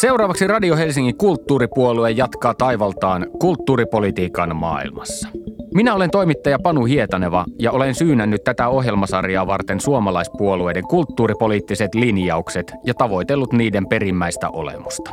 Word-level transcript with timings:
Seuraavaksi 0.00 0.46
Radio 0.46 0.76
Helsingin 0.76 1.16
kulttuuripuolue 1.16 2.10
jatkaa 2.10 2.54
taivaltaan 2.54 3.26
kulttuuripolitiikan 3.40 4.56
maailmassa. 4.56 5.28
Minä 5.74 5.94
olen 5.94 6.10
toimittaja 6.10 6.58
Panu 6.62 6.84
Hietaneva 6.84 7.44
ja 7.58 7.72
olen 7.72 7.94
syynännyt 7.94 8.44
tätä 8.44 8.68
ohjelmasarjaa 8.68 9.46
varten 9.46 9.80
suomalaispuolueiden 9.80 10.86
kulttuuripoliittiset 10.86 11.94
linjaukset 11.94 12.72
ja 12.84 12.94
tavoitellut 12.94 13.52
niiden 13.52 13.88
perimmäistä 13.88 14.50
olemusta. 14.50 15.10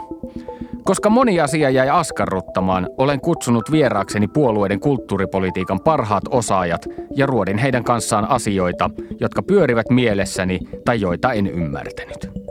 Koska 0.84 1.10
moni 1.10 1.39
asia 1.39 1.70
jäi 1.70 1.89
askarruttamaan, 1.89 2.89
olen 2.97 3.21
kutsunut 3.21 3.71
vieraakseni 3.71 4.28
puolueiden 4.28 4.79
kulttuuripolitiikan 4.79 5.79
parhaat 5.79 6.24
osaajat 6.29 6.86
ja 7.15 7.25
ruodin 7.25 7.57
heidän 7.57 7.84
kanssaan 7.84 8.29
asioita, 8.29 8.89
jotka 9.20 9.43
pyörivät 9.43 9.89
mielessäni 9.89 10.60
tai 10.86 11.02
joita 11.02 11.34
en 11.34 11.47
ymmärtänyt. 11.47 12.43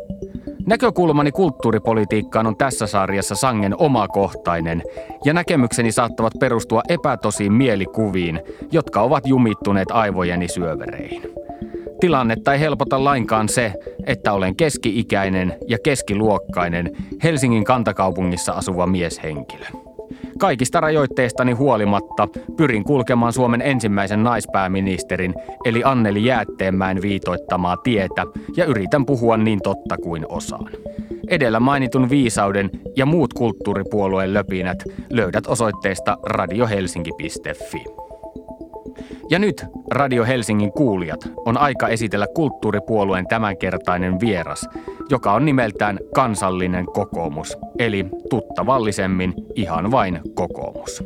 Näkökulmani 0.66 1.32
kulttuuripolitiikkaan 1.32 2.46
on 2.46 2.56
tässä 2.56 2.86
sarjassa 2.86 3.34
sangen 3.34 3.74
omakohtainen, 3.78 4.82
ja 5.24 5.32
näkemykseni 5.32 5.92
saattavat 5.92 6.32
perustua 6.40 6.82
epätosiin 6.88 7.52
mielikuviin, 7.52 8.40
jotka 8.72 9.00
ovat 9.02 9.26
jumittuneet 9.26 9.90
aivojeni 9.90 10.48
syövereihin. 10.48 11.22
Tilannetta 12.00 12.52
ei 12.52 12.60
helpota 12.60 13.04
lainkaan 13.04 13.48
se, 13.48 13.72
että 14.06 14.32
olen 14.32 14.56
keski-ikäinen 14.56 15.54
ja 15.68 15.78
keskiluokkainen 15.84 16.90
Helsingin 17.22 17.64
kantakaupungissa 17.64 18.52
asuva 18.52 18.86
mieshenkilö. 18.86 19.81
Kaikista 20.38 20.80
rajoitteistani 20.80 21.52
huolimatta 21.52 22.28
pyrin 22.56 22.84
kulkemaan 22.84 23.32
Suomen 23.32 23.62
ensimmäisen 23.62 24.22
naispääministerin 24.22 25.34
eli 25.64 25.82
Anneli 25.84 26.24
Jäätteenmäen 26.24 27.02
viitoittamaa 27.02 27.76
tietä 27.76 28.26
ja 28.56 28.64
yritän 28.64 29.06
puhua 29.06 29.36
niin 29.36 29.62
totta 29.62 29.96
kuin 29.96 30.26
osaan. 30.28 30.70
Edellä 31.28 31.60
mainitun 31.60 32.10
viisauden 32.10 32.70
ja 32.96 33.06
muut 33.06 33.34
kulttuuripuolueen 33.34 34.34
löpinät 34.34 34.84
löydät 35.10 35.46
osoitteesta 35.46 36.18
radiohelsinki.fi. 36.22 38.11
Ja 39.30 39.38
nyt, 39.38 39.66
Radio 39.90 40.24
Helsingin 40.24 40.72
kuulijat, 40.72 41.20
on 41.36 41.58
aika 41.58 41.88
esitellä 41.88 42.26
kulttuuripuolueen 42.34 43.26
tämänkertainen 43.26 44.20
vieras, 44.20 44.68
joka 45.10 45.32
on 45.32 45.44
nimeltään 45.44 45.98
Kansallinen 46.14 46.86
kokoomus, 46.86 47.56
eli 47.78 48.06
tuttavallisemmin 48.30 49.34
ihan 49.54 49.90
vain 49.90 50.20
kokoomus. 50.34 51.04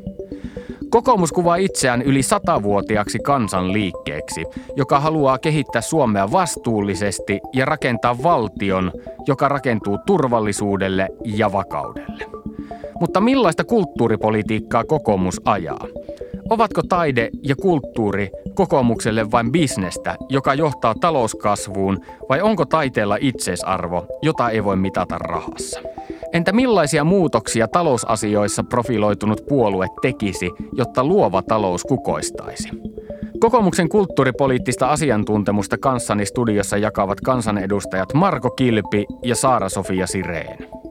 Kokoomus 0.91 1.33
kuvaa 1.33 1.57
itseään 1.57 2.03
yli 2.03 2.23
satavuotiaaksi 2.23 3.19
kansanliikkeeksi, 3.19 4.45
joka 4.77 5.01
haluaa 5.01 5.39
kehittää 5.39 5.83
Suomea 5.83 6.33
vastuullisesti 6.33 7.41
ja 7.55 7.65
rakentaa 7.65 8.23
valtion, 8.23 8.93
joka 9.27 9.49
rakentuu 9.49 9.99
turvallisuudelle 10.07 11.09
ja 11.25 11.53
vakaudelle. 11.53 12.25
Mutta 13.01 13.21
millaista 13.21 13.65
kulttuuripolitiikkaa 13.65 14.85
kokoomus 14.85 15.41
ajaa? 15.45 15.87
Ovatko 16.51 16.83
taide 16.89 17.31
ja 17.43 17.57
kulttuuri 17.57 18.31
kokoomukselle 18.55 19.31
vain 19.31 19.53
bisnestä, 19.53 20.17
joka 20.29 20.55
johtaa 20.55 20.95
talouskasvuun, 21.01 22.01
vai 22.29 22.41
onko 22.41 22.65
taiteella 22.65 23.17
itseisarvo, 23.21 24.07
jota 24.23 24.51
ei 24.51 24.65
voi 24.65 24.77
mitata 24.77 25.19
rahassa? 25.19 25.81
Entä 26.33 26.53
millaisia 26.53 27.05
muutoksia 27.05 27.69
talousasioissa 27.69 28.65
profiloitunut 28.65 29.47
puolue 29.49 29.87
tekisi, 30.03 30.51
jotta 30.73 31.05
luova 31.05 31.43
talous 31.43 31.85
kukoistaisi? 31.85 32.69
Kokoomuksen 33.41 33.89
kulttuuripoliittista 33.89 34.87
asiantuntemusta 34.87 35.79
kanssani 35.79 36.27
studiossa 36.27 36.77
jakavat 36.77 37.21
kansanedustajat 37.21 38.15
Marko 38.15 38.51
Kilpi 38.51 39.07
ja 39.23 39.35
Saara-Sofia 39.35 40.07
Sireen. 40.07 40.86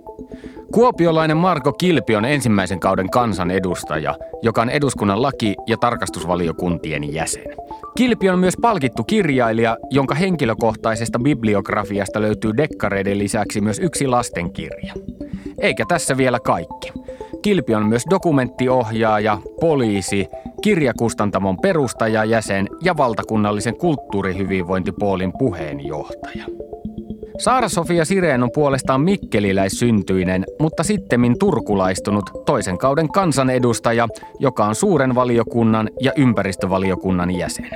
Kuopiolainen 0.73 1.38
Marko 1.38 1.73
Kilpi 1.73 2.16
on 2.16 2.25
ensimmäisen 2.25 2.79
kauden 2.79 3.09
kansanedustaja, 3.09 4.16
joka 4.41 4.62
on 4.62 4.69
eduskunnan 4.69 5.22
laki- 5.22 5.56
ja 5.67 5.78
tarkastusvaliokuntien 5.78 7.13
jäsen. 7.13 7.44
Kilpi 7.97 8.29
on 8.29 8.39
myös 8.39 8.57
palkittu 8.62 9.03
kirjailija, 9.03 9.78
jonka 9.89 10.16
henkilökohtaisesta 10.16 11.19
bibliografiasta 11.19 12.22
löytyy 12.22 12.57
dekkareiden 12.57 13.19
lisäksi 13.19 13.62
myös 13.62 13.79
yksi 13.79 14.07
lastenkirja. 14.07 14.94
Eikä 15.57 15.85
tässä 15.88 16.17
vielä 16.17 16.39
kaikki. 16.39 16.94
Kilpi 17.41 17.75
on 17.75 17.85
myös 17.85 18.03
dokumenttiohjaaja, 18.09 19.38
poliisi, 19.62 20.28
kirjakustantamon 20.62 21.57
perustajajäsen 21.57 22.69
ja 22.81 22.97
valtakunnallisen 22.97 23.78
kulttuurihyvinvointipuolin 23.78 25.34
puheenjohtaja. 25.38 26.45
Saara-Sofia 27.38 28.06
Sireen 28.06 28.44
on 28.44 28.50
puolestaan 28.53 29.01
mikkeliläissyntyinen, 29.01 30.46
mutta 30.59 30.84
sittemmin 30.84 31.40
turkulaistunut 31.40 32.29
toisen 32.46 32.78
kauden 32.78 33.12
kansanedustaja, 33.12 34.07
joka 34.40 34.66
on 34.66 34.75
suuren 34.75 35.16
valiokunnan 35.16 35.90
ja 36.01 36.12
ympäristövaliokunnan 36.16 37.31
jäsen. 37.31 37.69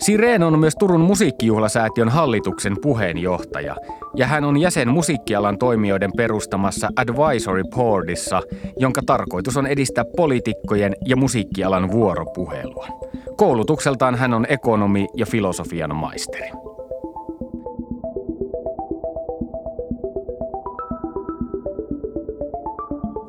Sireen 0.00 0.42
on 0.42 0.58
myös 0.58 0.74
Turun 0.78 1.00
musiikkijuhlasäätiön 1.00 2.08
hallituksen 2.08 2.76
puheenjohtaja, 2.82 3.76
ja 4.16 4.26
hän 4.26 4.44
on 4.44 4.60
jäsen 4.60 4.88
musiikkialan 4.88 5.58
toimijoiden 5.58 6.10
perustamassa 6.16 6.88
Advisory 6.96 7.62
Boardissa, 7.74 8.42
jonka 8.76 9.02
tarkoitus 9.06 9.56
on 9.56 9.66
edistää 9.66 10.04
poliitikkojen 10.16 10.96
ja 11.06 11.16
musiikkialan 11.16 11.90
vuoropuhelua. 11.90 12.86
Koulutukseltaan 13.36 14.14
hän 14.14 14.34
on 14.34 14.46
ekonomi 14.48 15.06
ja 15.16 15.26
filosofian 15.26 15.96
maisteri. 15.96 16.50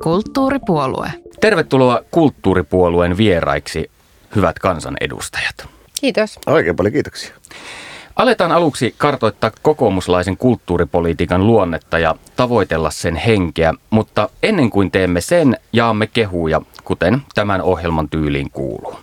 Kulttuuripuolue. 0.02 1.12
Tervetuloa 1.40 2.00
Kulttuuripuolueen 2.10 3.16
vieraiksi, 3.16 3.90
hyvät 4.36 4.58
kansanedustajat. 4.58 5.68
Kiitos. 6.00 6.38
Oikein 6.46 6.76
paljon 6.76 6.92
kiitoksia. 6.92 7.34
Aletaan 8.16 8.52
aluksi 8.52 8.94
kartoittaa 8.98 9.50
kokoomuslaisen 9.62 10.36
kulttuuripolitiikan 10.36 11.46
luonnetta 11.46 11.98
ja 11.98 12.14
tavoitella 12.36 12.90
sen 12.90 13.16
henkeä, 13.16 13.74
mutta 13.90 14.28
ennen 14.42 14.70
kuin 14.70 14.90
teemme 14.90 15.20
sen, 15.20 15.56
jaamme 15.72 16.06
kehuja, 16.06 16.60
kuten 16.84 17.22
tämän 17.34 17.62
ohjelman 17.62 18.08
tyyliin 18.08 18.50
kuuluu. 18.50 18.94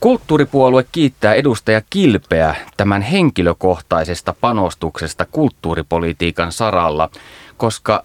Kulttuuripuolue 0.00 0.84
kiittää 0.92 1.34
edustaja 1.34 1.82
Kilpeä 1.90 2.54
tämän 2.76 3.02
henkilökohtaisesta 3.02 4.34
panostuksesta 4.40 5.26
kulttuuripolitiikan 5.32 6.52
saralla, 6.52 7.10
koska 7.56 8.04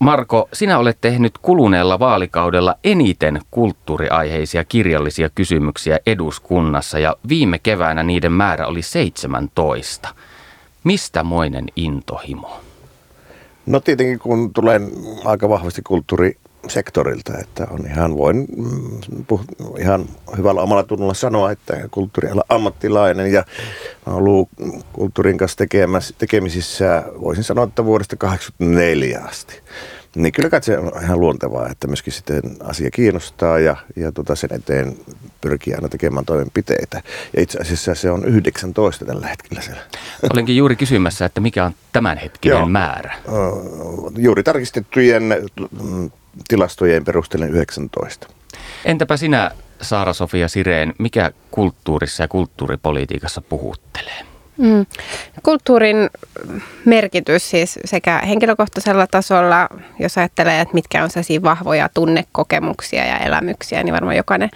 Marko, 0.00 0.48
sinä 0.52 0.78
olet 0.78 0.98
tehnyt 1.00 1.38
kuluneella 1.38 1.98
vaalikaudella 1.98 2.74
eniten 2.84 3.40
kulttuuriaiheisia 3.50 4.64
kirjallisia 4.64 5.30
kysymyksiä 5.34 5.98
eduskunnassa 6.06 6.98
ja 6.98 7.16
viime 7.28 7.58
keväänä 7.58 8.02
niiden 8.02 8.32
määrä 8.32 8.66
oli 8.66 8.82
17. 8.82 10.08
Mistä 10.84 11.22
moinen 11.22 11.64
intohimo? 11.76 12.60
No 13.66 13.80
tietenkin 13.80 14.18
kun 14.18 14.52
tulen 14.52 14.90
aika 15.24 15.48
vahvasti 15.48 15.82
kulttuurisektorilta, 16.66 17.38
että 17.38 17.66
on 17.70 17.86
ihan, 17.86 18.16
voin 18.16 18.46
mm, 18.56 19.24
puh, 19.26 19.44
ihan 19.78 20.08
hyvällä 20.36 20.60
omalla 20.60 20.82
tunnolla 20.82 21.14
sanoa, 21.14 21.50
että 21.50 21.88
kulttuuriala 21.90 22.42
ammattilainen 22.48 23.32
ja 23.32 23.44
olen 24.06 24.16
ollut 24.16 24.48
kulttuurin 24.92 25.38
kanssa 25.38 25.64
tekemisissä, 26.18 27.04
voisin 27.20 27.44
sanoa, 27.44 27.64
että 27.64 27.84
vuodesta 27.84 28.16
1984 28.16 29.20
asti. 29.28 29.62
Niin 30.16 30.32
kyllä 30.32 30.50
kai 30.50 30.62
se 30.62 30.78
on 30.78 30.92
ihan 31.02 31.20
luontevaa, 31.20 31.68
että 31.68 31.86
myöskin 31.86 32.12
sitten 32.12 32.42
asia 32.64 32.90
kiinnostaa 32.90 33.58
ja, 33.58 33.76
ja 33.96 34.12
tota 34.12 34.34
sen 34.34 34.52
eteen 34.52 34.96
pyrkii 35.40 35.74
aina 35.74 35.88
tekemään 35.88 36.24
toimenpiteitä. 36.24 37.02
Ja 37.36 37.42
itse 37.42 37.58
asiassa 37.58 37.94
se 37.94 38.10
on 38.10 38.24
19 38.24 39.04
tällä 39.04 39.26
hetkellä 39.26 39.62
siellä. 39.62 39.82
Olenkin 40.34 40.56
juuri 40.56 40.76
kysymässä, 40.76 41.24
että 41.24 41.40
mikä 41.40 41.64
on 41.64 41.72
tämänhetkinen 41.92 42.56
Joo. 42.56 42.66
määrä? 42.66 43.14
Juuri 44.16 44.42
tarkistettujen 44.42 45.22
mm, 45.82 46.10
tilastojen 46.48 47.04
perusteella 47.04 47.46
19. 47.46 48.28
Entäpä 48.84 49.16
sinä, 49.16 49.50
Saara-Sofia 49.80 50.48
Sireen, 50.48 50.94
mikä 50.98 51.30
kulttuurissa 51.50 52.22
ja 52.22 52.28
kulttuuripolitiikassa 52.28 53.40
puhuttelee? 53.40 54.26
Mm. 54.58 54.86
Kulttuurin 55.42 55.96
merkitys 56.84 57.50
siis 57.50 57.78
sekä 57.84 58.18
henkilökohtaisella 58.18 59.06
tasolla, 59.06 59.68
jos 59.98 60.18
ajattelee, 60.18 60.60
että 60.60 60.74
mitkä 60.74 61.04
on 61.04 61.10
sellaisia 61.10 61.42
vahvoja 61.42 61.88
tunnekokemuksia 61.94 63.04
ja 63.04 63.18
elämyksiä, 63.18 63.82
niin 63.82 63.94
varmaan 63.94 64.16
jokainen 64.16 64.50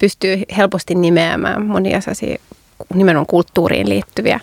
pystyy 0.00 0.42
helposti 0.56 0.94
nimeämään 0.94 1.66
monia 1.66 2.00
sellaisia 2.00 2.36
nimenomaan 2.94 3.26
kulttuuriin 3.26 3.88
liittyviä 3.88 4.40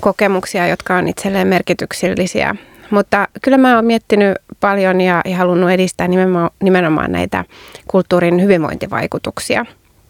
kokemuksia, 0.00 0.66
jotka 0.66 0.96
on 0.96 1.08
itselleen 1.08 1.48
merkityksellisiä. 1.48 2.56
Mutta 2.92 3.28
kyllä 3.42 3.58
mä 3.58 3.76
oon 3.76 3.84
miettinyt 3.84 4.38
paljon 4.60 5.00
ja, 5.00 5.20
ja 5.24 5.36
halunnut 5.36 5.70
edistää 5.70 6.08
nimenomaan, 6.08 6.50
nimenomaan 6.62 7.12
näitä 7.12 7.44
kulttuurin 7.88 8.42
hyvinvointivaikutuksia 8.42 9.66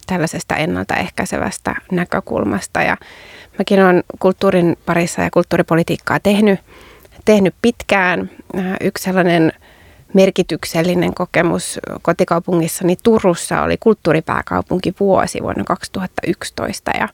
tällaisesta 0.07 0.55
ennaltaehkäisevästä 0.55 1.75
näkökulmasta. 1.91 2.81
Ja 2.81 2.97
Mäkin 3.59 3.83
olen 3.83 4.03
kulttuurin 4.19 4.77
parissa 4.85 5.21
ja 5.21 5.29
kulttuuripolitiikkaa 5.31 6.19
tehnyt, 6.19 6.59
tehnyt 7.25 7.55
pitkään. 7.61 8.29
Yksi 8.81 9.03
sellainen 9.03 9.51
merkityksellinen 10.13 11.13
kokemus 11.13 11.79
kotikaupungissani 12.01 12.97
Turussa 13.03 13.61
oli 13.61 13.77
kulttuuripääkaupunki 13.79 14.93
vuosi 14.99 15.39
vuonna 15.41 15.63
2011 15.63 16.91
ja, 16.99 17.07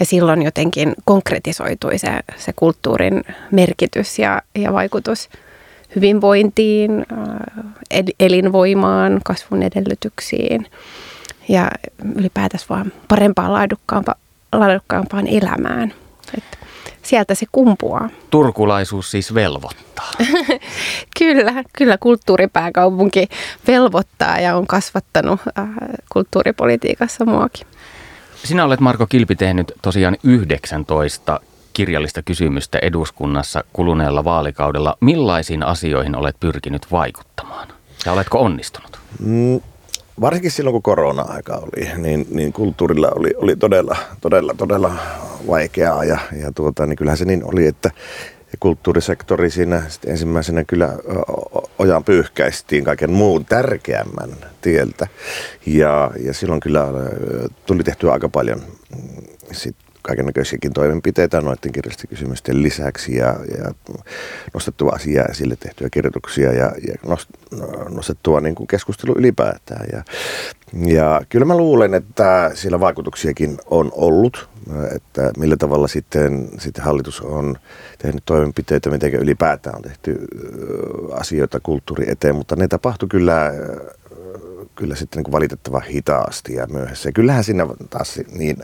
ja 0.00 0.06
silloin 0.06 0.42
jotenkin 0.42 0.94
konkretisoitui 1.04 1.98
se, 1.98 2.08
se 2.36 2.52
kulttuurin 2.56 3.24
merkitys 3.50 4.18
ja, 4.18 4.42
ja 4.54 4.72
vaikutus 4.72 5.28
hyvinvointiin, 5.96 7.06
elinvoimaan, 8.20 9.20
kasvun 9.24 9.62
edellytyksiin 9.62 10.66
ja 11.48 11.70
ylipäätänsä 12.16 12.66
vaan 12.70 12.92
parempaan 13.08 13.52
laadukkaampaan, 13.52 14.18
laadukkaampaan 14.52 15.26
elämään. 15.26 15.92
Sieltä 17.02 17.34
se 17.34 17.46
kumpuaa. 17.52 18.08
Turkulaisuus 18.30 19.10
siis 19.10 19.34
velvoittaa. 19.34 20.10
kyllä, 21.18 21.64
kyllä 21.72 21.98
kulttuuripääkaupunki 21.98 23.28
velvoittaa 23.66 24.40
ja 24.40 24.56
on 24.56 24.66
kasvattanut 24.66 25.40
äh, 25.58 25.68
kulttuuripolitiikassa 26.12 27.24
muakin. 27.24 27.66
Sinä 28.44 28.64
olet 28.64 28.80
Marko 28.80 29.06
Kilpi 29.06 29.36
tehnyt 29.36 29.72
tosiaan 29.82 30.16
19 30.22 31.40
kirjallista 31.72 32.22
kysymystä 32.22 32.78
eduskunnassa 32.82 33.64
kuluneella 33.72 34.24
vaalikaudella. 34.24 34.96
Millaisiin 35.00 35.62
asioihin 35.62 36.16
olet 36.16 36.36
pyrkinyt 36.40 36.86
vaikuttamaan 36.92 37.68
ja 38.06 38.12
oletko 38.12 38.40
onnistunut? 38.40 38.98
Mm, 39.18 39.60
varsinkin 40.20 40.50
silloin, 40.50 40.72
kun 40.72 40.82
korona-aika 40.82 41.56
oli, 41.56 41.88
niin, 41.96 42.26
niin 42.30 42.52
kulttuurilla 42.52 43.08
oli, 43.14 43.30
oli 43.36 43.56
todella, 43.56 43.96
todella, 44.20 44.54
todella 44.56 44.94
vaikeaa. 45.46 46.04
Ja, 46.04 46.18
ja 46.42 46.52
tuota, 46.52 46.86
niin 46.86 46.96
kyllähän 46.96 47.18
se 47.18 47.24
niin 47.24 47.44
oli, 47.44 47.66
että 47.66 47.90
kulttuurisektori 48.60 49.50
siinä 49.50 49.82
ensimmäisenä 50.06 50.64
kyllä 50.64 50.88
ojan 51.78 52.04
pyyhkäistiin 52.04 52.84
kaiken 52.84 53.10
muun 53.10 53.44
tärkeämmän 53.44 54.30
tieltä. 54.60 55.06
Ja, 55.66 56.10
ja 56.24 56.34
silloin 56.34 56.60
kyllä 56.60 56.86
tuli 57.66 57.82
tehtyä 57.82 58.12
aika 58.12 58.28
paljon 58.28 58.60
mm, 58.60 59.24
sit 59.52 59.76
kaikenlaisiakin 60.02 60.72
toimenpiteitä 60.72 61.40
noiden 61.40 61.72
kirjallisten 61.72 62.08
kysymysten 62.08 62.62
lisäksi 62.62 63.16
ja, 63.16 63.36
ja 63.58 63.74
nostettua 64.54 64.92
asiaa 64.94 65.24
esille 65.24 65.56
tehtyjä 65.56 65.90
kirjoituksia 65.90 66.52
ja, 66.52 66.72
ja 66.88 67.16
nostettua 67.88 68.40
niin 68.40 68.54
kuin 68.54 68.66
keskustelu 68.66 69.14
ylipäätään. 69.18 69.86
Ja, 69.92 70.04
ja 70.86 71.20
kyllä 71.28 71.44
mä 71.44 71.56
luulen, 71.56 71.94
että 71.94 72.50
siellä 72.54 72.80
vaikutuksiakin 72.80 73.58
on 73.66 73.92
ollut, 73.94 74.48
että 74.94 75.32
millä 75.38 75.56
tavalla 75.56 75.88
sitten, 75.88 76.48
sitten 76.58 76.84
hallitus 76.84 77.20
on 77.20 77.58
tehnyt 77.98 78.22
toimenpiteitä, 78.26 78.90
miten 78.90 79.14
ylipäätään 79.14 79.76
on 79.76 79.82
tehty 79.82 80.26
asioita 81.12 81.60
kulttuuri 81.62 82.10
eteen, 82.10 82.34
mutta 82.34 82.56
ne 82.56 82.68
tapahtui 82.68 83.08
kyllä 83.08 83.52
kyllä 84.80 84.94
sitten 84.94 85.18
niin 85.18 85.24
kuin 85.24 85.32
valitettavan 85.32 85.82
hitaasti 85.82 86.54
ja 86.54 86.66
myöhässä. 86.66 87.08
Ja 87.08 87.12
kyllähän 87.12 87.44
siinä 87.44 87.66
taas 87.90 88.20
niin 88.32 88.56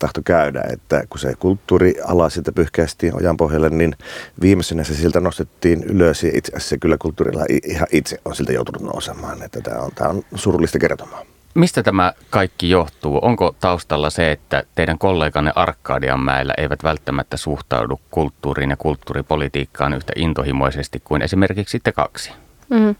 tahto 0.00 0.20
käydä, 0.24 0.62
että 0.72 1.02
kun 1.10 1.20
se 1.20 1.34
kulttuuriala 1.38 2.30
sieltä 2.30 2.52
pyyhkäistiin 2.52 3.16
ojan 3.16 3.36
pohjalle, 3.36 3.70
niin 3.70 3.94
viimeisenä 4.42 4.84
se 4.84 4.94
siltä 4.94 5.20
nostettiin 5.20 5.84
ylös 5.84 6.22
ja 6.22 6.30
itse 6.34 6.52
asiassa 6.56 6.78
kyllä 6.78 6.96
kulttuuriala 6.98 7.44
ihan 7.64 7.88
itse 7.92 8.18
on 8.24 8.36
siltä 8.36 8.52
joutunut 8.52 8.82
nousemaan, 8.82 9.42
että 9.42 9.60
tämä 9.60 9.80
on, 9.80 9.90
tämä 9.94 10.10
on 10.10 10.22
surullista 10.34 10.78
kertomaa. 10.78 11.22
Mistä 11.54 11.82
tämä 11.82 12.12
kaikki 12.30 12.70
johtuu? 12.70 13.18
Onko 13.22 13.54
taustalla 13.60 14.10
se, 14.10 14.32
että 14.32 14.62
teidän 14.74 14.98
kolleganne 14.98 15.52
Arkadianmäellä 15.54 16.54
eivät 16.58 16.84
välttämättä 16.84 17.36
suhtaudu 17.36 18.00
kulttuuriin 18.10 18.70
ja 18.70 18.76
kulttuuripolitiikkaan 18.76 19.94
yhtä 19.94 20.12
intohimoisesti 20.16 21.02
kuin 21.04 21.22
esimerkiksi 21.22 21.80
te 21.84 21.92
kaksi? 21.92 22.32
Mm. 22.68 22.94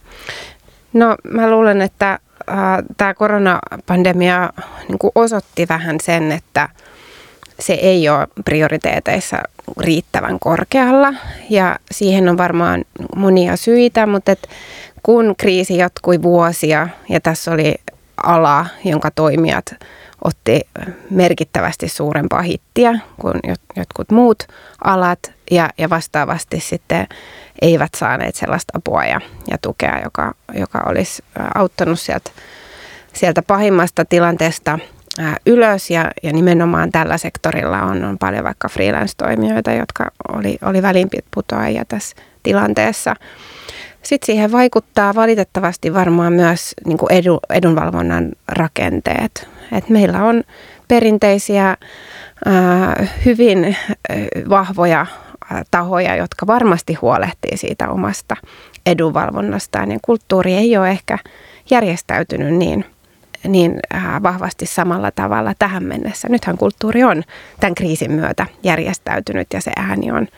No 0.93 1.17
mä 1.31 1.51
luulen, 1.51 1.83
että 1.83 2.19
äh, 2.51 2.57
tämä 2.97 3.15
koronapandemia 3.15 4.51
niin 4.89 4.99
osoitti 5.15 5.67
vähän 5.69 5.97
sen, 6.03 6.33
että 6.33 6.69
se 7.61 7.73
ei 7.73 8.09
ole 8.09 8.29
prioriteeteissa 8.45 9.37
riittävän 9.79 10.39
korkealla. 10.39 11.15
Ja 11.51 11.79
siihen 11.91 12.29
on 12.29 12.39
varmaan 12.39 12.85
monia 13.17 13.57
syitä, 13.57 14.07
mutta 14.07 14.33
et 14.33 14.49
kun 15.03 15.35
kriisi 15.39 15.77
jatkui 15.77 16.23
vuosia 16.23 16.89
ja 17.09 17.21
tässä 17.21 17.53
oli 17.53 17.75
ala, 18.23 18.67
jonka 18.85 19.11
toimijat 19.11 19.75
otti 20.25 20.61
merkittävästi 21.11 21.89
suurempaa 21.89 22.43
hittiä 22.43 22.99
kuin 23.21 23.41
jotkut 23.77 24.11
muut 24.11 24.43
alat 24.85 25.33
ja, 25.51 25.71
ja 25.79 25.91
vastaavasti 25.91 26.61
sitten 26.61 27.07
eivät 27.61 27.91
saaneet 27.97 28.35
sellaista 28.35 28.73
apua 28.79 29.05
ja, 29.05 29.21
ja 29.51 29.59
tukea, 29.63 30.01
joka, 30.05 30.35
joka 30.55 30.83
olisi 30.87 31.25
auttanut 31.55 32.01
sieltä, 32.01 32.31
sieltä 33.13 33.43
pahimmasta 33.43 34.05
tilanteesta 34.05 34.79
ylös 35.47 35.91
ja, 35.91 36.11
ja 36.23 36.33
nimenomaan 36.33 36.93
tällä 36.93 37.19
sektorilla 37.19 37.83
on, 37.83 38.05
on 38.05 38.19
paljon 38.19 38.45
vaikka 38.45 38.69
freelance-toimijoita, 38.69 39.73
jotka 39.73 40.11
oli, 40.29 40.59
oli 40.63 40.83
välinputoajia 40.83 41.85
tässä 41.89 42.17
tilanteessa. 42.43 43.15
Sitten 44.03 44.27
siihen 44.27 44.53
vaikuttaa 44.53 45.15
valitettavasti 45.15 45.95
varmaan 45.95 46.33
myös 46.33 46.75
niin 46.87 46.99
kuin 46.99 47.13
edu, 47.13 47.41
edunvalvonnan 47.51 48.33
rakenteet. 48.49 49.49
Et 49.73 49.89
meillä 49.89 50.25
on 50.25 50.45
perinteisiä, 50.89 51.77
hyvin 53.25 53.77
vahvoja 54.49 55.07
tahoja, 55.71 56.17
jotka 56.17 56.47
varmasti 56.47 56.95
huolehtii 56.95 57.57
siitä 57.57 57.89
omasta 57.89 58.37
edunvalvonnastaan. 58.87 59.89
Niin 59.89 60.01
kulttuuri 60.03 60.55
ei 60.55 60.77
ole 60.77 60.91
ehkä 60.91 61.19
järjestäytynyt 61.71 62.55
niin, 62.55 62.85
niin 63.49 63.81
vahvasti 64.23 64.67
samalla 64.67 65.11
tavalla 65.11 65.53
tähän 65.59 65.85
mennessä. 65.85 66.29
Nythän 66.29 66.59
kulttuuri 66.59 67.05
on 67.05 67.23
tämän 67.61 67.75
kriisin 67.75 68.13
myötä 68.13 68.47
järjestäytynyt 68.63 69.49
ja 69.53 69.61
se 69.61 69.71
ääni 69.77 70.11
on, 70.11 70.29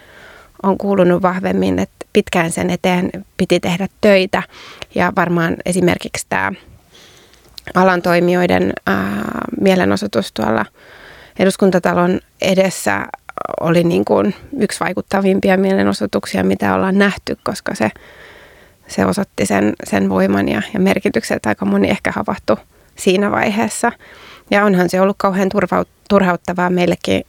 on 0.62 0.78
kuulunut 0.78 1.22
vahvemmin, 1.22 1.78
että 1.78 2.06
pitkään 2.12 2.50
sen 2.52 2.70
eteen 2.70 3.10
piti 3.36 3.60
tehdä 3.60 3.88
töitä 4.00 4.42
ja 4.94 5.12
varmaan 5.16 5.56
esimerkiksi 5.66 6.26
tämä 6.28 6.52
alan 7.74 8.02
toimijoiden 8.02 8.72
ää, 8.86 9.22
mielenosoitus 9.60 10.32
tuolla 10.32 10.64
eduskuntatalon 11.38 12.20
edessä 12.42 13.06
oli 13.60 13.84
niin 13.84 14.04
kuin 14.04 14.34
yksi 14.58 14.80
vaikuttavimpia 14.80 15.56
mielenosoituksia, 15.56 16.44
mitä 16.44 16.74
ollaan 16.74 16.98
nähty, 16.98 17.38
koska 17.44 17.74
se, 17.74 17.90
se 18.88 19.06
osoitti 19.06 19.46
sen, 19.46 19.72
sen 19.84 20.08
voiman 20.08 20.48
ja, 20.48 20.62
ja 20.74 20.80
merkityksen, 20.80 21.36
että 21.36 21.48
aika 21.48 21.64
moni 21.64 21.90
ehkä 21.90 22.12
havahtui 22.12 22.56
siinä 22.96 23.30
vaiheessa. 23.30 23.92
Ja 24.50 24.64
onhan 24.64 24.88
se 24.88 25.00
ollut 25.00 25.16
kauhean 25.18 25.48
turva, 25.48 25.84
turhauttavaa 26.08 26.70
meillekin 26.70 27.24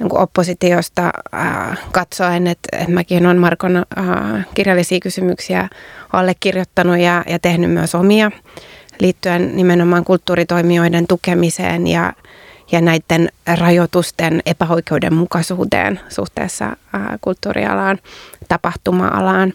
niin 0.00 0.08
kuin 0.08 0.22
oppositiosta 0.22 1.10
äh, 1.34 1.78
katsoen, 1.92 2.46
että, 2.46 2.76
että 2.76 2.92
mäkin 2.92 3.26
olen 3.26 3.38
Markon 3.38 3.76
äh, 3.76 4.46
kirjallisia 4.54 5.00
kysymyksiä 5.00 5.68
allekirjoittanut 6.12 6.98
ja, 6.98 7.24
ja 7.26 7.38
tehnyt 7.38 7.70
myös 7.70 7.94
omia 7.94 8.30
liittyen 9.00 9.56
nimenomaan 9.56 10.04
kulttuuritoimijoiden 10.04 11.06
tukemiseen 11.06 11.86
ja, 11.86 12.12
ja 12.72 12.80
näiden 12.80 13.28
rajoitusten 13.58 14.42
epäoikeudenmukaisuuteen 14.46 16.00
suhteessa 16.08 16.64
ää, 16.92 17.18
kulttuurialaan, 17.20 17.98
tapahtuma-alaan, 18.48 19.52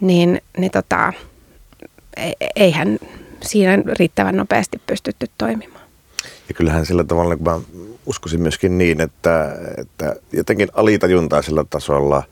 niin, 0.00 0.42
niin 0.58 0.70
tota, 0.70 1.12
e, 2.16 2.32
eihän 2.56 2.98
siinä 3.42 3.78
riittävän 3.98 4.36
nopeasti 4.36 4.80
pystytty 4.86 5.26
toimimaan. 5.38 5.84
Ja 6.48 6.54
kyllähän 6.54 6.86
sillä 6.86 7.04
tavalla, 7.04 7.36
kun 7.36 7.44
mä 7.44 7.60
uskoisin 8.06 8.42
myöskin 8.42 8.78
niin, 8.78 9.00
että, 9.00 9.56
että 9.78 10.16
jotenkin 10.32 10.68
alitajuntaisella 10.74 11.64
tasolla 11.70 12.22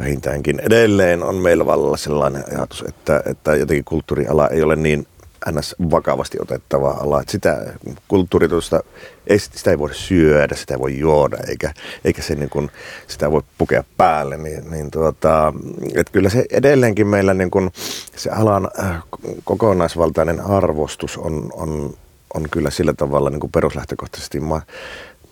vähintäänkin 0.00 0.60
edelleen 0.60 1.22
on 1.22 1.34
meillä 1.34 1.66
vallalla 1.66 1.96
sellainen 1.96 2.44
ajatus, 2.56 2.84
että, 2.88 3.22
että 3.26 3.56
jotenkin 3.56 3.84
kulttuuriala 3.84 4.48
ei 4.48 4.62
ole 4.62 4.76
niin 4.76 5.06
ns. 5.52 5.74
vakavasti 5.90 6.38
otettavaa 6.42 7.00
ala. 7.00 7.20
Että 7.20 7.32
sitä 7.32 7.72
kulttuuritusta, 8.08 8.82
ei, 9.26 9.38
sitä 9.38 9.70
ei 9.70 9.78
voi 9.78 9.94
syödä, 9.94 10.56
sitä 10.56 10.74
ei 10.74 10.80
voi 10.80 10.98
juoda, 10.98 11.36
eikä, 11.48 11.72
eikä 12.04 12.22
se 12.22 12.34
niin 12.34 12.50
kuin, 12.50 12.70
sitä 13.06 13.30
voi 13.30 13.42
pukea 13.58 13.84
päälle. 13.96 14.36
Niin, 14.36 14.70
niin 14.70 14.90
tuota, 14.90 15.52
että 15.94 16.12
kyllä 16.12 16.28
se 16.28 16.44
edelleenkin 16.50 17.06
meillä 17.06 17.34
niin 17.34 17.50
kuin, 17.50 17.70
se 18.16 18.30
alan 18.30 18.70
äh, 18.78 19.02
kokonaisvaltainen 19.44 20.40
arvostus 20.40 21.18
on, 21.18 21.50
on, 21.52 21.94
on 22.34 22.46
kyllä 22.50 22.70
sillä 22.70 22.92
tavalla 22.92 23.30
niin 23.30 23.40
kuin 23.40 23.52
peruslähtökohtaisesti 23.52 24.40
ma- 24.40 24.62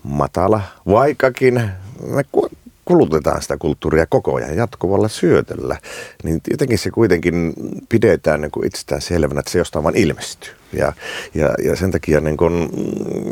matala, 0.03 0.61
vaikkakin 0.87 1.61
me 2.07 2.23
kulutetaan 2.89 3.41
sitä 3.41 3.57
kulttuuria 3.57 4.05
koko 4.05 4.35
ajan 4.35 4.55
jatkuvalla 4.55 5.07
syötöllä, 5.07 5.77
niin 6.23 6.41
jotenkin 6.51 6.77
se 6.77 6.91
kuitenkin 6.91 7.53
pidetään 7.89 8.41
niin 8.41 8.51
kuin 8.51 8.67
itsestään 8.67 9.01
selvänä, 9.01 9.39
että 9.39 9.51
se 9.51 9.57
jostain 9.57 9.83
vaan 9.83 9.97
ilmestyy. 9.97 10.53
Ja, 10.73 10.93
ja, 11.33 11.49
ja 11.63 11.75
sen 11.75 11.91
takia 11.91 12.21
niin 12.21 12.37
kuin 12.37 12.69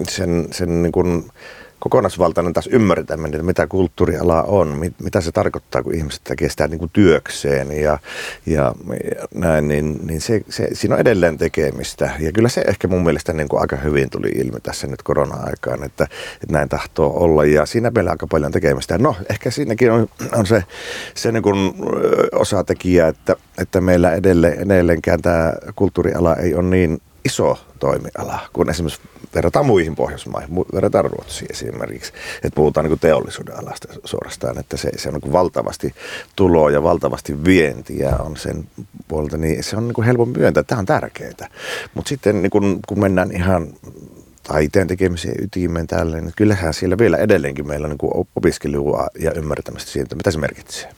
sen, 0.09 0.47
sen 0.51 0.83
niin 0.83 0.91
kuin 0.91 1.25
kokonaisvaltainen 1.79 2.53
taas 2.53 2.67
ymmärtäminen, 2.67 3.33
että 3.33 3.43
mitä 3.43 3.67
kulttuuriala 3.67 4.43
on, 4.43 4.67
mit, 4.67 4.93
mitä 5.03 5.21
se 5.21 5.31
tarkoittaa, 5.31 5.83
kun 5.83 5.95
ihmiset 5.95 6.21
tekee 6.23 6.49
sitä 6.49 6.67
niin 6.67 6.79
kuin 6.79 6.91
työkseen 6.93 7.71
ja, 7.71 7.99
ja, 8.45 8.73
ja 8.85 9.27
näin, 9.33 9.67
niin, 9.67 9.99
niin 10.07 10.21
se, 10.21 10.41
se, 10.49 10.69
siinä 10.73 10.95
on 10.95 11.01
edelleen 11.01 11.37
tekemistä. 11.37 12.11
Ja 12.19 12.31
kyllä 12.31 12.49
se 12.49 12.63
ehkä 12.67 12.87
mun 12.87 13.03
mielestä 13.03 13.33
niin 13.33 13.49
kuin 13.49 13.61
aika 13.61 13.75
hyvin 13.75 14.09
tuli 14.09 14.27
ilmi 14.27 14.59
tässä 14.63 14.87
nyt 14.87 15.03
korona-aikaan, 15.03 15.83
että, 15.83 16.03
että 16.33 16.53
näin 16.53 16.69
tahtoo 16.69 17.23
olla 17.23 17.45
ja 17.45 17.65
siinä 17.65 17.91
meillä 17.95 18.11
aika 18.11 18.27
paljon 18.27 18.51
tekemistä. 18.51 18.97
No 18.97 19.15
ehkä 19.29 19.51
siinäkin 19.51 19.91
on, 19.91 20.07
on 20.33 20.45
se, 20.45 20.63
se 21.13 21.31
niin 21.31 21.43
kuin 21.43 21.73
osatekijä, 22.31 23.07
että, 23.07 23.35
että 23.57 23.81
meillä 23.81 24.13
edelleen, 24.13 24.71
edelleenkään 24.71 25.21
tämä 25.21 25.53
kulttuuriala 25.75 26.35
ei 26.35 26.55
ole 26.55 26.63
niin 26.63 27.01
iso 27.25 27.57
toimiala, 27.79 28.39
kun 28.53 28.69
esimerkiksi 28.69 29.01
verrataan 29.35 29.65
muihin 29.65 29.95
Pohjoismaihin, 29.95 30.55
verrataan 30.73 31.05
Ruotsiin 31.05 31.51
esimerkiksi, 31.51 32.13
että 32.35 32.55
puhutaan 32.55 32.85
niin 32.89 32.99
teollisuuden 32.99 33.59
alasta 33.59 33.87
suorastaan, 34.05 34.59
että 34.59 34.77
se, 34.77 34.89
se 34.97 35.09
on 35.09 35.19
niin 35.23 35.33
valtavasti 35.33 35.95
tuloa 36.35 36.71
ja 36.71 36.83
valtavasti 36.83 37.43
vientiä 37.43 38.15
on 38.19 38.37
sen 38.37 38.67
puolelta, 39.07 39.37
niin 39.37 39.63
se 39.63 39.77
on 39.77 39.87
niin 39.87 40.05
helppo 40.05 40.25
myöntää, 40.25 40.63
tämä 40.63 40.79
on 40.79 40.85
tärkeää. 40.85 41.49
Mutta 41.93 42.09
sitten 42.09 42.41
niin 42.41 42.49
kun, 42.49 42.79
kun 42.87 42.99
mennään 42.99 43.31
ihan 43.31 43.73
taiteen 44.43 44.87
tekemiseen 44.87 45.43
ytimeen 45.43 45.87
tälle, 45.87 46.21
niin 46.21 46.33
kyllähän 46.35 46.73
siellä 46.73 46.97
vielä 46.97 47.17
edelleenkin 47.17 47.67
meillä 47.67 47.87
on 47.87 47.97
niin 48.01 48.25
opiskelua 48.35 49.07
ja 49.19 49.31
ymmärtämistä 49.31 49.91
siitä, 49.91 50.15
mitä 50.15 50.31
se 50.31 50.37
merkitsee. 50.37 50.89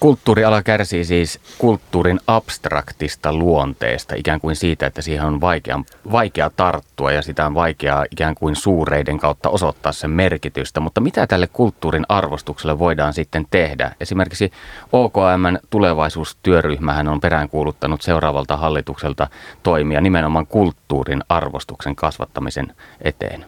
Kulttuuriala 0.00 0.62
kärsii 0.62 1.04
siis 1.04 1.40
kulttuurin 1.58 2.20
abstraktista 2.26 3.32
luonteesta, 3.32 4.14
ikään 4.14 4.40
kuin 4.40 4.56
siitä, 4.56 4.86
että 4.86 5.02
siihen 5.02 5.26
on 5.26 5.40
vaikea, 5.40 5.80
vaikea 6.12 6.50
tarttua 6.56 7.12
ja 7.12 7.22
sitä 7.22 7.46
on 7.46 7.54
vaikea 7.54 8.04
ikään 8.10 8.34
kuin 8.34 8.56
suureiden 8.56 9.18
kautta 9.18 9.48
osoittaa 9.48 9.92
sen 9.92 10.10
merkitystä. 10.10 10.80
Mutta 10.80 11.00
mitä 11.00 11.26
tälle 11.26 11.46
kulttuurin 11.46 12.06
arvostukselle 12.08 12.78
voidaan 12.78 13.12
sitten 13.12 13.46
tehdä? 13.50 13.92
Esimerkiksi 14.00 14.52
OKMn 14.92 15.58
tulevaisuustyöryhmähän 15.70 17.08
on 17.08 17.20
peräänkuuluttanut 17.20 18.02
seuraavalta 18.02 18.56
hallitukselta 18.56 19.28
toimia 19.62 20.00
nimenomaan 20.00 20.46
kulttuurin 20.46 21.24
arvostuksen 21.28 21.96
kasvattamisen 21.96 22.74
eteen. 23.02 23.46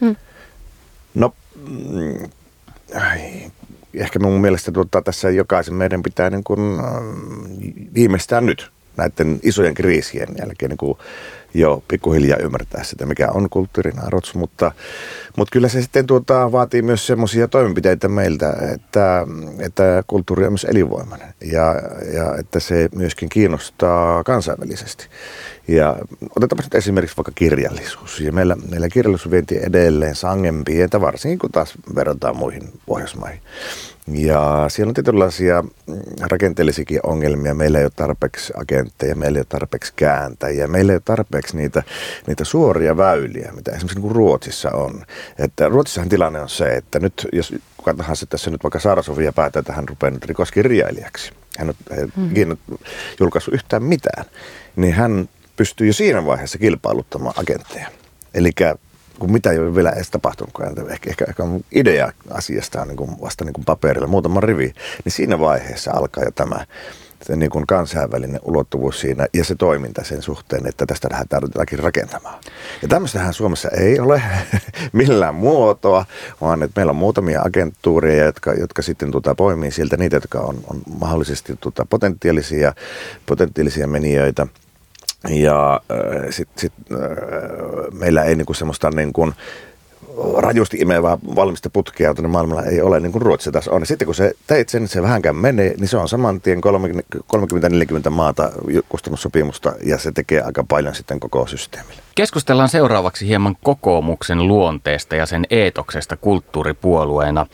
Hmm. 0.00 0.16
No, 1.14 1.34
mm, 1.68 2.30
ehkä 3.98 4.18
mun 4.18 4.40
mielestä 4.40 4.72
tuota, 4.72 5.02
tässä 5.02 5.30
jokaisen 5.30 5.74
meidän 5.74 6.02
pitää 6.02 6.30
niin 6.30 6.44
kuin, 6.44 6.80
äh, 6.80 6.86
viimeistään 7.94 8.46
nyt 8.46 8.70
näiden 8.96 9.40
isojen 9.42 9.74
kriisien 9.74 10.28
jälkeen 10.38 10.70
niin 10.70 10.78
kuin 10.78 10.98
jo 11.54 11.82
pikkuhiljaa 11.88 12.38
ymmärtää 12.38 12.84
sitä, 12.84 13.06
mikä 13.06 13.28
on 13.34 13.50
kulttuurin 13.50 13.98
arvotus, 13.98 14.34
mutta, 14.34 14.72
mutta 15.36 15.52
kyllä 15.52 15.68
se 15.68 15.82
sitten 15.82 16.06
tuota, 16.06 16.52
vaatii 16.52 16.82
myös 16.82 17.06
semmoisia 17.06 17.48
toimenpiteitä 17.48 18.08
meiltä, 18.08 18.56
että, 18.74 19.26
että 19.58 20.02
kulttuuri 20.06 20.46
on 20.46 20.52
myös 20.52 20.66
elinvoimainen 20.70 21.34
ja, 21.52 21.74
ja 22.14 22.36
että 22.38 22.60
se 22.60 22.88
myöskin 22.94 23.28
kiinnostaa 23.28 24.24
kansainvälisesti. 24.24 25.06
Ja 25.68 25.96
otetaan 26.36 26.64
nyt 26.64 26.74
esimerkiksi 26.74 27.16
vaikka 27.16 27.32
kirjallisuus. 27.34 28.20
Ja 28.20 28.32
meillä, 28.32 28.56
meillä 28.70 28.88
kirjallisuus 28.88 29.30
vienti 29.30 29.58
edelleen 29.62 30.14
sangen 30.14 30.64
pientä, 30.64 31.00
varsinkin 31.00 31.38
kun 31.38 31.52
taas 31.52 31.74
verrataan 31.94 32.36
muihin 32.36 32.72
Pohjoismaihin. 32.86 33.40
Ja 34.12 34.64
siellä 34.68 34.90
on 34.90 34.94
tietynlaisia 34.94 35.64
rakenteellisiakin 36.30 37.00
ongelmia. 37.02 37.54
Meillä 37.54 37.78
ei 37.78 37.84
ole 37.84 37.92
tarpeeksi 37.96 38.52
agentteja, 38.56 39.14
meillä 39.14 39.36
ei 39.36 39.40
ole 39.40 39.46
tarpeeksi 39.48 39.92
kääntäjiä, 39.96 40.66
meillä 40.66 40.92
ei 40.92 40.96
ole 40.96 41.02
tarpeeksi 41.04 41.56
niitä, 41.56 41.82
niitä 42.26 42.44
suoria 42.44 42.96
väyliä, 42.96 43.52
mitä 43.52 43.70
esimerkiksi 43.70 43.96
niin 43.96 44.02
kuin 44.02 44.16
Ruotsissa 44.16 44.70
on. 44.70 45.04
Että 45.38 45.68
Ruotsissahan 45.68 46.08
tilanne 46.08 46.40
on 46.40 46.48
se, 46.48 46.76
että 46.76 47.00
nyt 47.00 47.28
jos 47.32 47.54
kuka 47.76 47.94
tahansa 47.94 48.26
tässä 48.26 48.50
nyt 48.50 48.62
vaikka 48.62 48.78
Saara 48.78 49.02
Sofia 49.02 49.32
päättää, 49.32 49.60
että 49.60 49.72
hän 49.72 49.88
rupeaa 49.88 50.10
nyt 50.10 50.24
rikoskirjailijaksi, 50.24 51.32
hän 51.58 51.74
ei 51.90 52.06
mm. 52.16 52.56
julkaissut 53.20 53.54
yhtään 53.54 53.82
mitään, 53.82 54.24
niin 54.76 54.94
hän 54.94 55.28
pystyy 55.56 55.86
jo 55.86 55.92
siinä 55.92 56.26
vaiheessa 56.26 56.58
kilpailuttamaan 56.58 57.34
agentteja. 57.38 57.88
Eli 58.34 58.50
kun 59.18 59.32
mitä 59.32 59.50
ei 59.50 59.58
ole 59.58 59.74
vielä 59.74 59.90
edes 59.90 60.10
tapahtunut, 60.10 60.52
kun 60.52 60.90
ehkä, 60.90 61.10
ehkä, 61.10 61.24
ehkä 61.28 61.42
on 61.42 61.60
idea 61.72 62.12
asiasta 62.30 62.84
niin 62.84 62.96
kuin 62.96 63.10
vasta 63.20 63.44
niin 63.44 63.52
kuin 63.52 63.64
paperilla, 63.64 64.06
muutama 64.06 64.40
rivi, 64.40 64.72
niin 65.04 65.12
siinä 65.12 65.40
vaiheessa 65.40 65.90
alkaa 65.94 66.24
jo 66.24 66.30
tämä 66.30 66.66
se 67.22 67.36
niin 67.36 67.50
kuin 67.50 67.66
kansainvälinen 67.66 68.40
ulottuvuus 68.42 69.00
siinä 69.00 69.26
ja 69.34 69.44
se 69.44 69.54
toiminta 69.54 70.04
sen 70.04 70.22
suhteen, 70.22 70.66
että 70.66 70.86
tästä 70.86 71.08
lähdetään 71.12 71.42
jotakin 71.42 71.78
rakentamaan. 71.78 72.38
Ja 72.82 72.88
tämmöistähän 72.88 73.34
Suomessa 73.34 73.68
ei 73.68 74.00
ole 74.00 74.22
millään 74.92 75.34
muotoa, 75.34 76.06
vaan 76.40 76.62
että 76.62 76.80
meillä 76.80 76.90
on 76.90 76.96
muutamia 76.96 77.42
agenttuureja, 77.44 78.24
jotka, 78.24 78.52
jotka 78.52 78.82
sitten 78.82 79.10
tuota, 79.10 79.34
poimii 79.34 79.70
sieltä 79.70 79.96
niitä, 79.96 80.16
jotka 80.16 80.40
on, 80.40 80.60
on 80.70 80.82
mahdollisesti 80.98 81.56
tuota, 81.60 81.86
potentiaalisia, 81.90 82.74
potentiaalisia 83.26 83.86
menijöitä– 83.86 84.46
ja 85.28 85.80
äh, 85.90 86.26
sitten 86.30 86.60
sit, 86.60 86.72
äh, 86.92 86.98
meillä 87.92 88.24
ei 88.24 88.36
niinku 88.36 88.54
semmoista 88.54 88.90
niin 88.90 89.12
kuin, 89.12 89.34
rajusti 90.36 90.76
imevää 90.80 91.18
valmista 91.36 91.70
putkea 91.70 92.14
tuonne 92.14 92.28
maailmalla 92.28 92.62
ei 92.62 92.80
ole 92.80 93.00
niin 93.00 93.12
kuin 93.12 93.22
Ruotsissa 93.22 93.52
taas 93.52 93.68
on. 93.68 93.86
sitten 93.86 94.06
kun 94.06 94.14
se 94.14 94.32
teit 94.46 94.68
sen, 94.68 94.88
se 94.88 95.02
vähänkään 95.02 95.36
menee, 95.36 95.74
niin 95.78 95.88
se 95.88 95.96
on 95.96 96.08
saman 96.08 96.40
tien 96.40 96.60
30-40 98.06 98.10
maata 98.10 98.52
kustannussopimusta 98.88 99.72
ja 99.84 99.98
se 99.98 100.12
tekee 100.12 100.42
aika 100.42 100.64
paljon 100.68 100.94
sitten 100.94 101.20
koko 101.20 101.46
systeemille. 101.46 102.02
Keskustellaan 102.14 102.68
seuraavaksi 102.68 103.26
hieman 103.26 103.56
kokoomuksen 103.62 104.48
luonteesta 104.48 105.16
ja 105.16 105.26
sen 105.26 105.46
eetoksesta 105.50 106.16
kulttuuripuolueena. 106.16 107.46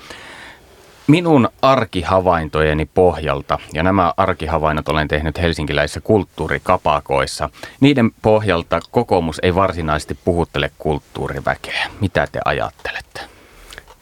Minun 1.06 1.48
arkihavaintojeni 1.62 2.86
pohjalta, 2.94 3.58
ja 3.74 3.82
nämä 3.82 4.14
arkihavainnot 4.16 4.88
olen 4.88 5.08
tehnyt 5.08 5.38
helsinkiläisissä 5.38 6.00
kulttuurikapakoissa, 6.00 7.50
niiden 7.80 8.10
pohjalta 8.22 8.80
kokoomus 8.90 9.38
ei 9.42 9.54
varsinaisesti 9.54 10.18
puhuttele 10.24 10.70
kulttuuriväkeä. 10.78 11.86
Mitä 12.00 12.26
te 12.32 12.40
ajattelette? 12.44 13.20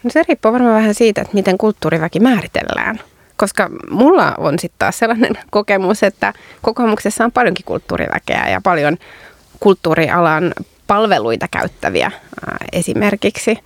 No 0.03 0.11
se 0.11 0.25
riippuu 0.29 0.53
varmaan 0.53 0.75
vähän 0.75 0.95
siitä, 0.95 1.21
että 1.21 1.35
miten 1.35 1.59
kulttuuriväki 1.59 2.21
määritellään. 2.21 3.01
Koska 3.37 3.71
mulla 3.91 4.35
on 4.39 4.59
sitten 4.59 4.79
taas 4.79 4.99
sellainen 4.99 5.33
kokemus, 5.51 6.03
että 6.03 6.33
kokoomuksessa 6.63 7.25
on 7.25 7.33
paljonkin 7.33 7.65
kulttuuriväkeä 7.65 8.49
ja 8.49 8.61
paljon 8.61 8.97
kulttuurialan 9.61 10.53
palveluita 10.87 11.47
käyttäviä 11.51 12.11
esimerkiksi. 12.73 13.59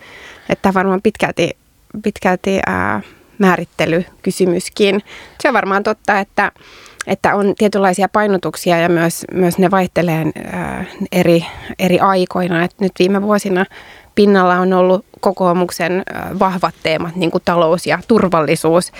Että 0.48 0.74
varmaan 0.74 1.02
pitkälti, 1.02 1.56
pitkälti 2.02 2.60
ää, 2.66 3.02
määrittelykysymyskin. 3.38 5.02
Se 5.40 5.48
on 5.48 5.54
varmaan 5.54 5.82
totta, 5.82 6.18
että, 6.18 6.52
että 7.06 7.34
on 7.34 7.54
tietynlaisia 7.58 8.08
painotuksia 8.08 8.78
ja 8.78 8.88
myös, 8.88 9.24
myös 9.32 9.58
ne 9.58 9.70
vaihtelee 9.70 10.26
äh, 10.54 10.86
eri, 11.12 11.46
eri 11.78 12.00
aikoina. 12.00 12.64
Et 12.64 12.74
nyt 12.80 12.92
viime 12.98 13.22
vuosina 13.22 13.64
pinnalla 14.14 14.54
on 14.54 14.72
ollut 14.72 15.04
kokoomuksen 15.20 15.92
äh, 15.92 16.38
vahvat 16.38 16.74
teemat, 16.82 17.16
niin 17.16 17.30
kuin 17.30 17.42
talous 17.44 17.86
ja 17.86 17.98
turvallisuus. 18.08 18.92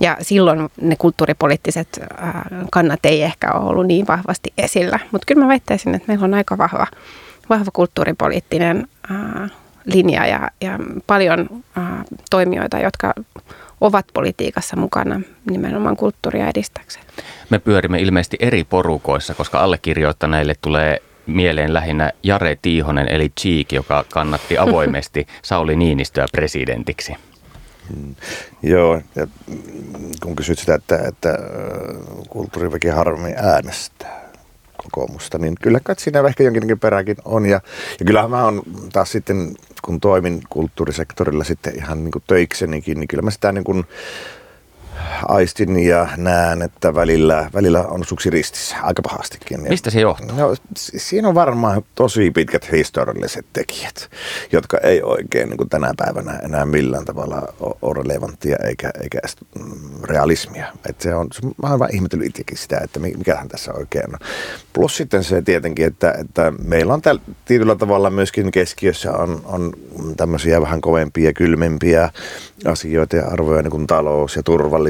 Ja 0.00 0.16
silloin 0.20 0.68
ne 0.80 0.96
kulttuuripoliittiset 0.96 1.88
äh, 2.22 2.32
kannat 2.70 3.06
ei 3.06 3.22
ehkä 3.22 3.52
ole 3.52 3.70
ollut 3.70 3.86
niin 3.86 4.06
vahvasti 4.06 4.52
esillä. 4.58 4.98
Mutta 5.10 5.26
kyllä 5.26 5.42
mä 5.42 5.48
väittäisin, 5.48 5.94
että 5.94 6.08
meillä 6.08 6.24
on 6.24 6.34
aika 6.34 6.58
vahva, 6.58 6.86
vahva 7.50 7.70
kulttuuripoliittinen 7.72 8.88
linja 9.84 10.26
ja, 10.26 10.50
ja 10.60 10.78
paljon 11.06 11.48
toimijoita, 12.30 12.78
jotka 12.78 13.14
ovat 13.82 14.06
politiikassa 14.14 14.76
mukana 14.76 15.20
nimenomaan 15.50 15.96
kulttuuria 15.96 16.48
edistäkseen. 16.48 17.04
Me 17.50 17.58
pyörimme 17.58 18.00
ilmeisesti 18.00 18.36
eri 18.40 18.64
porukoissa, 18.64 19.34
koska 19.34 19.60
allekirjoittaneille 19.60 20.54
tulee 20.60 21.02
mieleen 21.26 21.74
lähinnä 21.74 22.12
Jare 22.22 22.58
Tiihonen 22.62 23.08
eli 23.08 23.32
Cheek, 23.40 23.72
joka 23.72 24.04
kannatti 24.12 24.58
avoimesti 24.68 25.26
Sauli 25.42 25.76
Niinistöä 25.76 26.26
presidentiksi. 26.32 27.14
Hmm. 27.88 28.14
Joo, 28.62 29.00
ja 29.16 29.26
kun 30.22 30.36
kysyt 30.36 30.58
sitä, 30.58 30.74
että, 30.74 30.98
että 31.08 31.38
kulttuuriväki 32.28 32.88
harvemmin 32.88 33.34
äänestää 33.36 34.21
kokoomusta, 34.84 35.38
niin 35.38 35.54
kyllä 35.62 35.80
kai 35.80 35.94
siinä 35.98 36.26
ehkä 36.28 36.44
jonkinlainen 36.44 36.78
peräkin 36.78 37.16
on. 37.24 37.46
Ja, 37.46 37.60
ja 38.00 38.06
kyllähän 38.06 38.30
mä 38.30 38.44
on 38.44 38.62
taas 38.92 39.12
sitten 39.12 39.54
kun 39.82 40.00
toimin 40.00 40.42
kulttuurisektorilla 40.50 41.44
sitten 41.44 41.76
ihan 41.76 42.04
niin 42.04 42.12
kuin 42.12 42.24
töiksenikin, 42.26 43.00
niin 43.00 43.08
kyllä 43.08 43.22
mä 43.22 43.30
sitä 43.30 43.52
niin 43.52 43.64
kuin 43.64 43.84
aistin 45.28 45.78
ja 45.78 46.08
näen, 46.16 46.62
että 46.62 46.94
välillä, 46.94 47.50
välillä 47.54 47.82
on 47.82 48.04
suksi 48.04 48.30
ristissä 48.30 48.76
aika 48.82 49.02
pahastikin. 49.02 49.60
Mistä 49.60 49.90
se 49.90 50.00
johtuu? 50.00 50.36
No, 50.36 50.54
siinä 50.76 51.28
on 51.28 51.34
varmaan 51.34 51.82
tosi 51.94 52.30
pitkät 52.30 52.72
historialliset 52.72 53.46
tekijät, 53.52 54.10
jotka 54.52 54.78
ei 54.78 55.02
oikein 55.02 55.48
niin 55.48 55.58
kuin 55.58 55.68
tänä 55.68 55.94
päivänä 55.96 56.38
enää 56.38 56.66
millään 56.66 57.04
tavalla 57.04 57.42
ole 57.60 58.02
relevanttia 58.02 58.56
eikä, 58.64 58.90
eikä 59.02 59.18
mm, 59.58 60.04
realismia. 60.04 60.66
Et 60.88 61.00
se 61.00 61.14
on, 61.14 61.28
mä 61.62 61.68
olen 61.68 61.78
vaan 61.78 61.94
ihmetellyt 61.94 62.26
itsekin 62.26 62.58
sitä, 62.58 62.80
että 62.84 63.00
mikähän 63.00 63.48
tässä 63.48 63.72
oikein 63.72 64.14
on. 64.14 64.18
Plus 64.72 64.96
sitten 64.96 65.24
se 65.24 65.42
tietenkin, 65.42 65.86
että, 65.86 66.14
että 66.18 66.52
meillä 66.64 66.94
on 66.94 67.02
tällä 67.02 67.20
tietyllä 67.44 67.76
tavalla 67.76 68.10
myöskin 68.10 68.50
keskiössä 68.50 69.12
on, 69.12 69.40
on 69.44 69.72
tämmöisiä 70.16 70.60
vähän 70.60 70.80
kovempia, 70.80 71.32
kylmempiä 71.32 72.10
asioita 72.64 73.16
ja 73.16 73.26
arvoja, 73.26 73.62
niin 73.62 73.70
kuin 73.70 73.86
talous 73.86 74.36
ja 74.36 74.42
turvallisuus. 74.42 74.81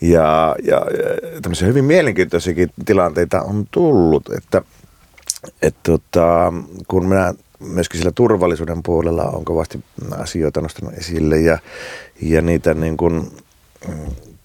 Ja, 0.00 0.56
ja, 0.62 0.74
ja 0.74 1.40
tämmöisiä 1.42 1.68
hyvin 1.68 1.84
mielenkiintoisiakin 1.84 2.70
tilanteita 2.84 3.42
on 3.42 3.66
tullut, 3.70 4.30
että, 4.36 4.62
että 5.62 5.80
tota, 5.82 6.52
kun 6.88 7.08
minä 7.08 7.34
myöskin 7.58 7.98
sillä 7.98 8.12
turvallisuuden 8.14 8.82
puolella 8.82 9.24
on 9.24 9.44
kovasti 9.44 9.84
asioita 10.10 10.60
nostanut 10.60 10.94
esille 10.94 11.40
ja, 11.40 11.58
ja 12.22 12.42
niitä 12.42 12.74
niin 12.74 12.96
kuin 12.96 13.30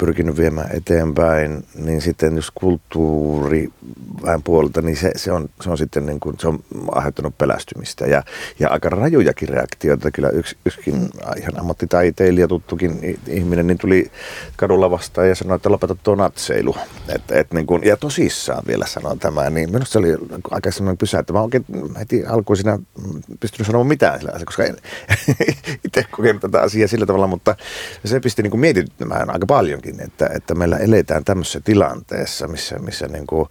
pyrkinyt 0.02 0.38
viemään 0.38 0.70
eteenpäin, 0.74 1.66
niin 1.76 2.02
sitten 2.02 2.36
jos 2.36 2.52
kulttuuri 2.56 3.70
vähän 4.26 4.44
puolelta, 4.44 4.82
niin 4.82 4.96
se, 4.96 5.12
se, 5.16 5.32
on, 5.32 5.50
se 5.62 5.70
on 5.70 5.78
sitten 5.78 6.06
niin 6.06 6.20
kuin, 6.20 6.36
se 6.40 6.48
on 6.48 6.60
aiheuttanut 6.92 7.38
pelästymistä 7.38 8.06
ja, 8.06 8.24
ja 8.60 8.70
aika 8.70 8.90
rajujakin 8.90 9.50
reaktioita. 9.50 10.12
Kyllä 10.12 10.30
yksi, 10.30 10.58
yksikin 10.66 11.10
ihan 11.38 11.60
ammattitaiteilija, 11.60 12.48
tuttukin 12.48 13.20
ihminen, 13.28 13.68
niin 13.68 13.78
tuli 13.78 14.12
kadulla 14.58 14.92
vastaan 14.92 15.30
ja 15.30 15.36
sanoi, 15.36 15.56
että 15.56 15.72
lopeta 15.72 15.96
tuo 15.96 16.16
natseilu. 16.16 16.76
Et, 17.16 17.32
et 17.32 17.54
niin 17.54 17.68
kuin, 17.68 17.84
ja 17.84 17.98
tosissaan 17.98 18.64
vielä 18.68 18.86
sanoa 18.86 19.16
tämä, 19.16 19.50
niin 19.50 19.72
minusta 19.72 19.92
se 19.92 20.00
oli 20.00 20.18
aika 20.52 20.72
semmoinen 20.72 20.98
pysäyttävä. 20.98 21.40
Mä 21.40 21.44
oikein 21.44 21.66
heti 22.00 22.26
alkuun 22.26 22.58
siinä 22.58 22.80
pystynyt 23.40 23.68
sanomaan 23.68 23.88
mitään 23.88 24.20
sillä 24.20 24.32
asialla, 24.32 24.46
koska 24.46 24.64
en 24.64 24.78
itse 25.86 26.06
kokenut 26.12 26.42
tätä 26.42 26.62
asiaa 26.62 26.88
sillä 26.88 27.06
tavalla, 27.06 27.28
mutta 27.28 27.56
se 28.06 28.20
pisti 28.20 28.42
niin 28.42 28.52
kuin 28.52 28.62
mietityttämään 28.62 29.30
aika 29.30 29.46
paljonkin 29.46 29.91
kuitenkin, 29.92 30.26
että, 30.26 30.36
että 30.36 30.56
meillä 30.56 30.78
eletään 30.78 31.24
tämmöisessä 31.24 31.60
tilanteessa, 31.60 32.48
missä, 32.48 32.80
missä 32.80 33.08
niin 33.08 33.28
kuin 33.28 33.50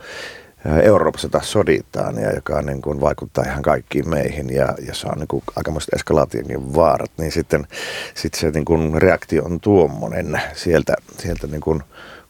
Euroopassa 0.82 1.28
taas 1.28 1.52
soditaan 1.52 2.16
ja 2.18 2.34
joka 2.34 2.62
niin 2.62 2.82
kuin 2.82 3.00
vaikuttaa 3.00 3.44
ihan 3.44 3.62
kaikkiin 3.62 4.08
meihin 4.08 4.54
ja, 4.54 4.74
ja 4.86 4.94
saa 4.94 5.16
niin 5.16 5.28
kuin 5.28 5.42
aikamoiset 5.56 5.94
eskalaationkin 5.94 6.74
vaarat, 6.74 7.10
niin 7.18 7.32
sitten 7.32 7.66
sit 8.14 8.34
se 8.34 8.50
niin 8.50 8.64
kuin 8.64 9.02
reaktio 9.02 9.44
on 9.44 9.60
tuommoinen 9.60 10.40
sieltä, 10.54 10.94
sieltä 11.18 11.46
niin 11.46 11.60
kuin 11.60 11.82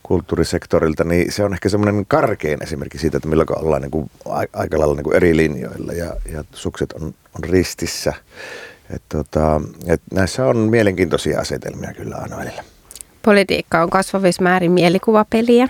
kulttuurisektorilta, 0.03 1.05
niin 1.05 1.33
se 1.33 1.45
on 1.45 1.53
ehkä 1.53 1.69
semmoinen 1.69 2.07
karkein 2.07 2.63
esimerkki 2.63 2.99
siitä, 2.99 3.17
että 3.17 3.29
milloin 3.29 3.59
ollaan 3.59 3.83
niin 3.83 3.91
kuin 3.91 4.11
aika 4.53 4.79
lailla 4.79 4.95
niin 4.95 5.05
kuin 5.05 5.17
eri 5.17 5.37
linjoilla 5.37 5.93
ja, 5.93 6.17
ja 6.33 6.45
sukset 6.53 6.93
on, 6.93 7.03
on 7.05 7.45
ristissä. 7.45 8.13
Et 8.91 9.03
tota, 9.09 9.61
et 9.87 10.03
näissä 10.13 10.47
on 10.47 10.57
mielenkiintoisia 10.57 11.41
asetelmia 11.41 11.95
kyllä 11.95 12.17
aina 12.17 12.37
välillä. 12.37 12.63
Politiikka 13.23 13.83
on 13.83 13.91
kasvavissa 13.91 14.43
määrin 14.43 14.73
mielikuvapeliä 14.73 15.69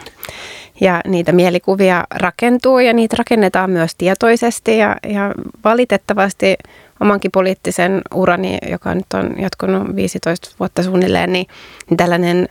ja 0.81 1.01
niitä 1.07 1.33
mielikuvia 1.33 2.05
rakentuu 2.11 2.79
ja 2.79 2.93
niitä 2.93 3.17
rakennetaan 3.19 3.71
myös 3.71 3.95
tietoisesti 3.95 4.79
ja, 4.79 4.97
ja 5.09 5.35
valitettavasti 5.65 6.57
omankin 7.01 7.31
poliittisen 7.31 8.01
urani, 8.15 8.59
joka 8.71 8.95
nyt 8.95 9.07
on 9.15 9.35
jatkunut 9.39 9.97
15 9.97 10.51
vuotta 10.61 10.83
suunnilleen, 10.83 11.33
niin, 11.33 11.47
niin 11.91 11.97
tällainen 11.97 12.49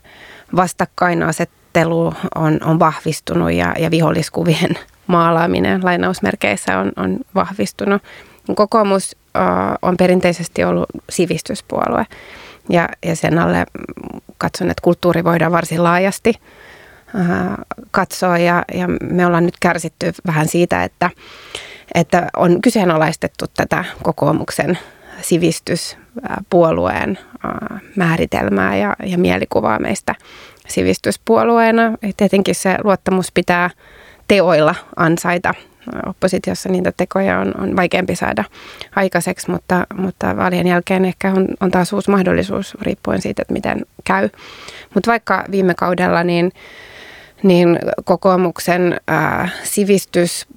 vastakkainasettelu 0.55 2.13
on, 2.35 2.59
on 2.65 2.79
vahvistunut 2.79 3.51
ja, 3.51 3.75
ja 3.79 3.91
viholliskuvien 3.91 4.77
maalaaminen 5.07 5.85
lainausmerkeissä 5.85 6.79
on, 6.79 6.91
on 6.95 7.17
vahvistunut. 7.35 8.01
Kokoomus 8.55 9.15
äh, 9.37 9.43
on 9.81 9.97
perinteisesti 9.97 10.63
ollut 10.63 10.89
sivistyspuolue 11.09 12.05
ja, 12.69 12.89
ja 13.05 13.15
sen 13.15 13.39
alle 13.39 13.65
katson, 14.37 14.69
että 14.69 14.81
kulttuuri 14.81 15.23
voidaan 15.23 15.51
varsin 15.51 15.83
laajasti 15.83 16.33
äh, 17.15 17.47
katsoa 17.91 18.37
ja, 18.37 18.63
ja 18.73 18.87
me 19.01 19.25
ollaan 19.25 19.45
nyt 19.45 19.57
kärsitty 19.59 20.13
vähän 20.27 20.47
siitä, 20.47 20.83
että, 20.83 21.09
että 21.95 22.27
on 22.37 22.61
kyseenalaistettu 22.61 23.45
tätä 23.57 23.85
kokoomuksen 24.03 24.77
sivistyspuolueen 25.21 27.19
äh, 27.45 27.81
määritelmää 27.95 28.75
ja, 28.75 28.95
ja 29.05 29.17
mielikuvaa 29.17 29.79
meistä 29.79 30.15
sivistyspuolueena. 30.67 31.91
Tietenkin 32.17 32.55
se 32.55 32.77
luottamus 32.83 33.31
pitää 33.31 33.69
teoilla 34.27 34.75
ansaita 34.95 35.53
oppositiossa 36.05 36.69
niitä 36.69 36.91
tekoja 36.97 37.39
on, 37.39 37.61
on 37.61 37.75
vaikeampi 37.75 38.15
saada 38.15 38.43
aikaiseksi, 38.95 39.51
mutta, 39.51 39.87
mutta 39.95 40.37
vaalien 40.37 40.67
jälkeen 40.67 41.05
ehkä 41.05 41.31
on, 41.31 41.47
on 41.59 41.71
taas 41.71 41.93
uusi 41.93 42.11
mahdollisuus 42.11 42.77
riippuen 42.81 43.21
siitä, 43.21 43.41
että 43.41 43.53
miten 43.53 43.85
käy. 44.03 44.29
Mutta 44.93 45.11
vaikka 45.11 45.45
viime 45.51 45.73
kaudella 45.73 46.23
niin, 46.23 46.51
niin 47.43 47.79
kokoomuksen 48.03 49.01
ää, 49.07 49.49
sivistys 49.63 50.47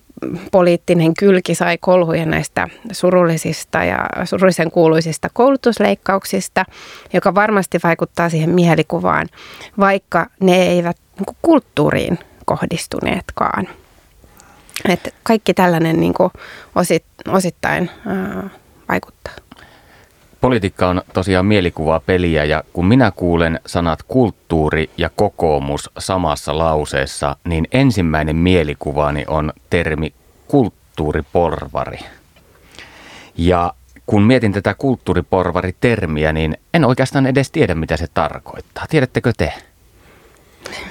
poliittinen 0.52 1.14
kylki 1.14 1.54
sai 1.54 1.78
kolhuja 1.78 2.26
näistä 2.26 2.68
surullisista 2.92 3.84
ja 3.84 4.06
surullisen 4.24 4.70
kuuluisista 4.70 5.28
koulutusleikkauksista, 5.32 6.64
joka 7.12 7.34
varmasti 7.34 7.78
vaikuttaa 7.84 8.28
siihen 8.28 8.50
mielikuvaan, 8.50 9.28
vaikka 9.78 10.26
ne 10.40 10.62
eivät 10.62 10.96
niin 11.18 11.36
kulttuuriin 11.42 12.18
kohdistuneetkaan. 12.44 13.68
Että 14.88 15.10
kaikki 15.22 15.54
tällainen 15.54 16.00
niin 16.00 16.14
kuin 16.14 16.30
osit, 16.74 17.04
osittain 17.28 17.90
ää, 18.06 18.50
vaikuttaa. 18.88 19.32
Politiikka 20.40 20.88
on 20.88 21.02
tosiaan 21.12 21.46
mielikuvaa 21.46 22.00
peliä 22.00 22.44
ja 22.44 22.64
kun 22.72 22.86
minä 22.86 23.10
kuulen 23.10 23.60
sanat 23.66 24.02
kulttuuri 24.02 24.90
ja 24.98 25.10
kokoomus 25.16 25.90
samassa 25.98 26.58
lauseessa, 26.58 27.36
niin 27.44 27.68
ensimmäinen 27.72 28.36
mielikuvaani 28.36 29.24
on 29.28 29.52
termi 29.70 30.14
kulttuuriporvari. 30.48 31.98
Ja 33.36 33.74
kun 34.06 34.22
mietin 34.22 34.52
tätä 34.52 34.74
kulttuuriporvari-termiä, 34.74 36.32
niin 36.32 36.56
en 36.74 36.84
oikeastaan 36.84 37.26
edes 37.26 37.50
tiedä, 37.50 37.74
mitä 37.74 37.96
se 37.96 38.06
tarkoittaa. 38.14 38.86
Tiedättekö 38.90 39.32
te? 39.36 39.52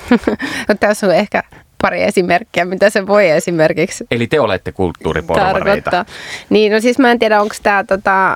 no, 0.67 0.75
tässä 0.79 1.07
on 1.07 1.15
ehkä 1.15 1.43
pari 1.81 2.03
esimerkkiä, 2.03 2.65
mitä 2.65 2.89
se 2.89 3.07
voi 3.07 3.29
esimerkiksi 3.29 4.05
Eli 4.11 4.27
te 4.27 4.39
olette 4.39 4.71
kulttuuriporvareita. 4.71 6.05
Niin, 6.49 6.71
no 6.71 6.79
siis 6.79 6.99
mä 6.99 7.11
en 7.11 7.19
tiedä, 7.19 7.41
onko 7.41 7.55
tämä 7.63 7.83
tota, 7.83 8.35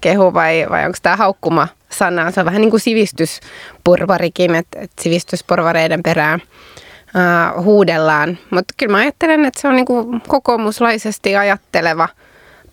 kehu 0.00 0.34
vai, 0.34 0.66
vai 0.70 0.86
onko 0.86 0.98
tämä 1.02 1.16
haukkuma 1.16 1.68
sana. 1.90 2.30
Se 2.30 2.40
on 2.40 2.46
vähän 2.46 2.60
niin 2.60 2.70
kuin 2.70 2.80
sivistysporvarikin, 2.80 4.54
että 4.54 4.80
et 4.80 4.90
sivistysporvareiden 5.00 6.02
perään 6.02 6.42
uh, 6.42 7.64
huudellaan. 7.64 8.38
Mutta 8.50 8.74
kyllä 8.76 8.92
mä 8.92 8.98
ajattelen, 8.98 9.44
että 9.44 9.60
se 9.60 9.68
on 9.68 9.76
niin 9.76 9.86
kuin 9.86 10.20
kokoomuslaisesti 10.28 11.36
ajatteleva 11.36 12.08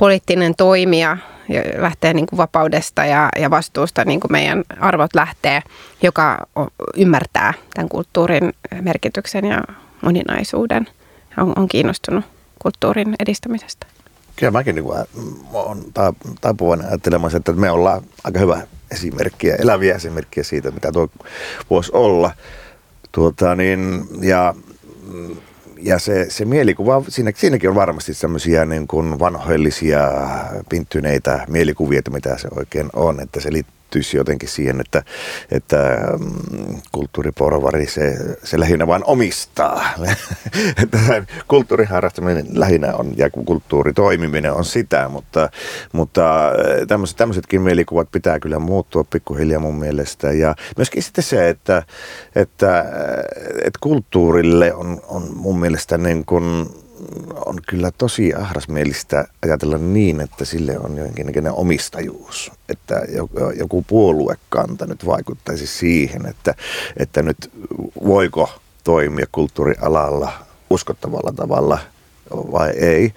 poliittinen 0.02 0.56
toimija, 0.56 1.18
lähtee 1.78 2.14
niin 2.14 2.26
kuin 2.26 2.38
vapaudesta 2.38 3.06
ja, 3.06 3.30
ja 3.40 3.50
vastuusta, 3.50 4.06
niin 4.06 4.20
kuin 4.20 4.32
meidän 4.32 4.64
arvot 4.80 5.16
lähtee, 5.16 5.62
joka 6.04 6.48
ymmärtää 6.98 7.54
tämän 7.74 7.90
kulttuurin 7.90 8.54
merkityksen 8.82 9.46
ja 9.46 9.62
moninaisuuden. 10.02 10.88
On, 11.38 11.54
on 11.56 11.68
kiinnostunut 11.68 12.26
kulttuurin 12.60 13.16
edistämisestä. 13.20 13.88
Kyllä 14.36 14.52
mäkin 14.52 14.76
niin 14.76 14.86
olen 15.54 15.84
taipuvainen 16.42 16.88
ajattelemaan, 16.88 17.36
että 17.36 17.54
me 17.54 17.72
ollaan 17.72 18.02
aika 18.24 18.40
hyvä 18.40 18.62
esimerkkiä, 18.92 19.56
eläviä 19.56 19.96
esimerkkiä 19.96 20.44
siitä, 20.44 20.72
mitä 20.72 20.92
tuo 20.92 21.08
voisi 21.70 21.92
olla. 21.94 22.32
Tuota, 23.12 23.56
niin, 23.56 24.06
ja 24.22 24.54
ja 25.82 26.00
se, 26.00 26.30
se 26.30 26.46
mielikuva, 26.46 27.04
siinä, 27.10 27.32
siinäkin 27.36 27.70
on 27.70 27.76
varmasti 27.76 28.14
semmoisia 28.14 28.66
niin 28.66 28.88
kuin 28.88 29.20
vanhoillisia, 29.20 30.12
pinttyneitä 30.70 31.46
mielikuvia, 31.48 32.02
mitä 32.12 32.38
se 32.38 32.48
oikein 32.56 32.90
on, 32.94 33.20
että 33.20 33.40
se 33.40 33.54
liittyy 33.54 33.81
liittyisi 33.96 34.18
jotenkin 34.18 34.50
siihen, 34.50 34.82
että, 34.82 35.04
että 35.52 35.98
mm, 36.20 36.82
kulttuuriporvari 36.92 37.88
se, 37.88 38.16
se 38.44 38.60
lähinnä 38.60 38.88
vain 38.88 39.04
omistaa. 39.06 39.84
kulttuuriharrastaminen 41.48 42.46
lähinnä 42.54 42.94
on 42.96 43.14
ja 43.18 43.30
kulttuuritoimiminen 43.30 44.54
on 44.54 44.66
sitä, 44.66 45.10
mutta, 45.10 45.50
mutta 45.94 46.48
äh, 46.48 46.88
tämmöiset, 46.88 47.18
tämmöisetkin 47.18 47.62
mielikuvat 47.62 48.12
pitää 48.12 48.40
kyllä 48.40 48.60
muuttua 48.60 49.04
pikkuhiljaa 49.04 49.60
mun 49.60 49.80
mielestä. 49.80 50.32
Ja 50.32 50.56
myöskin 50.78 51.04
sitten 51.04 51.24
se, 51.24 51.50
että, 51.50 51.84
että, 52.36 52.80
äh, 52.80 52.86
että 53.58 53.80
kulttuurille 53.82 54.74
on, 54.74 55.02
on 55.08 55.32
mun 55.36 55.60
mielestä 55.60 55.98
niin 55.98 56.26
kuin 56.26 56.70
on 57.46 57.60
kyllä 57.68 57.92
tosi 57.98 58.34
ahdasmielistä 58.34 59.26
ajatella 59.44 59.78
niin, 59.78 60.22
että 60.22 60.46
sille 60.46 60.80
on 60.80 60.98
jonkinlainen 60.98 61.52
omistajuus. 61.54 62.52
Että 62.70 63.02
joku 63.58 63.86
puoluekanta 63.88 64.86
nyt 64.86 65.06
vaikuttaisi 65.06 65.68
siihen, 65.68 66.26
että, 66.26 66.56
että 66.98 67.22
nyt 67.22 67.52
voiko 68.06 68.50
toimia 68.84 69.26
kulttuurialalla 69.32 70.32
uskottavalla 70.70 71.32
tavalla– 71.32 71.80
vai 72.32 72.70
ei. 72.70 73.14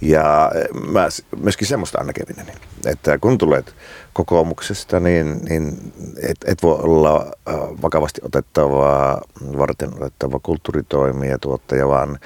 Ja 0.00 0.52
mä 0.90 1.08
myöskin 1.42 1.66
semmoista 1.66 1.98
aina 1.98 2.12
kävin, 2.12 2.46
että 2.86 3.18
kun 3.18 3.38
tulet 3.38 3.74
kokoomuksesta, 4.18 5.00
niin, 5.00 5.40
niin 5.48 5.92
et, 6.22 6.36
et 6.44 6.62
voi 6.62 6.78
olla 6.82 7.26
äh, 7.48 7.54
vakavasti 7.82 8.20
otettava, 8.24 9.20
varten 9.58 9.94
otettava 9.94 10.38
kulttuuritoimija, 10.42 11.38
tuottaja, 11.38 11.88
vaan, 11.88 12.18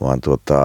vaan 0.00 0.20
tuota, 0.20 0.58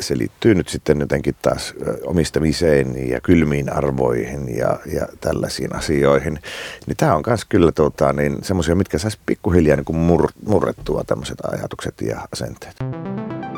se 0.00 0.18
liittyy 0.18 0.54
nyt 0.54 0.68
sitten 0.68 1.00
jotenkin 1.00 1.34
taas 1.42 1.74
äh, 1.88 1.94
omistamiseen 2.06 3.08
ja 3.08 3.20
kylmiin 3.20 3.72
arvoihin 3.72 4.56
ja, 4.56 4.78
ja 4.92 5.06
tällaisiin 5.20 5.76
asioihin. 5.76 6.38
Niin 6.86 6.96
tämä 6.96 7.14
on 7.14 7.22
myös 7.26 7.44
kyllä 7.44 7.72
tuota, 7.72 8.12
niin 8.12 8.38
semmoisia, 8.42 8.74
mitkä 8.74 8.98
saisi 8.98 9.18
pikkuhiljaa 9.26 9.76
niin 9.76 9.96
mur, 9.96 10.28
murrettua 10.46 11.04
tämmöiset 11.04 11.38
ajatukset 11.44 12.00
ja 12.00 12.28
asenteet. 12.32 12.76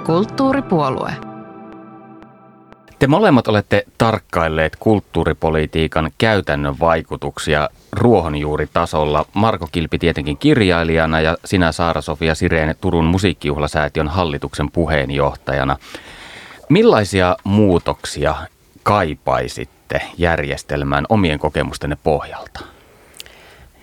Kulttuuripuolue. 0.06 1.12
Te 2.98 3.06
molemmat 3.06 3.48
olette 3.48 3.84
tarkkailleet 3.98 4.76
kulttuuripolitiikan 4.76 6.10
käytännön 6.18 6.80
vaikutuksia 6.80 7.68
ruohonjuuritasolla. 7.92 9.24
Marko 9.34 9.68
Kilpi 9.72 9.98
tietenkin 9.98 10.38
kirjailijana 10.38 11.20
ja 11.20 11.36
sinä 11.44 11.72
Saara-Sofia 11.72 12.34
Sireen 12.34 12.74
Turun 12.80 13.04
musiikkijuhlasäätiön 13.04 14.08
hallituksen 14.08 14.70
puheenjohtajana. 14.70 15.76
Millaisia 16.68 17.36
muutoksia 17.44 18.34
kaipaisitte 18.82 20.02
järjestelmään 20.18 21.04
omien 21.08 21.38
kokemustenne 21.38 21.96
pohjalta? 22.04 22.60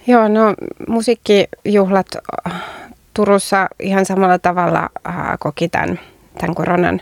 Joo, 0.08 0.27
no 0.27 0.53
musiikkijuhlat 0.88 2.08
Turussa 3.19 3.67
ihan 3.79 4.05
samalla 4.05 4.39
tavalla 4.39 4.89
äh, 5.08 5.15
koki 5.39 5.69
tämän, 5.69 5.99
tämän 6.38 6.55
koronan 6.55 7.01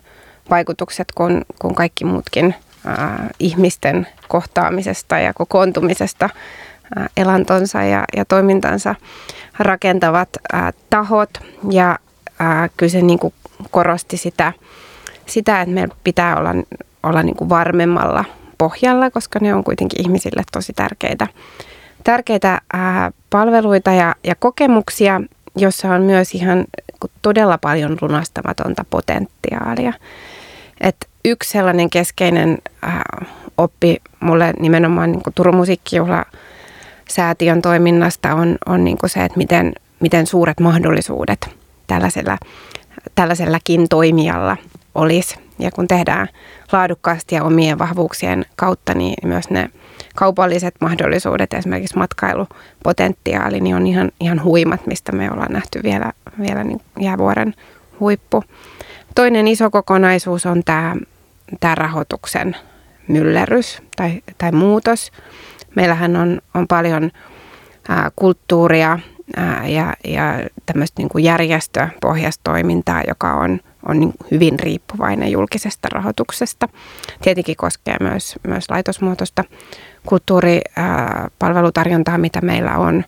vaikutukset 0.49 1.11
kuin, 1.15 1.45
kuin 1.59 1.75
kaikki 1.75 2.05
muutkin 2.05 2.55
äh, 2.87 2.95
ihmisten 3.39 4.07
kohtaamisesta 4.27 5.19
ja 5.19 5.33
kokoontumisesta 5.33 6.25
äh, 6.25 7.09
elantonsa 7.17 7.83
ja, 7.83 8.03
ja 8.15 8.25
toimintansa 8.25 8.95
rakentavat 9.59 10.29
äh, 10.53 10.73
tahot. 10.89 11.29
Ja 11.69 11.99
äh, 12.41 12.69
kyllä 12.77 12.91
se 12.91 13.01
niin 13.01 13.19
kuin 13.19 13.33
korosti 13.71 14.17
sitä, 14.17 14.53
sitä, 15.25 15.61
että 15.61 15.73
meillä 15.73 15.95
pitää 16.03 16.37
olla, 16.37 16.55
olla 17.03 17.23
niin 17.23 17.35
kuin 17.35 17.49
varmemmalla 17.49 18.25
pohjalla, 18.57 19.11
koska 19.11 19.39
ne 19.41 19.55
on 19.55 19.63
kuitenkin 19.63 20.01
ihmisille 20.01 20.43
tosi 20.51 20.73
tärkeitä, 20.73 21.27
tärkeitä 22.03 22.51
äh, 22.53 23.13
palveluita 23.29 23.91
ja, 23.91 24.15
ja 24.23 24.35
kokemuksia 24.35 25.21
jossa 25.59 25.89
on 25.89 26.01
myös 26.01 26.35
ihan 26.35 26.65
todella 27.21 27.57
paljon 27.57 27.97
lunastamatonta 28.01 28.85
potentiaalia. 28.89 29.93
Et 30.81 30.95
yksi 31.25 31.51
sellainen 31.51 31.89
keskeinen 31.89 32.57
äh, 32.83 33.01
oppi 33.57 33.97
mulle 34.19 34.53
nimenomaan 34.59 35.11
niin 35.11 35.21
Turun 35.35 35.55
musiikkijuhla 35.55 36.25
säätiön 37.09 37.61
toiminnasta 37.61 38.35
on, 38.35 38.57
on 38.65 38.83
niin 38.83 38.97
se, 39.05 39.23
että 39.23 39.37
miten, 39.37 39.73
miten 39.99 40.27
suuret 40.27 40.59
mahdollisuudet 40.59 41.49
tällaisella, 41.87 42.37
tällaisellakin 43.15 43.89
toimijalla 43.89 44.57
olisi. 44.95 45.35
Ja 45.59 45.71
kun 45.71 45.87
tehdään 45.87 46.27
laadukkaasti 46.71 47.35
ja 47.35 47.43
omien 47.43 47.79
vahvuuksien 47.79 48.45
kautta, 48.55 48.93
niin 48.93 49.27
myös 49.27 49.49
ne 49.49 49.69
kaupalliset 50.17 50.75
mahdollisuudet, 50.81 51.53
esimerkiksi 51.53 51.97
matkailupotentiaali, 51.97 53.59
niin 53.59 53.75
on 53.75 53.87
ihan, 53.87 54.11
ihan 54.19 54.43
huimat, 54.43 54.87
mistä 54.87 55.11
me 55.11 55.31
ollaan 55.31 55.53
nähty 55.53 55.79
vielä, 55.83 56.13
vielä 56.39 56.63
niin 56.63 56.81
jäävuoren 56.99 57.53
huippu. 57.99 58.43
Toinen 59.15 59.47
iso 59.47 59.69
kokonaisuus 59.69 60.45
on 60.45 60.61
tämä, 60.65 60.95
tämä 61.59 61.75
rahoituksen 61.75 62.55
myllerys 63.07 63.81
tai, 63.95 64.21
tai 64.37 64.51
muutos. 64.51 65.11
Meillähän 65.75 66.15
on, 66.15 66.41
on 66.53 66.67
paljon 66.67 67.11
ää, 67.89 68.11
kulttuuria 68.15 68.99
ää, 69.35 69.67
ja, 69.67 69.93
ja 70.07 70.33
tämmöistä 70.65 71.01
niin 71.01 71.09
kuin 71.09 71.23
järjestöpohjasta 71.23 72.41
toimintaa, 72.43 73.01
joka 73.07 73.33
on, 73.33 73.59
on 73.87 73.99
niin 73.99 74.13
hyvin 74.31 74.59
riippuvainen 74.59 75.31
julkisesta 75.31 75.87
rahoituksesta. 75.91 76.69
Tietenkin 77.21 77.55
koskee 77.55 77.97
myös, 77.99 78.35
myös 78.47 78.69
laitosmuotoista 78.69 79.43
kulttuuripalvelutarjontaa, 80.05 82.17
mitä 82.17 82.41
meillä 82.41 82.77
on. 82.77 83.03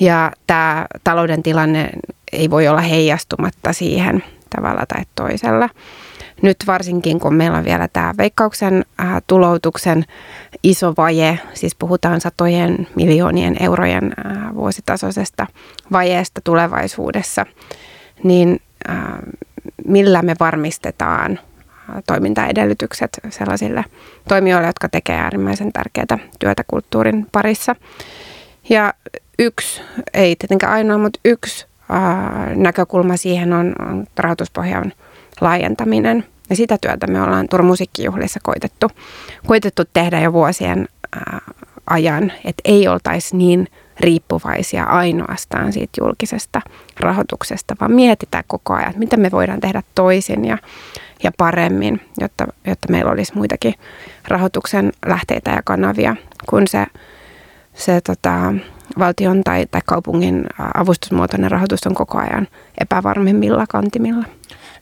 Ja 0.00 0.32
tämä 0.46 0.86
talouden 1.04 1.42
tilanne 1.42 1.90
ei 2.32 2.50
voi 2.50 2.68
olla 2.68 2.80
heijastumatta 2.80 3.72
siihen 3.72 4.24
tavalla 4.50 4.84
tai 4.88 5.02
toisella. 5.14 5.68
Nyt 6.42 6.56
varsinkin, 6.66 7.20
kun 7.20 7.34
meillä 7.34 7.58
on 7.58 7.64
vielä 7.64 7.88
tämä 7.92 8.14
veikkauksen 8.18 8.84
äh, 9.00 9.22
tuloutuksen 9.26 10.04
iso 10.62 10.94
vaje, 10.96 11.38
siis 11.54 11.74
puhutaan 11.74 12.20
satojen 12.20 12.86
miljoonien 12.94 13.56
eurojen 13.60 14.04
äh, 14.04 14.54
vuositasoisesta 14.54 15.46
vajeesta 15.92 16.40
tulevaisuudessa, 16.44 17.46
niin 18.22 18.60
äh, 18.88 18.96
millä 19.86 20.22
me 20.22 20.34
varmistetaan 20.40 21.38
toimintaedellytykset 22.06 23.10
sellaisille 23.30 23.84
toimijoille, 24.28 24.66
jotka 24.66 24.88
tekevät 24.88 25.20
äärimmäisen 25.20 25.72
tärkeää 25.72 26.28
työtä 26.38 26.64
kulttuurin 26.66 27.26
parissa. 27.32 27.76
Ja 28.68 28.94
yksi, 29.38 29.82
ei 30.14 30.36
tietenkään 30.36 30.72
ainoa, 30.72 30.98
mutta 30.98 31.20
yksi 31.24 31.66
ää, 31.88 32.52
näkökulma 32.54 33.16
siihen 33.16 33.52
on, 33.52 33.74
on 33.88 34.06
rahoituspohjan 34.16 34.92
laajentaminen. 35.40 36.24
Ja 36.50 36.56
sitä 36.56 36.78
työtä 36.80 37.06
me 37.06 37.22
ollaan 37.22 37.48
Turun 37.48 37.66
musiikkijuhlissa 37.66 38.40
koitettu, 38.42 38.90
koitettu 39.46 39.82
tehdä 39.92 40.20
jo 40.20 40.32
vuosien 40.32 40.88
ää, 41.16 41.40
ajan, 41.90 42.32
että 42.44 42.60
ei 42.64 42.88
oltaisi 42.88 43.36
niin 43.36 43.68
riippuvaisia 44.00 44.84
ainoastaan 44.84 45.72
siitä 45.72 46.00
julkisesta 46.00 46.60
rahoituksesta, 47.00 47.76
vaan 47.80 47.92
mietitään 47.92 48.44
koko 48.46 48.74
ajan, 48.74 48.88
että 48.88 48.98
mitä 48.98 49.16
me 49.16 49.30
voidaan 49.30 49.60
tehdä 49.60 49.82
toisin 49.94 50.44
ja, 50.44 50.58
ja 51.22 51.32
paremmin, 51.38 52.00
jotta, 52.20 52.46
jotta 52.66 52.88
meillä 52.90 53.10
olisi 53.10 53.34
muitakin 53.34 53.74
rahoituksen 54.28 54.92
lähteitä 55.06 55.50
ja 55.50 55.62
kanavia 55.64 56.16
kuin 56.50 56.68
se, 56.68 56.86
se 57.74 58.00
tota, 58.00 58.54
valtion 58.98 59.44
tai, 59.44 59.66
tai 59.70 59.80
kaupungin 59.86 60.46
avustusmuotoinen 60.74 61.50
rahoitus 61.50 61.86
on 61.86 61.94
koko 61.94 62.18
ajan 62.18 62.48
epävarmimmilla 62.80 63.66
kantimilla. 63.68 64.24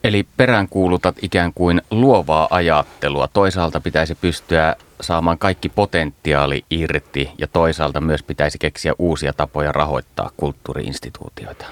Eli 0.05 0.26
peräänkuulutat 0.37 1.16
ikään 1.22 1.52
kuin 1.55 1.83
luovaa 1.90 2.46
ajattelua. 2.50 3.29
Toisaalta 3.29 3.81
pitäisi 3.81 4.14
pystyä 4.14 4.76
saamaan 5.01 5.39
kaikki 5.39 5.69
potentiaali 5.69 6.65
irti 6.71 7.31
ja 7.39 7.47
toisaalta 7.47 8.01
myös 8.01 8.23
pitäisi 8.23 8.59
keksiä 8.59 8.93
uusia 8.99 9.33
tapoja 9.33 9.73
rahoittaa 9.73 10.31
kulttuuriinstituutioita. 10.37 11.67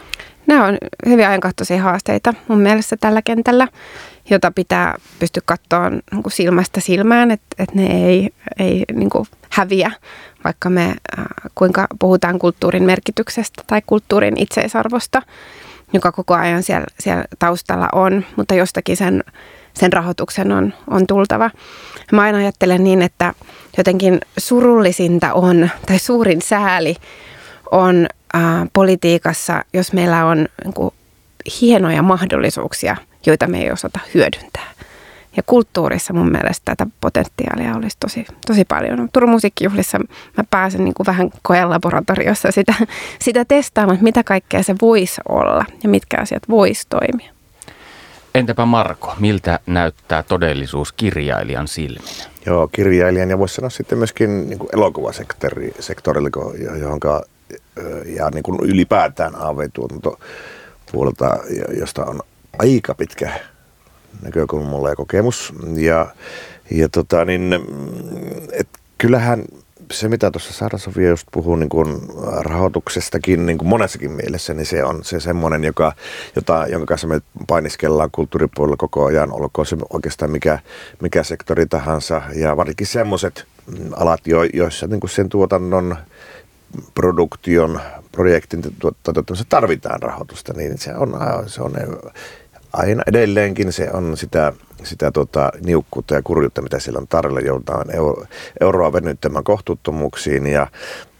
Nämä 0.46 0.66
on 0.66 0.78
hyvin 1.06 1.26
ajankohtaisia 1.26 1.82
haasteita 1.82 2.34
mun 2.48 2.58
mielestä 2.58 2.96
tällä 2.96 3.22
kentällä, 3.22 3.68
jota 4.30 4.50
pitää 4.50 4.94
pystyä 5.18 5.42
katsoa 5.46 5.90
niin 5.90 6.00
silmästä 6.28 6.80
silmään, 6.80 7.30
että, 7.30 7.46
että 7.58 7.76
ne 7.76 8.06
ei, 8.06 8.30
ei 8.58 8.84
niin 8.92 9.10
kuin 9.10 9.26
häviä, 9.50 9.90
vaikka 10.44 10.70
me 10.70 10.84
äh, 10.84 11.24
kuinka 11.54 11.86
puhutaan 11.98 12.38
kulttuurin 12.38 12.82
merkityksestä 12.82 13.62
tai 13.66 13.82
kulttuurin 13.86 14.34
itseisarvosta, 14.40 15.22
joka 15.92 16.12
koko 16.12 16.34
ajan 16.34 16.62
siellä, 16.62 16.86
siellä 17.00 17.24
taustalla 17.38 17.88
on, 17.92 18.24
mutta 18.36 18.54
jostakin 18.54 18.96
sen, 18.96 19.24
sen 19.74 19.92
rahoituksen 19.92 20.52
on, 20.52 20.74
on 20.90 21.06
tultava. 21.06 21.50
Mä 22.12 22.22
aina 22.22 22.38
ajattelen 22.38 22.84
niin, 22.84 23.02
että 23.02 23.34
jotenkin 23.78 24.20
surullisinta 24.38 25.32
on, 25.32 25.70
tai 25.86 25.98
suurin 25.98 26.42
sääli 26.42 26.96
on 27.70 28.06
äh, 28.34 28.42
politiikassa, 28.72 29.64
jos 29.72 29.92
meillä 29.92 30.26
on 30.26 30.48
niin 30.64 30.74
kuin, 30.74 30.94
hienoja 31.60 32.02
mahdollisuuksia, 32.02 32.96
joita 33.26 33.46
me 33.46 33.62
ei 33.62 33.70
osata 33.70 34.00
hyödyntää. 34.14 34.74
Ja 35.36 35.42
kulttuurissa 35.46 36.12
mun 36.12 36.30
mielestä 36.30 36.62
tätä 36.64 36.86
potentiaalia 37.00 37.76
olisi 37.76 37.96
tosi, 38.00 38.26
tosi 38.46 38.64
paljon. 38.64 39.08
Turun 39.12 39.30
musiikkijuhlissa 39.30 39.98
mä 40.36 40.44
pääsen 40.50 40.84
niin 40.84 40.94
kuin 40.94 41.06
vähän 41.06 41.30
koelaboratoriossa 41.42 42.50
sitä, 42.52 42.74
sitä 43.24 43.44
testaamaan, 43.44 43.98
mitä 44.00 44.24
kaikkea 44.24 44.62
se 44.62 44.74
voisi 44.82 45.20
olla 45.28 45.64
ja 45.82 45.88
mitkä 45.88 46.16
asiat 46.20 46.42
voisi 46.48 46.86
toimia. 46.88 47.33
Entäpä 48.34 48.66
Marko, 48.66 49.14
miltä 49.20 49.60
näyttää 49.66 50.22
todellisuus 50.22 50.92
kirjailijan 50.92 51.68
silmin? 51.68 52.08
Joo, 52.46 52.68
kirjailijan 52.68 53.30
ja 53.30 53.38
voisi 53.38 53.54
sanoa 53.54 53.70
sitten 53.70 53.98
myöskin 53.98 54.48
niin 54.48 54.58
kuin 54.58 54.68
elokuvasektorilla, 54.72 56.30
johon 56.80 57.00
ja 58.16 58.30
niin 58.30 58.42
kuin 58.42 58.60
ylipäätään 58.62 59.36
AV-tuotanto 59.36 60.20
puolelta, 60.92 61.38
josta 61.78 62.04
on 62.04 62.20
aika 62.58 62.94
pitkä 62.94 63.40
näkökulmalla 64.22 64.88
ja 64.88 64.96
kokemus. 64.96 65.52
Ja, 65.76 66.06
ja 66.70 66.88
tota, 66.88 67.24
niin, 67.24 67.54
et 68.52 68.68
kyllähän 68.98 69.44
se, 69.92 70.08
mitä 70.08 70.30
tuossa 70.30 70.52
Saara 70.52 70.78
Sofia 70.78 71.08
just 71.08 71.26
puhuu 71.32 71.56
niin 71.56 71.68
kuin 71.68 72.00
rahoituksestakin 72.40 73.46
niin 73.46 73.58
kuin 73.58 73.68
monessakin 73.68 74.10
mielessä, 74.10 74.54
niin 74.54 74.66
se 74.66 74.84
on 74.84 75.04
se 75.04 75.20
semmoinen, 75.20 75.64
joka, 75.64 75.92
jota, 76.36 76.66
jonka 76.66 76.86
kanssa 76.86 77.06
me 77.06 77.20
painiskellaan 77.46 78.10
kulttuuripuolella 78.12 78.76
koko 78.76 79.04
ajan, 79.04 79.32
olkoon 79.32 79.66
se 79.66 79.76
oikeastaan 79.90 80.30
mikä, 80.30 80.58
mikä 81.00 81.22
sektori 81.22 81.66
tahansa. 81.66 82.22
Ja 82.34 82.56
varsinkin 82.56 82.86
semmoiset 82.86 83.46
alat, 83.96 84.26
jo, 84.26 84.42
joissa 84.42 84.86
niin 84.86 85.00
kuin 85.00 85.10
sen 85.10 85.28
tuotannon, 85.28 85.96
produktion, 86.94 87.80
projektin 88.12 88.62
toteuttamisessa 89.02 89.48
tarvitaan 89.48 90.02
rahoitusta, 90.02 90.52
niin 90.52 90.78
se 90.78 90.94
on, 90.94 91.14
se 91.46 91.62
on 91.62 91.72
aina 92.74 93.02
edelleenkin 93.06 93.72
se 93.72 93.90
on 93.92 94.16
sitä, 94.16 94.52
sitä 94.82 95.10
tota, 95.10 95.52
niukkuutta 95.64 96.14
ja 96.14 96.22
kurjuutta, 96.22 96.62
mitä 96.62 96.78
siellä 96.78 96.98
on 96.98 97.08
tarjolla. 97.08 97.40
Joudutaan 97.40 97.94
euro, 97.94 98.24
euroa 98.60 98.92
venyttämään 98.92 99.44
kohtuuttomuuksiin 99.44 100.46
ja, 100.46 100.66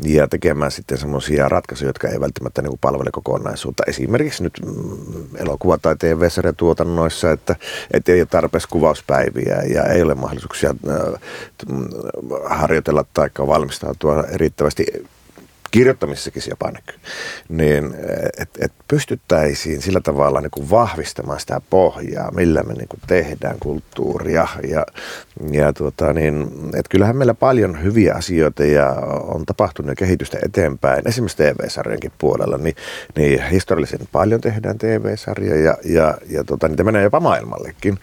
ja 0.05 0.29
tekemään 0.29 0.71
sitten 0.71 0.99
semmoisia 0.99 1.49
ratkaisuja, 1.49 1.88
jotka 1.88 2.09
ei 2.09 2.21
välttämättä 2.21 2.62
niin 2.62 2.79
palvele 2.81 3.11
kokonaisuutta. 3.12 3.83
Esimerkiksi 3.87 4.43
nyt 4.43 4.61
mm, 4.67 5.37
elokuva- 5.37 5.79
tai 5.79 5.97
TV-sarjatuotannoissa, 5.97 7.33
että, 7.33 7.57
että 7.90 8.12
ei 8.12 8.21
ole 8.21 8.29
tarpeeksi 8.31 8.69
kuvauspäiviä 8.69 9.62
ja 9.75 9.85
ei 9.85 10.03
ole 10.03 10.14
mahdollisuuksia 10.14 10.75
äh, 10.88 11.21
harjoitella 12.45 13.05
tai 13.14 13.31
valmistautua 13.47 14.25
riittävästi 14.33 14.87
kirjoittamisessakin 15.74 16.42
se 16.42 16.50
jopa 16.50 16.70
näkyy, 16.70 16.96
niin 17.48 17.94
että 18.38 18.58
et 18.64 18.72
pystyttäisiin 18.88 19.82
sillä 19.82 20.00
tavalla 20.00 20.40
niin 20.40 20.50
kuin 20.50 20.70
vahvistamaan 20.70 21.40
sitä 21.40 21.60
pohjaa, 21.70 22.30
millä 22.30 22.62
me 22.62 22.74
niin 22.74 22.88
kuin 22.88 23.00
tehdään 23.06 23.56
kulttuuria. 23.60 24.48
Ja, 24.68 24.87
ja 25.50 25.72
tuota, 25.72 26.12
niin, 26.12 26.50
et 26.74 26.88
kyllähän 26.88 27.16
meillä 27.16 27.34
paljon 27.34 27.82
hyviä 27.82 28.14
asioita 28.14 28.64
ja 28.64 28.90
on 29.26 29.46
tapahtunut 29.46 29.88
jo 29.88 29.94
kehitystä 29.94 30.38
eteenpäin. 30.44 31.08
Esimerkiksi 31.08 31.37
TV-sarjankin 31.37 32.12
puolella, 32.18 32.58
niin, 32.58 32.76
niin 33.16 33.42
historiallisen 33.50 34.00
paljon 34.12 34.40
tehdään 34.40 34.78
TV-sarjoja 34.78 35.64
ja, 35.64 35.76
ja, 35.84 36.14
ja 36.30 36.44
tuota, 36.44 36.68
niitä 36.68 36.84
menee 36.84 37.02
jopa 37.02 37.20
maailmallekin. 37.20 37.98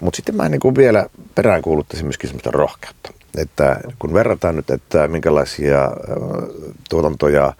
Mutta 0.00 0.16
sitten 0.16 0.36
mä 0.36 0.48
niin 0.48 0.60
kuin 0.60 0.74
vielä 0.74 1.06
peräänkuuluttaisin 1.34 2.06
myöskin 2.06 2.28
semmoista 2.28 2.50
rohkeutta 2.50 3.21
että 3.38 3.80
kun 3.98 4.14
verrataan 4.14 4.56
nyt, 4.56 4.70
että 4.70 5.08
minkälaisia 5.08 5.90
tuotantoja 6.90 7.52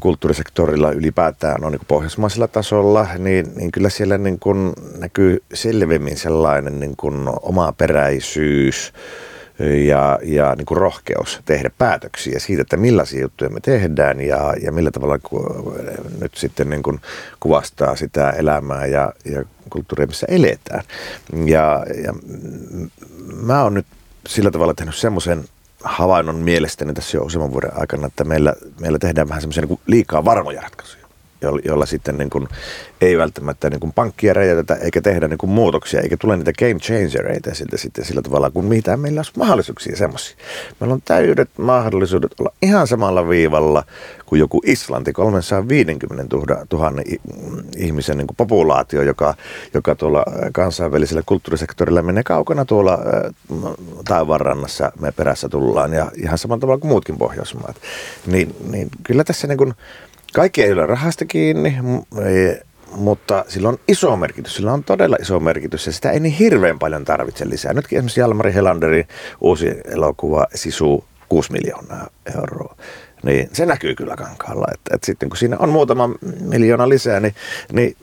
kulttuurisektorilla 0.00 0.92
ylipäätään 0.92 1.64
on 1.64 1.72
niin 1.72 1.80
pohjoismaisella 1.88 2.48
tasolla, 2.48 3.06
niin, 3.18 3.46
niin 3.56 3.72
kyllä 3.72 3.88
siellä 3.88 4.18
niin 4.18 4.38
kuin 4.38 4.72
näkyy 4.98 5.42
selvemmin 5.54 6.16
sellainen 6.16 6.80
niin 6.80 6.94
kuin 6.96 7.28
oma 7.42 7.72
peräisyys 7.72 8.92
ja, 9.86 10.18
ja 10.22 10.54
niin 10.54 10.66
kuin 10.66 10.78
rohkeus 10.78 11.40
tehdä 11.44 11.70
päätöksiä 11.78 12.38
siitä, 12.38 12.62
että 12.62 12.76
millaisia 12.76 13.20
juttuja 13.20 13.50
me 13.50 13.60
tehdään 13.60 14.20
ja, 14.20 14.54
ja 14.62 14.72
millä 14.72 14.90
tavalla 14.90 15.18
nyt 16.20 16.34
sitten 16.34 16.70
niin 16.70 16.82
kuin 16.82 17.00
kuvastaa 17.40 17.96
sitä 17.96 18.30
elämää 18.30 18.86
ja, 18.86 19.12
ja 19.24 19.44
kulttuuria, 19.70 20.06
missä 20.06 20.26
eletään. 20.30 20.84
Ja, 21.44 21.86
ja 22.04 22.14
mä 23.42 23.62
oon 23.62 23.74
nyt 23.74 23.86
sillä 24.28 24.50
tavalla 24.50 24.74
tehnyt 24.74 24.94
semmoisen 24.94 25.44
havainnon 25.84 26.36
mielestäni 26.36 26.94
tässä 26.94 27.16
jo 27.16 27.22
useamman 27.22 27.52
vuoden 27.52 27.80
aikana, 27.80 28.06
että 28.06 28.24
meillä, 28.24 28.54
meillä 28.80 28.98
tehdään 28.98 29.28
vähän 29.28 29.40
semmoisia 29.40 29.66
niin 29.66 29.80
liikaa 29.86 30.24
varmoja 30.24 30.60
ratkaisuja 30.60 31.07
jolla, 31.42 31.86
sitten 31.86 32.18
niin 32.18 32.30
kuin, 32.30 32.48
ei 33.00 33.18
välttämättä 33.18 33.70
niin 33.70 33.80
kuin 33.80 33.92
pankkia 33.92 34.34
räjätetä 34.34 34.74
eikä 34.74 35.00
tehdä 35.00 35.28
niin 35.28 35.38
kuin 35.38 35.50
muutoksia, 35.50 36.00
eikä 36.00 36.16
tule 36.16 36.36
niitä 36.36 36.52
game 36.58 36.74
changereita 36.74 37.54
siltä 37.54 37.76
sitten 37.76 38.04
sillä 38.04 38.22
tavalla, 38.22 38.50
kuin 38.50 38.66
mitä 38.66 38.96
meillä 38.96 39.18
olisi 39.18 39.32
mahdollisuuksia 39.36 39.96
semmoisia. 39.96 40.36
Meillä 40.80 40.94
on 40.94 41.02
täydet 41.04 41.50
mahdollisuudet 41.58 42.40
olla 42.40 42.52
ihan 42.62 42.86
samalla 42.86 43.28
viivalla 43.28 43.84
kuin 44.26 44.38
joku 44.38 44.60
Islanti, 44.66 45.12
350 45.12 46.36
000 46.72 46.92
ihmisen 47.76 48.18
niin 48.18 48.26
kuin 48.26 48.36
populaatio, 48.36 49.02
joka, 49.02 49.34
joka 49.74 49.94
tuolla 49.94 50.24
kansainvälisellä 50.52 51.22
kulttuurisektorilla 51.26 52.02
menee 52.02 52.22
kaukana 52.22 52.64
tuolla 52.64 52.98
taivaanrannassa 54.04 54.92
me 55.00 55.12
perässä 55.12 55.48
tullaan 55.48 55.92
ja 55.92 56.10
ihan 56.22 56.38
samalla 56.38 56.60
tavalla 56.60 56.80
kuin 56.80 56.88
muutkin 56.88 57.18
Pohjoismaat. 57.18 57.76
Niin, 58.26 58.56
niin 58.70 58.88
kyllä 59.02 59.24
tässä 59.24 59.46
niin 59.46 59.58
kuin, 59.58 59.74
kaikki 60.32 60.62
ei 60.62 60.72
ole 60.72 60.86
rahasta 60.86 61.24
kiinni, 61.24 61.78
mutta 62.96 63.44
sillä 63.48 63.68
on 63.68 63.78
iso 63.88 64.16
merkitys. 64.16 64.56
Sillä 64.56 64.72
on 64.72 64.84
todella 64.84 65.16
iso 65.20 65.40
merkitys 65.40 65.86
ja 65.86 65.92
sitä 65.92 66.10
ei 66.10 66.20
niin 66.20 66.34
hirveän 66.34 66.78
paljon 66.78 67.04
tarvitse 67.04 67.48
lisää. 67.48 67.72
Nytkin 67.72 67.96
esimerkiksi 67.96 68.20
Jalmari 68.20 68.54
Helanderin 68.54 69.08
uusi 69.40 69.74
elokuva 69.84 70.46
Sisu 70.54 71.04
6 71.28 71.52
miljoonaa 71.52 72.08
euroa 72.36 72.76
niin 73.22 73.48
se 73.52 73.66
näkyy 73.66 73.94
kyllä 73.94 74.16
kankaalla. 74.16 74.66
Että, 74.74 74.94
että 74.94 75.06
sitten 75.06 75.28
kun 75.28 75.36
siinä 75.36 75.56
on 75.58 75.68
muutama 75.68 76.10
miljoona 76.40 76.88
lisää, 76.88 77.20
niin, 77.20 77.34
niin 77.72 77.96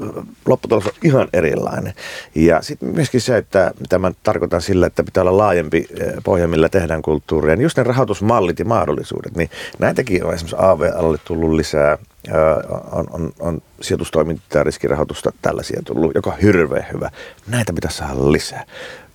lopputulos 0.45 0.86
on 0.86 0.93
ihan 1.04 1.28
erilainen. 1.34 1.93
Ja 2.36 2.62
sitten 2.62 2.89
myöskin 2.89 3.21
se, 3.21 3.38
että 3.38 3.71
mitä 3.80 3.99
mä 3.99 4.12
tarkoitan 4.23 4.62
sillä, 4.62 4.88
että 4.88 5.04
pitää 5.04 5.21
olla 5.23 5.38
laajempi 5.38 5.88
eh, 5.99 6.13
pohja, 6.23 6.47
millä 6.47 6.69
tehdään 6.69 7.01
kulttuuria, 7.01 7.56
niin 7.56 7.63
just 7.63 7.78
ne 7.78 7.84
rahoitusmallit 7.84 8.60
ja 8.60 8.65
mahdollisuudet, 8.65 9.36
niin 9.36 9.49
näitäkin 9.80 10.25
on 10.25 10.34
esimerkiksi 10.34 10.56
AV-alle 10.60 11.17
tullut 11.25 11.51
lisää 11.51 11.97
on, 12.91 13.06
on, 13.12 13.32
on 13.39 13.62
sijoitustoimintaa 13.82 14.63
riskirahoitusta 14.63 15.32
tällaisia 15.41 15.82
tullut, 15.86 16.15
joka 16.15 16.30
on 16.30 16.39
hirveän 16.39 16.86
hyvä. 16.93 17.10
Näitä 17.47 17.73
pitäisi 17.73 17.97
saada 17.97 18.32
lisää. 18.32 18.65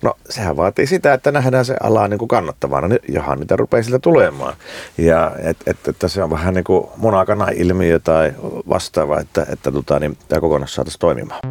No 0.01 0.13
sehän 0.29 0.57
vaatii 0.57 0.87
sitä, 0.87 1.13
että 1.13 1.31
nähdään 1.31 1.65
se 1.65 1.75
ala 1.83 2.07
niin 2.07 2.17
kuin 2.17 2.29
kannattavana, 2.29 2.87
niin 2.87 2.99
johan 3.09 3.39
niitä 3.39 3.55
rupeaa 3.55 3.83
siltä 3.83 3.99
tulemaan. 3.99 4.53
Ja 4.97 5.31
että 5.43 5.71
et, 5.71 5.87
et, 5.87 5.95
se 6.07 6.23
on 6.23 6.29
vähän 6.29 6.53
niin 6.53 6.63
kuin 6.63 6.87
munakana-ilmiö 6.97 7.99
tai 7.99 8.33
vastaava, 8.69 9.19
että, 9.19 9.45
että 9.49 9.71
tota, 9.71 9.99
niin, 9.99 10.17
tämä 10.27 10.41
kokonaisuus 10.41 10.75
saataisiin 10.75 10.99
toimimaan. 10.99 11.41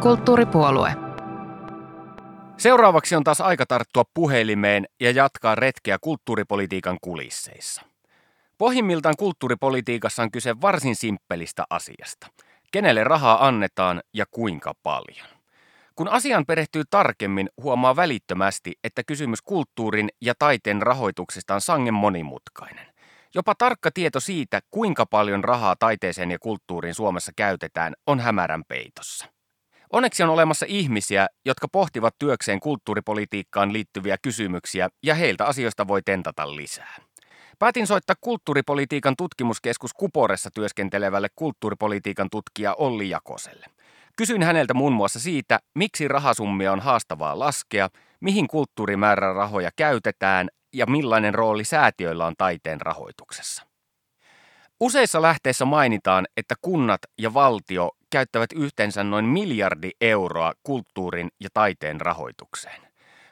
Kulttuuripuolue. 0.00 0.92
Seuraavaksi 2.56 3.16
on 3.16 3.24
taas 3.24 3.40
aika 3.40 3.66
tarttua 3.66 4.04
puhelimeen 4.14 4.86
ja 5.00 5.10
jatkaa 5.10 5.54
retkeä 5.54 5.98
kulttuuripolitiikan 6.00 6.98
kulisseissa. 7.00 7.82
Pohjimmiltaan 8.58 9.14
kulttuuripolitiikassa 9.18 10.22
on 10.22 10.30
kyse 10.30 10.60
varsin 10.60 10.96
simppelistä 10.96 11.64
asiasta. 11.70 12.26
Kenelle 12.72 13.04
rahaa 13.04 13.46
annetaan 13.46 14.02
ja 14.14 14.24
kuinka 14.30 14.74
paljon? 14.82 15.35
Kun 15.96 16.08
asian 16.08 16.46
perehtyy 16.46 16.82
tarkemmin, 16.90 17.48
huomaa 17.62 17.96
välittömästi, 17.96 18.72
että 18.84 19.02
kysymys 19.04 19.42
kulttuurin 19.42 20.08
ja 20.20 20.34
taiteen 20.38 20.82
rahoituksesta 20.82 21.54
on 21.54 21.60
sangen 21.60 21.94
monimutkainen. 21.94 22.86
Jopa 23.34 23.54
tarkka 23.54 23.90
tieto 23.90 24.20
siitä, 24.20 24.60
kuinka 24.70 25.06
paljon 25.06 25.44
rahaa 25.44 25.76
taiteeseen 25.78 26.30
ja 26.30 26.38
kulttuuriin 26.38 26.94
Suomessa 26.94 27.32
käytetään, 27.36 27.94
on 28.06 28.20
hämärän 28.20 28.64
peitossa. 28.68 29.26
Onneksi 29.92 30.22
on 30.22 30.30
olemassa 30.30 30.66
ihmisiä, 30.68 31.26
jotka 31.44 31.68
pohtivat 31.68 32.14
työkseen 32.18 32.60
kulttuuripolitiikkaan 32.60 33.72
liittyviä 33.72 34.16
kysymyksiä 34.22 34.88
ja 35.02 35.14
heiltä 35.14 35.46
asioista 35.46 35.88
voi 35.88 36.02
tentata 36.02 36.56
lisää. 36.56 36.96
Päätin 37.58 37.86
soittaa 37.86 38.16
kulttuuripolitiikan 38.20 39.14
tutkimuskeskus 39.18 39.94
Kuporessa 39.94 40.50
työskentelevälle 40.50 41.28
kulttuuripolitiikan 41.36 42.28
tutkija 42.30 42.74
Olli 42.74 43.10
Jakoselle. 43.10 43.66
Kysyin 44.16 44.42
häneltä 44.42 44.74
muun 44.74 44.92
muassa 44.92 45.20
siitä, 45.20 45.58
miksi 45.74 46.08
rahasummia 46.08 46.72
on 46.72 46.80
haastavaa 46.80 47.38
laskea, 47.38 47.88
mihin 48.20 48.48
kulttuurimäärärahoja 48.48 49.70
käytetään 49.76 50.48
ja 50.72 50.86
millainen 50.86 51.34
rooli 51.34 51.64
säätiöillä 51.64 52.26
on 52.26 52.34
taiteen 52.38 52.80
rahoituksessa. 52.80 53.62
Useissa 54.80 55.22
lähteissä 55.22 55.64
mainitaan, 55.64 56.26
että 56.36 56.54
kunnat 56.60 57.00
ja 57.18 57.34
valtio 57.34 57.90
käyttävät 58.10 58.52
yhteensä 58.54 59.04
noin 59.04 59.24
miljardi 59.24 59.90
euroa 60.00 60.52
kulttuurin 60.62 61.28
ja 61.40 61.48
taiteen 61.54 62.00
rahoitukseen. 62.00 62.82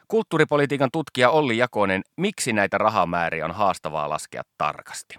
Kulttuuripolitiikan 0.07 0.89
tutkija 0.91 1.29
Olli 1.29 1.57
Jakonen, 1.57 2.01
miksi 2.17 2.53
näitä 2.53 2.77
rahamääriä 2.77 3.45
on 3.45 3.51
haastavaa 3.51 4.09
laskea 4.09 4.41
tarkasti? 4.57 5.15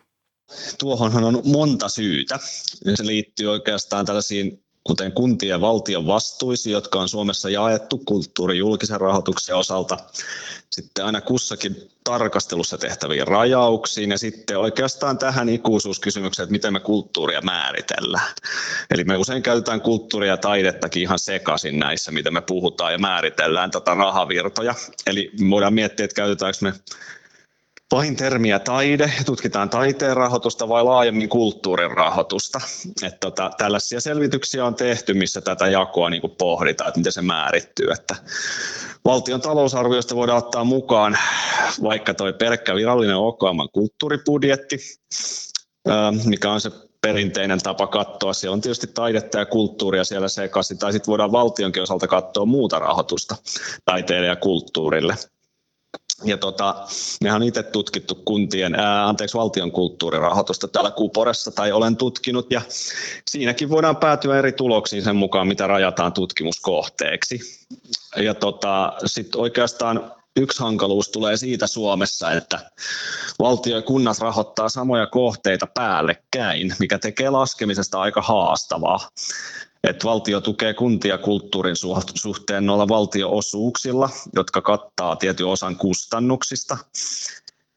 Tuohonhan 0.79 1.25
on 1.25 1.43
monta 1.45 1.89
syytä. 1.89 2.39
Se 2.95 3.07
liittyy 3.07 3.47
oikeastaan 3.47 4.07
tällaisiin 4.07 4.66
kuten 4.87 5.13
kuntien 5.13 5.51
ja 5.51 5.61
valtion 5.61 6.07
vastuisiin, 6.07 6.73
jotka 6.73 7.01
on 7.01 7.09
Suomessa 7.09 7.51
jaettu 7.51 7.99
kulttuurin 7.99 8.59
julkisen 8.59 9.01
rahoituksen 9.01 9.57
osalta, 9.57 9.97
sitten 10.71 11.05
aina 11.05 11.21
kussakin 11.21 11.91
tarkastelussa 12.05 12.79
tehtäviin 12.79 13.27
rajauksiin 13.27 14.11
ja 14.11 14.19
sitten 14.19 14.59
oikeastaan 14.59 15.19
tähän 15.19 15.49
ikuisuuskysymykseen, 15.49 16.45
että 16.45 16.53
miten 16.53 16.73
me 16.73 16.81
kulttuuria 16.81 17.41
määritellään. 17.41 18.35
Eli 18.91 19.05
me 19.05 19.17
usein 19.17 19.43
käytetään 19.43 19.81
kulttuuria 19.81 20.33
ja 20.33 20.37
taidettakin 20.37 21.03
ihan 21.03 21.19
sekaisin 21.19 21.79
näissä, 21.79 22.13
mitä 22.13 22.31
me 22.31 22.41
puhutaan 22.41 22.93
ja 22.93 22.99
määritellään 22.99 23.71
tätä 23.71 23.95
rahavirtoja. 23.95 24.75
Eli 25.07 25.31
voidaan 25.51 25.75
miettiä, 25.75 26.05
että 26.05 26.15
käytetäänkö 26.15 26.59
me 26.61 26.73
vain 27.93 28.17
termiä 28.17 28.59
taide, 28.59 29.13
tutkitaan 29.27 29.71
taiteen 29.71 30.17
rahoitusta 30.17 30.69
vai 30.69 30.85
laajemmin 30.85 31.29
kulttuurin 31.29 31.91
rahoitusta. 31.91 32.61
Että 33.03 33.19
tota, 33.21 33.51
tällaisia 33.59 34.01
selvityksiä 34.01 34.65
on 34.65 34.75
tehty, 34.75 35.15
missä 35.15 35.41
tätä 35.41 35.69
jakoa 35.69 36.11
niin 36.11 36.23
pohditaan, 36.39 36.89
että 36.89 37.01
miten 37.01 37.13
se 37.13 37.23
määrittyy. 37.23 37.91
Että 37.91 38.17
valtion 39.05 39.41
talousarviosta 39.41 40.17
voidaan 40.17 40.39
ottaa 40.39 40.65
mukaan 40.65 41.19
vaikka 41.83 42.15
tuo 42.15 42.33
pelkkä 42.33 42.75
virallinen 42.75 43.17
OKM 43.17 43.59
kulttuuribudjetti, 43.73 44.79
mikä 46.25 46.53
on 46.53 46.61
se 46.61 46.71
perinteinen 47.01 47.63
tapa 47.63 47.87
katsoa. 47.87 48.33
Siellä 48.33 48.55
on 48.55 48.61
tietysti 48.61 48.87
taidetta 48.87 49.39
ja 49.39 49.47
kulttuuria 49.47 50.05
siellä 50.05 50.29
sekaisin, 50.29 50.79
tai 50.79 50.93
sitten 50.93 51.11
voidaan 51.11 51.33
valtionkin 51.33 51.83
osalta 51.83 52.07
katsoa 52.07 52.47
muuta 52.47 52.79
rahoitusta 52.79 53.37
taiteelle 53.85 54.27
ja 54.27 54.37
kulttuurille. 54.37 55.15
Ja 56.25 56.37
tota, 56.37 56.87
mehän 57.23 57.43
on 57.43 57.49
itse 57.49 57.63
tutkittu 57.63 58.15
kuntien, 58.15 58.75
ää, 58.75 59.09
anteeksi, 59.09 59.37
valtion 59.37 59.73
kulttuurirahoitusta 59.73 60.69
täällä 60.69 60.91
Kuporessa, 60.91 61.51
tai 61.51 61.73
olen 61.73 61.97
tutkinut, 61.97 62.51
ja 62.51 62.63
siinäkin 63.29 63.71
voidaan 63.71 63.97
päätyä 63.97 64.39
eri 64.39 64.53
tuloksiin 64.53 65.03
sen 65.03 65.17
mukaan, 65.17 65.49
mitä 65.49 65.67
rajataan 65.67 66.13
tutkimuskohteeksi. 66.13 67.41
Ja 68.17 68.35
tota, 68.35 68.93
sitten 69.07 69.41
oikeastaan 69.41 70.13
yksi 70.37 70.63
hankaluus 70.63 71.09
tulee 71.09 71.37
siitä 71.37 71.67
Suomessa, 71.67 72.33
että 72.33 72.71
valtio 73.39 73.77
ja 73.77 73.83
kunnat 73.83 74.19
rahoittaa 74.19 74.69
samoja 74.69 75.07
kohteita 75.07 75.67
päällekkäin, 75.67 76.75
mikä 76.79 76.99
tekee 76.99 77.31
laskemisesta 77.31 78.01
aika 78.01 78.23
haastavaa. 78.23 79.09
Että 79.85 80.05
valtio 80.05 80.41
tukee 80.41 80.75
kuntia 80.75 81.19
kulttuurin 81.19 81.77
suhteen 82.15 82.67
noilla 82.67 82.89
valtioosuuksilla, 82.89 84.11
jotka 84.35 84.61
kattaa 84.63 85.17
tietyn 85.17 85.47
osan 85.47 85.77
kustannuksista. 85.77 86.79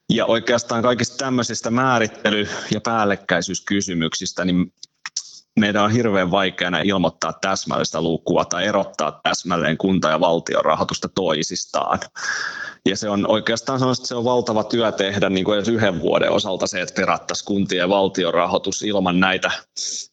Ja 0.09 0.25
oikeastaan 0.25 0.81
kaikista 0.83 1.17
tämmöisistä 1.17 1.69
määrittely- 1.69 2.47
ja 2.71 2.81
päällekkäisyyskysymyksistä, 2.81 4.45
niin 4.45 4.73
meidän 5.59 5.83
on 5.83 5.91
hirveän 5.91 6.31
vaikeana 6.31 6.79
ilmoittaa 6.79 7.33
täsmällistä 7.33 8.01
lukua 8.01 8.45
tai 8.45 8.65
erottaa 8.65 9.19
täsmälleen 9.23 9.77
kunta- 9.77 10.09
ja 10.09 10.19
valtion 10.19 10.65
rahoitusta 10.65 11.09
toisistaan. 11.15 11.99
Ja 12.85 12.97
se 12.97 13.09
on 13.09 13.27
oikeastaan 13.27 13.91
että 13.91 14.07
se 14.07 14.15
on 14.15 14.23
valtava 14.23 14.63
työ 14.63 14.91
tehdä 14.91 15.29
niin 15.29 15.45
kuin 15.45 15.57
edes 15.57 15.67
yhden 15.67 16.01
vuoden 16.01 16.31
osalta 16.31 16.67
se, 16.67 16.81
että 16.81 17.01
perattaisiin 17.01 17.45
kuntien 17.45 17.79
ja 17.79 17.89
valtion 17.89 18.33
rahoitus 18.33 18.81
ilman 18.81 19.19
näitä 19.19 19.51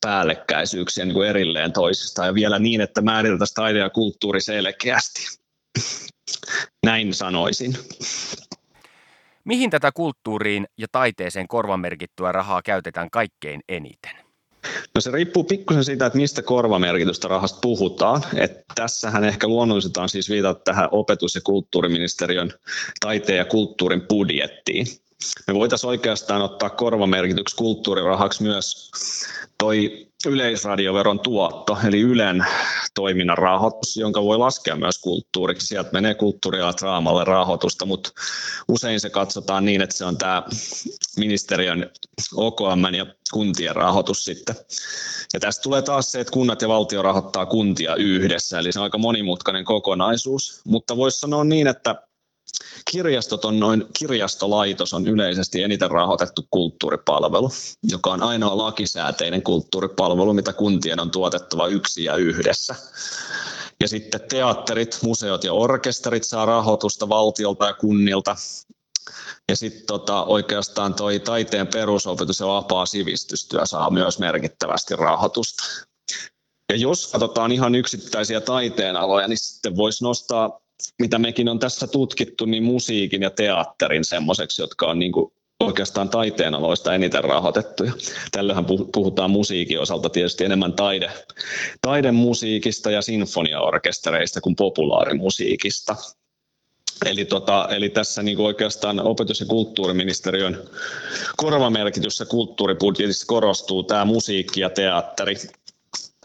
päällekkäisyyksiä 0.01 1.05
niin 1.05 1.15
kuin 1.15 1.29
erilleen 1.29 1.73
toisistaan. 1.73 2.29
Ja 2.29 2.35
vielä 2.35 2.59
niin, 2.59 2.81
että 2.81 3.03
määriteltäisiin 3.03 3.55
taide 3.55 3.79
ja 3.79 3.91
kulttuuri 3.91 4.41
selkeästi. 4.41 5.21
Näin 6.87 7.15
sanoisin. 7.15 7.75
Mihin 9.45 9.71
tätä 9.71 9.93
kulttuuriin 9.93 10.67
ja 10.79 10.87
taiteeseen 10.93 11.49
korvamerkittyä 11.49 12.33
rahaa 12.33 12.63
käytetään 12.63 13.11
kaikkein 13.11 13.61
eniten? 13.69 14.26
No 14.95 15.01
se 15.01 15.11
riippuu 15.11 15.45
pikkusen 15.45 15.85
siitä, 15.85 16.07
että 16.07 16.19
mistä 16.19 16.43
korvamerkitystä 16.43 17.29
rahasta 17.29 17.59
puhutaan. 17.63 18.23
Et 18.37 18.53
tässähän 18.75 19.25
ehkä 19.25 19.49
luonnollisetaan 19.49 20.09
siis 20.09 20.31
viitata 20.31 20.61
tähän 20.65 20.89
opetus- 20.93 21.35
ja 21.35 21.41
kulttuuriministeriön 21.41 22.53
taiteen 23.01 23.39
ja 23.39 23.45
kulttuurin 23.45 24.01
budjettiin. 24.01 24.87
Me 25.47 25.55
voitaisiin 25.55 25.89
oikeastaan 25.89 26.43
ottaa 26.43 26.71
korvamerkityksi 26.71 27.57
kulttuurirahaksi 27.57 28.43
myös 28.43 28.91
toi 29.59 30.06
yleisradioveron 30.27 31.21
tuotto, 31.21 31.79
eli 31.89 32.01
Ylen 32.01 32.47
toiminnan 32.95 33.39
rahoitus, 33.39 33.97
jonka 33.97 34.23
voi 34.23 34.39
laskea 34.39 34.77
myös 34.77 34.99
kulttuuriksi. 34.99 35.67
Sieltä 35.67 35.91
menee 35.93 36.15
kulttuuri- 36.15 36.59
ja 36.59 36.73
draamalle 36.81 37.25
rahoitusta, 37.25 37.87
mutta 37.87 38.11
usein 38.69 39.01
se 39.01 39.11
katsotaan 39.11 39.65
niin, 39.65 39.83
että 39.83 39.97
se 39.97 40.05
on 40.05 40.19
tämä 40.19 40.43
ministeriön 41.17 41.91
OKM 42.35 42.95
ja 42.95 43.07
kuntien 43.33 43.77
rahoitus 43.77 44.25
sitten. 44.25 44.57
Ja 45.33 45.41
tästä 45.41 45.63
tulee 45.63 45.83
taas 45.83 46.13
se, 46.13 46.21
että 46.21 46.33
kunnat 46.33 46.63
ja 46.63 46.69
valtio 46.69 47.03
rahoittaa 47.03 47.47
kuntia 47.47 47.95
yhdessä, 47.95 48.59
eli 48.59 48.73
se 48.73 48.79
on 48.79 48.85
aika 48.85 48.99
monimutkainen 48.99 49.65
kokonaisuus. 49.65 50.61
Mutta 50.65 50.97
voisi 50.97 51.19
sanoa 51.19 51.45
niin, 51.45 51.67
että 51.67 52.06
kirjastot 52.91 53.45
on 53.45 53.61
noin, 53.61 53.85
kirjastolaitos 53.99 54.95
on 54.95 55.07
yleisesti 55.07 55.63
eniten 55.63 55.91
rahoitettu 55.91 56.47
kulttuuripalvelu, 56.51 57.51
joka 57.91 58.11
on 58.11 58.23
ainoa 58.23 58.57
lakisääteinen 58.57 59.43
kulttuuripalvelu, 59.43 60.35
mitä 60.35 60.53
kuntien 60.53 61.01
on 61.01 61.11
tuotettava 61.11 61.67
yksi 61.67 62.05
ja 62.05 62.17
yhdessä. 62.17 62.75
Ja 63.81 63.89
sitten 63.89 64.21
teatterit, 64.29 64.99
museot 65.03 65.45
ja 65.45 65.53
orkesterit 65.53 66.25
saa 66.25 66.47
rahoitusta 66.47 67.09
valtiolta 67.09 67.67
ja 67.67 67.75
kunnilta. 67.75 68.37
Ja 69.49 69.57
sitten 69.57 69.87
tota, 69.87 70.25
oikeastaan 70.25 70.95
toi 70.95 71.21
taiteen 71.21 71.67
perusopetus 71.67 72.41
ja 72.41 72.47
vapaa 72.47 72.87
sivistystyö 72.87 73.67
saa 73.67 73.91
myös 73.91 74.19
merkittävästi 74.19 74.97
rahoitusta. 74.97 75.65
Ja 76.73 76.77
jos 76.77 77.07
katsotaan 77.07 77.53
ihan 77.53 77.75
yksittäisiä 77.75 78.41
taiteenaloja, 78.41 79.29
niin 79.29 79.39
sitten 79.39 79.77
voisi 79.77 80.05
nostaa 80.05 80.61
mitä 80.99 81.19
mekin 81.19 81.49
on 81.49 81.59
tässä 81.59 81.87
tutkittu, 81.87 82.45
niin 82.45 82.63
musiikin 82.63 83.23
ja 83.23 83.31
teatterin 83.31 84.05
semmoiseksi, 84.05 84.63
jotka 84.63 84.87
on 84.87 84.99
niin 84.99 85.13
kuin 85.13 85.33
oikeastaan 85.61 86.09
taiteenaloista 86.09 86.95
eniten 86.95 87.25
rahoitettuja. 87.25 87.93
Tällöinhän 88.33 88.67
puhutaan 88.93 89.31
musiikin 89.31 89.81
osalta 89.81 90.09
tietysti 90.09 90.45
enemmän 90.45 90.73
taide, 90.73 91.11
taidemusiikista 91.81 92.91
ja 92.91 93.03
sinfoniaorkestereista 93.03 94.41
kuin 94.41 94.57
populaarimusiikista. 94.57 95.97
Eli, 97.07 97.25
tota, 97.25 97.69
eli 97.71 97.89
tässä 97.89 98.23
niin 98.23 98.37
kuin 98.37 98.47
oikeastaan 98.47 99.01
opetus- 99.01 99.41
ja 99.41 99.47
kulttuuriministeriön 99.47 100.63
korvamerkityssä 101.37 102.25
kulttuuribudjetissa 102.25 103.27
korostuu 103.27 103.83
tämä 103.83 104.05
musiikki 104.05 104.61
ja 104.61 104.71
teatteri 104.71 105.35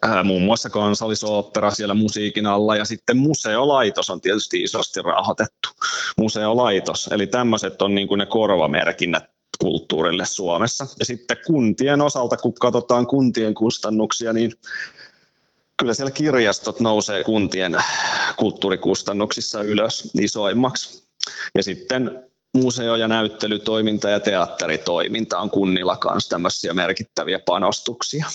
ää, 0.01 0.23
muun 0.23 0.41
muassa 0.41 0.69
kansallisooppera 0.69 1.71
siellä 1.71 1.93
musiikin 1.93 2.45
alla 2.45 2.75
ja 2.75 2.85
sitten 2.85 3.17
museolaitos 3.17 4.09
on 4.09 4.21
tietysti 4.21 4.61
isosti 4.61 5.01
rahoitettu. 5.01 5.69
Museolaitos, 6.17 7.07
eli 7.11 7.27
tämmöiset 7.27 7.81
on 7.81 7.95
niin 7.95 8.07
kuin 8.07 8.19
ne 8.19 8.25
korvamerkinnät 8.25 9.23
kulttuurille 9.59 10.25
Suomessa. 10.25 10.87
Ja 10.99 11.05
sitten 11.05 11.37
kuntien 11.45 12.01
osalta, 12.01 12.37
kun 12.37 12.53
katsotaan 12.53 13.07
kuntien 13.07 13.53
kustannuksia, 13.53 14.33
niin 14.33 14.53
kyllä 15.77 15.93
siellä 15.93 16.11
kirjastot 16.11 16.79
nousee 16.79 17.23
kuntien 17.23 17.77
kulttuurikustannuksissa 18.37 19.61
ylös 19.61 20.11
isoimmaksi. 20.21 21.03
Ja 21.55 21.63
sitten 21.63 22.23
museo- 22.57 22.95
ja 22.95 23.07
näyttelytoiminta 23.07 24.09
ja 24.09 24.19
teatteritoiminta 24.19 25.39
on 25.39 25.49
kunnilla 25.49 25.97
kanssa 25.97 26.29
tämmöisiä 26.29 26.73
merkittäviä 26.73 27.39
panostuksia. 27.45 28.25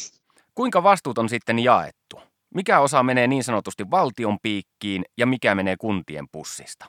Kuinka 0.57 0.83
vastuut 0.83 1.19
on 1.19 1.29
sitten 1.29 1.59
jaettu? 1.59 2.21
Mikä 2.55 2.81
osa 2.81 3.03
menee 3.03 3.27
niin 3.27 3.45
sanotusti 3.45 3.91
valtion 3.91 4.39
piikkiin 4.43 5.05
ja 5.19 5.27
mikä 5.27 5.55
menee 5.55 5.77
kuntien 5.77 6.27
pussista? 6.33 6.87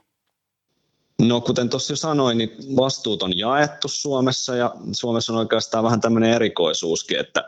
No 1.21 1.41
kuten 1.41 1.69
tuossa 1.69 1.93
jo 1.93 1.97
sanoin, 1.97 2.37
niin 2.37 2.49
vastuut 2.75 3.23
on 3.23 3.37
jaettu 3.37 3.87
Suomessa 3.87 4.55
ja 4.55 4.75
Suomessa 4.91 5.33
on 5.33 5.39
oikeastaan 5.39 5.83
vähän 5.83 6.01
tämmöinen 6.01 6.33
erikoisuuskin, 6.33 7.19
että 7.19 7.43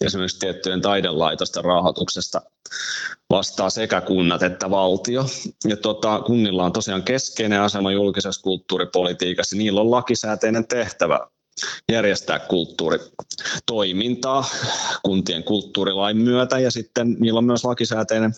esimerkiksi 0.00 0.38
tiettyjen 0.38 0.80
taidelaitosten 0.80 1.64
rahoituksesta 1.64 2.42
vastaa 3.30 3.70
sekä 3.70 4.00
kunnat 4.00 4.42
että 4.42 4.70
valtio. 4.70 5.26
Ja 5.68 5.76
tota, 5.76 6.20
kunnilla 6.26 6.64
on 6.64 6.72
tosiaan 6.72 7.02
keskeinen 7.02 7.60
asema 7.60 7.92
julkisessa 7.92 8.42
kulttuuripolitiikassa. 8.42 9.56
Niillä 9.56 9.80
on 9.80 9.90
lakisääteinen 9.90 10.66
tehtävä 10.66 11.20
järjestää 11.92 12.38
kulttuuritoimintaa 12.38 14.44
kuntien 15.02 15.44
kulttuurilain 15.44 16.16
myötä 16.16 16.58
ja 16.58 16.70
sitten 16.70 17.16
niillä 17.20 17.38
on 17.38 17.44
myös 17.44 17.64
lakisääteinen 17.64 18.34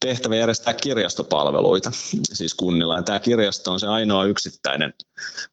tehtävä 0.00 0.36
järjestää 0.36 0.74
kirjastopalveluita 0.74 1.90
siis 2.32 2.54
kunnilla. 2.54 2.96
Ja 2.96 3.02
tämä 3.02 3.20
kirjasto 3.20 3.72
on 3.72 3.80
se 3.80 3.86
ainoa 3.86 4.24
yksittäinen 4.24 4.94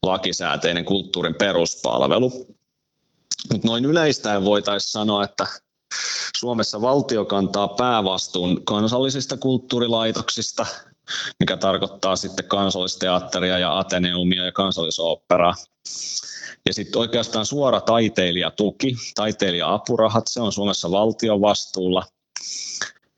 lakisääteinen 0.04 0.86
kulttuurin 0.86 1.36
peruspalvelu. 1.36 2.30
Mutta 3.52 3.68
noin 3.68 3.86
yleistäen 3.86 4.46
voitaisiin 4.46 4.92
sanoa, 4.92 5.24
että 5.24 5.48
Suomessa 6.38 6.82
valtio 6.82 7.26
kantaa 7.26 7.68
päävastuun 7.68 8.66
kansallisista 8.66 9.38
kulttuurilaitoksista, 9.38 10.66
mikä 11.40 11.58
tarkoittaa 11.58 12.16
sitten 12.16 12.46
kansallisteatteria 12.46 13.60
ja 13.60 13.80
Ateneumia 13.80 14.46
ja 14.46 14.52
kansallisoopperaa. 14.52 15.54
Ja 16.66 16.74
sitten 16.74 17.00
oikeastaan 17.00 17.46
suora 17.46 17.82
taiteilijatuki, 17.82 18.96
taiteilija-apurahat, 19.16 20.28
se 20.28 20.42
on 20.42 20.52
Suomessa 20.52 20.92
valtion 20.92 21.42
vastuulla. 21.42 22.04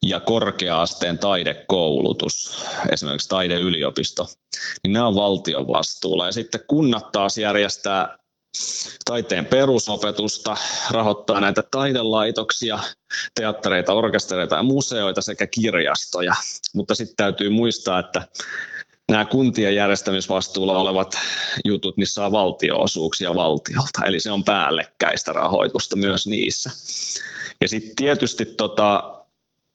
Ja 0.06 0.20
korkea-asteen 0.20 1.20
taidekoulutus, 1.20 2.66
esimerkiksi 2.92 3.30
taideyliopisto, 3.30 4.28
niin 4.84 4.94
nämä 4.94 5.08
on 5.08 5.16
valtion 5.16 5.68
vastuulla. 5.68 6.26
Ja 6.26 6.32
sitten 6.32 6.62
kunnat 6.68 7.12
taas 7.12 7.38
järjestää 7.38 8.18
taiteen 9.06 9.46
perusopetusta, 9.46 10.58
rahoittaa 10.92 11.40
näitä 11.40 11.64
taidelaitoksia, 11.72 12.80
teattereita, 13.36 13.94
orkestereita 13.94 14.56
ja 14.56 14.64
museoita 14.64 15.22
sekä 15.22 15.48
kirjastoja. 15.48 16.34
Mutta 16.76 16.96
sitten 16.96 17.16
täytyy 17.16 17.50
muistaa, 17.50 18.00
että 18.00 18.28
nämä 19.10 19.26
kuntien 19.26 19.76
järjestämisvastuulla 19.76 20.78
olevat 20.78 21.18
jutut, 21.66 21.98
niin 21.98 22.08
saa 22.08 22.32
valtioosuuksia 22.32 23.36
valtiolta, 23.36 24.06
eli 24.06 24.20
se 24.20 24.32
on 24.32 24.44
päällekkäistä 24.44 25.34
rahoitusta 25.34 25.96
myös 25.96 26.28
niissä. 26.28 26.72
Ja 27.62 27.68
sitten 27.68 27.96
tietysti 27.96 28.46
tota, 28.46 29.20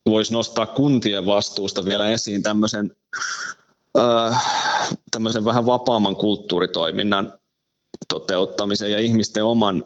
voisi 0.07 0.33
nostaa 0.33 0.67
kuntien 0.67 1.27
vastuusta 1.27 1.85
vielä 1.85 2.11
esiin 2.11 2.43
tämmöisen, 2.43 2.97
äh, 3.99 4.45
tämmöisen 5.11 5.45
vähän 5.45 5.67
vapaamman 5.67 6.17
kulttuuritoiminnan 6.17 7.33
toteuttamisen 8.09 8.93
ja 8.93 8.99
ihmisten 8.99 9.45
oman 9.45 9.85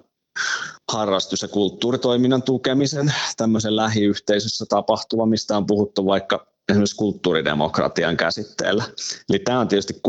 harrastus- 0.92 1.42
ja 1.42 1.48
kulttuuritoiminnan 1.48 2.42
tukemisen, 2.42 3.14
tämmöisen 3.36 3.76
lähiyhteisössä 3.76 4.64
tapahtuva, 4.68 5.26
mistä 5.26 5.56
on 5.56 5.66
puhuttu 5.66 6.06
vaikka 6.06 6.46
esimerkiksi 6.68 6.96
kulttuuridemokratian 6.96 8.16
käsitteellä. 8.16 8.84
Eli 9.30 9.38
tämä 9.38 9.60
on 9.60 9.68
tietysti 9.68 10.00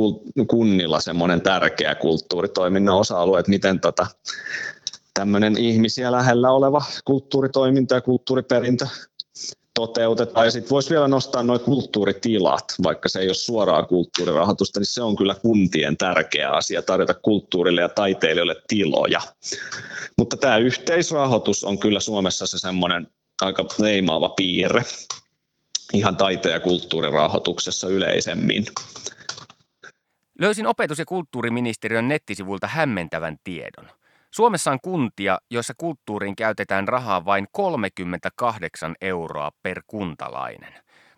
kunnilla 0.48 1.00
semmoinen 1.00 1.42
tärkeä 1.42 1.96
kulttuuritoiminnan 1.96 2.96
osa-alue, 2.96 3.40
että 3.40 3.50
miten 3.50 3.80
tota, 3.80 4.08
tämmöinen 5.14 5.58
ihmisiä 5.58 6.12
lähellä 6.12 6.52
oleva 6.52 6.82
kulttuuritoiminta 7.06 7.96
ja 7.96 8.02
kulttuuriperintö 8.02 8.88
toteutetaan. 9.74 10.46
Ja 10.46 10.52
sitten 10.52 10.70
voisi 10.70 10.90
vielä 10.90 11.08
nostaa 11.08 11.44
nuo 11.44 11.60
kulttuuritilat, 11.60 12.66
vaikka 12.84 13.10
se 13.10 13.20
ei 13.20 13.28
ole 13.28 13.34
suoraa 13.34 13.86
kulttuurirahoitusta, 13.86 14.80
niin 14.80 14.88
se 14.88 15.02
on 15.02 15.16
kyllä 15.16 15.36
kuntien 15.36 15.98
tärkeä 15.98 16.50
asia, 16.50 16.82
tarjota 16.82 17.14
kulttuurille 17.14 17.82
ja 17.82 17.90
taiteilijoille 17.90 18.56
tiloja. 18.68 19.22
Mutta 20.18 20.38
tämä 20.38 20.58
yhteisrahoitus 20.58 21.64
on 21.64 21.80
kyllä 21.80 22.00
Suomessa 22.00 22.48
se 22.48 22.60
semmoinen 22.60 23.08
aika 23.42 23.66
leimaava 23.80 24.30
piirre 24.30 24.84
ihan 25.94 26.18
taiteen 26.18 26.54
ja 26.54 26.60
kulttuurirahoituksessa 26.60 27.88
yleisemmin. 27.88 28.66
Löysin 30.40 30.68
opetus- 30.68 31.00
ja 31.00 31.06
kulttuuriministeriön 31.06 32.08
nettisivulta 32.08 32.68
hämmentävän 32.68 33.38
tiedon. 33.44 33.90
Suomessa 34.32 34.72
on 34.72 34.80
kuntia, 34.82 35.38
joissa 35.50 35.74
kulttuuriin 35.78 36.36
käytetään 36.36 36.88
rahaa 36.88 37.26
vain 37.26 37.48
38 37.52 38.96
euroa 39.02 39.52
per 39.64 39.82
kuntalainen. 39.88 40.74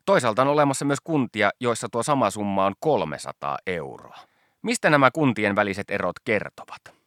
Toisaalta 0.05 0.41
on 0.41 0.47
olemassa 0.47 0.86
myös 0.86 0.99
kuntia, 1.03 1.49
joissa 1.59 1.88
tuo 1.91 2.03
sama 2.03 2.30
summa 2.30 2.65
on 2.65 2.74
300 2.80 3.57
euroa. 3.67 4.17
Mistä 4.61 4.89
nämä 4.89 5.11
kuntien 5.11 5.55
väliset 5.55 5.91
erot 5.91 6.15
kertovat? 6.24 7.01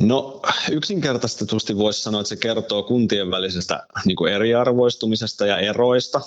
No 0.00 0.40
yksinkertaistetusti 0.70 1.76
voisi 1.76 2.02
sanoa, 2.02 2.20
että 2.20 2.28
se 2.28 2.36
kertoo 2.36 2.82
kuntien 2.82 3.30
välisestä 3.30 3.86
niin 4.04 4.16
kuin 4.16 4.32
eriarvoistumisesta 4.32 5.46
ja 5.46 5.58
eroista. 5.58 6.20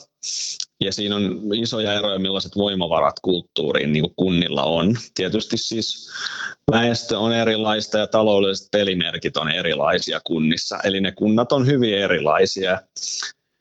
Ja 0.82 0.94
siinä 0.94 1.16
on 1.16 1.42
isoja 1.56 1.94
eroja, 1.94 2.20
millaiset 2.20 2.56
voimavarat 2.56 3.16
kulttuuriin 3.22 3.94
niin 3.94 4.04
kuin 4.04 4.14
kunnilla 4.16 4.64
on. 4.64 4.98
Tietysti 5.14 5.58
siis 5.58 6.10
väestö 6.72 7.20
on 7.20 7.34
erilaista 7.34 7.98
ja 7.98 8.08
taloudelliset 8.08 8.68
pelimerkit 8.72 9.38
on 9.38 9.52
erilaisia 9.52 10.22
kunnissa. 10.24 10.80
Eli 10.84 11.02
ne 11.02 11.12
kunnat 11.12 11.52
on 11.52 11.68
hyvin 11.68 11.98
erilaisia. 11.98 12.82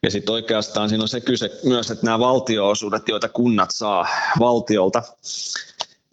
Ja 0.03 0.11
sitten 0.11 0.33
oikeastaan 0.33 0.89
siinä 0.89 1.03
on 1.03 1.09
se 1.09 1.21
kyse 1.21 1.61
myös, 1.65 1.91
että 1.91 2.07
nämä 2.07 2.19
valtioosuudet, 2.19 3.09
joita 3.09 3.29
kunnat 3.29 3.71
saa 3.73 4.07
valtiolta, 4.39 5.03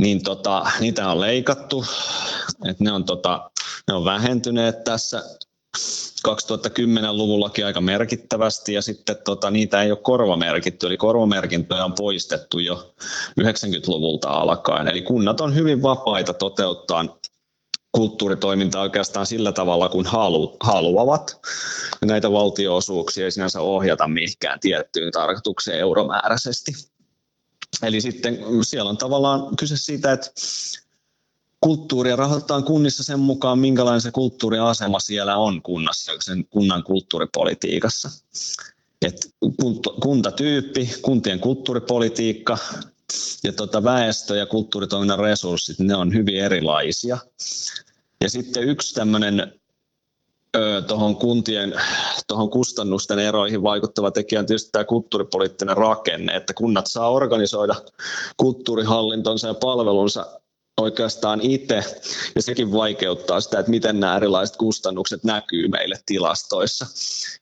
niin 0.02 0.24
tota, 0.24 0.66
niitä 0.80 1.10
on 1.10 1.22
leikattu. 1.22 1.86
että 2.66 2.84
ne 2.84 2.92
on 2.92 3.04
tota, 3.04 3.52
ne 3.88 3.94
on 3.94 4.06
vähentyneet 4.06 4.84
tässä 4.84 5.24
2010-luvullakin 6.28 7.66
aika 7.66 7.82
merkittävästi 7.82 8.74
ja 8.74 8.82
sitten 8.82 9.16
tota, 9.26 9.52
niitä 9.52 9.82
ei 9.82 9.92
ole 9.92 10.00
korvamerkitty, 10.04 10.88
eli 10.88 10.98
korvamerkintöjä 10.98 11.86
on 11.86 11.94
poistettu 11.94 12.60
jo 12.60 12.94
90-luvulta 13.42 14.30
alkaen. 14.30 14.88
Eli 14.88 15.02
kunnat 15.02 15.42
on 15.42 15.56
hyvin 15.56 15.82
vapaita 15.82 16.34
toteuttaa 16.34 17.06
kulttuuritoimintaa 17.92 18.82
oikeastaan 18.82 19.26
sillä 19.26 19.52
tavalla, 19.52 19.90
kun 19.90 20.06
halu, 20.06 20.58
haluavat. 20.60 21.40
Näitä 22.06 22.32
valtioosuuksia 22.32 23.26
ei 23.26 23.32
sinänsä 23.32 23.62
ohjata 23.62 24.08
mihinkään 24.08 24.60
tiettyyn 24.60 25.12
tarkoitukseen 25.12 25.80
euromääräisesti. 25.80 26.72
Eli 27.84 28.02
sitten 28.02 28.40
siellä 28.62 28.90
on 28.90 28.98
tavallaan 28.98 29.56
kyse 29.56 29.78
siitä, 29.78 30.12
että 30.12 30.32
kulttuuria 31.62 32.16
rahoitetaan 32.16 32.64
kunnissa 32.64 33.04
sen 33.04 33.20
mukaan, 33.20 33.60
minkälainen 33.60 34.02
se 34.02 34.12
kulttuuriasema 34.12 35.00
siellä 35.00 35.38
on 35.38 35.62
kunnassa, 35.62 36.12
sen 36.20 36.46
kunnan 36.46 36.84
kulttuuripolitiikassa. 36.84 38.10
Et 39.02 39.34
kuntatyyppi, 40.02 40.90
kuntien 41.02 41.40
kulttuuripolitiikka 41.40 42.58
ja 43.44 43.54
tota 43.54 43.84
väestö- 43.84 44.36
ja 44.36 44.46
kulttuuritoiminnan 44.46 45.20
resurssit, 45.20 45.80
ne 45.80 45.96
on 45.96 46.14
hyvin 46.14 46.36
erilaisia. 46.36 47.18
Ja 48.22 48.30
sitten 48.30 48.64
yksi 48.64 48.96
tämmöinen 48.96 49.60
tuohon 50.88 51.16
kuntien 51.16 51.74
tuohon 52.28 52.50
kustannusten 52.50 53.20
eroihin 53.20 53.64
vaikuttava 53.64 54.12
tekijä 54.12 54.40
on 54.40 54.46
tietysti 54.46 54.72
tämä 54.72 54.86
kulttuuripoliittinen 54.86 55.78
rakenne, 55.78 56.36
että 56.36 56.54
kunnat 56.54 56.88
saa 56.88 57.10
organisoida 57.10 57.76
kulttuurihallintonsa 58.38 59.48
ja 59.48 59.54
palvelunsa 59.54 60.40
oikeastaan 60.82 61.42
itse, 61.42 61.84
ja 62.36 62.42
sekin 62.42 62.72
vaikeuttaa 62.72 63.42
sitä, 63.42 63.60
että 63.60 63.70
miten 63.70 64.00
nämä 64.00 64.18
erilaiset 64.18 64.58
kustannukset 64.58 65.24
näkyy 65.24 65.68
meille 65.68 65.96
tilastoissa. 66.06 66.86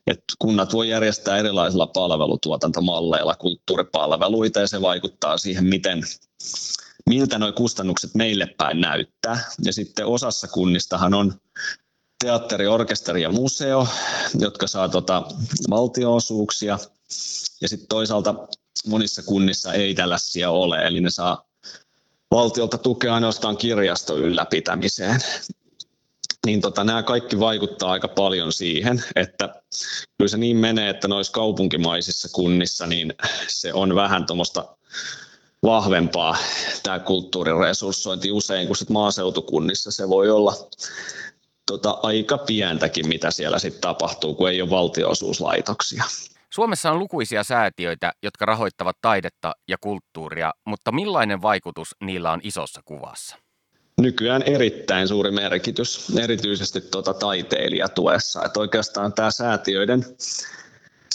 Et 0.07 0.23
kunnat 0.39 0.73
voi 0.73 0.89
järjestää 0.89 1.37
erilaisilla 1.37 1.87
palvelutuotantomalleilla 1.87 3.35
kulttuuripalveluita, 3.35 4.59
ja 4.59 4.67
se 4.67 4.81
vaikuttaa 4.81 5.37
siihen, 5.37 5.65
miten, 5.65 6.03
miltä 7.09 7.39
nuo 7.39 7.51
kustannukset 7.51 8.15
meille 8.15 8.47
päin 8.57 8.81
näyttää. 8.81 9.51
Ja 9.65 9.73
sitten 9.73 10.05
osassa 10.05 10.47
kunnistahan 10.47 11.13
on 11.13 11.33
teatteri, 12.23 12.67
orkesteri 12.67 13.21
ja 13.21 13.31
museo, 13.31 13.87
jotka 14.39 14.67
saa 14.67 14.89
tota 14.89 15.23
valtioosuuksia, 15.69 16.79
ja 17.61 17.69
sitten 17.69 17.87
toisaalta 17.87 18.35
monissa 18.87 19.23
kunnissa 19.23 19.73
ei 19.73 19.95
tällaisia 19.95 20.51
ole, 20.51 20.77
eli 20.77 21.01
ne 21.01 21.09
saa 21.09 21.45
valtiolta 22.31 22.77
tukea 22.77 23.13
ainoastaan 23.15 23.57
kirjaston 23.57 24.19
ylläpitämiseen. 24.19 25.19
Niin 26.45 26.61
tota, 26.61 26.83
nämä 26.83 27.03
kaikki 27.03 27.39
vaikuttaa 27.39 27.91
aika 27.91 28.07
paljon 28.07 28.53
siihen, 28.53 29.03
että 29.15 29.61
kyllä 30.17 30.29
se 30.29 30.37
niin 30.37 30.57
menee, 30.57 30.89
että 30.89 31.07
noissa 31.07 31.33
kaupunkimaisissa 31.33 32.29
kunnissa 32.31 32.87
niin 32.87 33.13
se 33.47 33.73
on 33.73 33.95
vähän 33.95 34.25
tuommoista 34.25 34.75
vahvempaa 35.63 36.37
tämä 36.83 36.99
kulttuuriresurssointi 36.99 38.31
usein, 38.31 38.67
kun 38.67 38.75
maaseutukunnissa 38.89 39.91
se 39.91 40.09
voi 40.09 40.29
olla 40.29 40.55
tota, 41.65 41.99
aika 42.03 42.37
pientäkin, 42.37 43.07
mitä 43.07 43.31
siellä 43.31 43.59
sitten 43.59 43.81
tapahtuu, 43.81 44.35
kun 44.35 44.49
ei 44.49 44.61
ole 44.61 44.69
valtionosuuslaitoksia. 44.69 46.03
Suomessa 46.55 46.91
on 46.91 46.99
lukuisia 46.99 47.43
säätiöitä, 47.43 48.11
jotka 48.23 48.45
rahoittavat 48.45 48.97
taidetta 49.01 49.53
ja 49.67 49.77
kulttuuria, 49.81 50.53
mutta 50.65 50.91
millainen 50.91 51.41
vaikutus 51.41 51.95
niillä 52.03 52.31
on 52.31 52.39
isossa 52.43 52.81
kuvassa? 52.85 53.37
Nykyään 54.01 54.43
erittäin 54.43 55.07
suuri 55.07 55.31
merkitys, 55.31 56.17
erityisesti 56.17 56.81
tuota 56.81 57.13
taiteilijatuessa. 57.13 58.45
Että 58.45 58.59
oikeastaan 58.59 59.13
tämä 59.13 59.31
säätiöiden, 59.31 60.03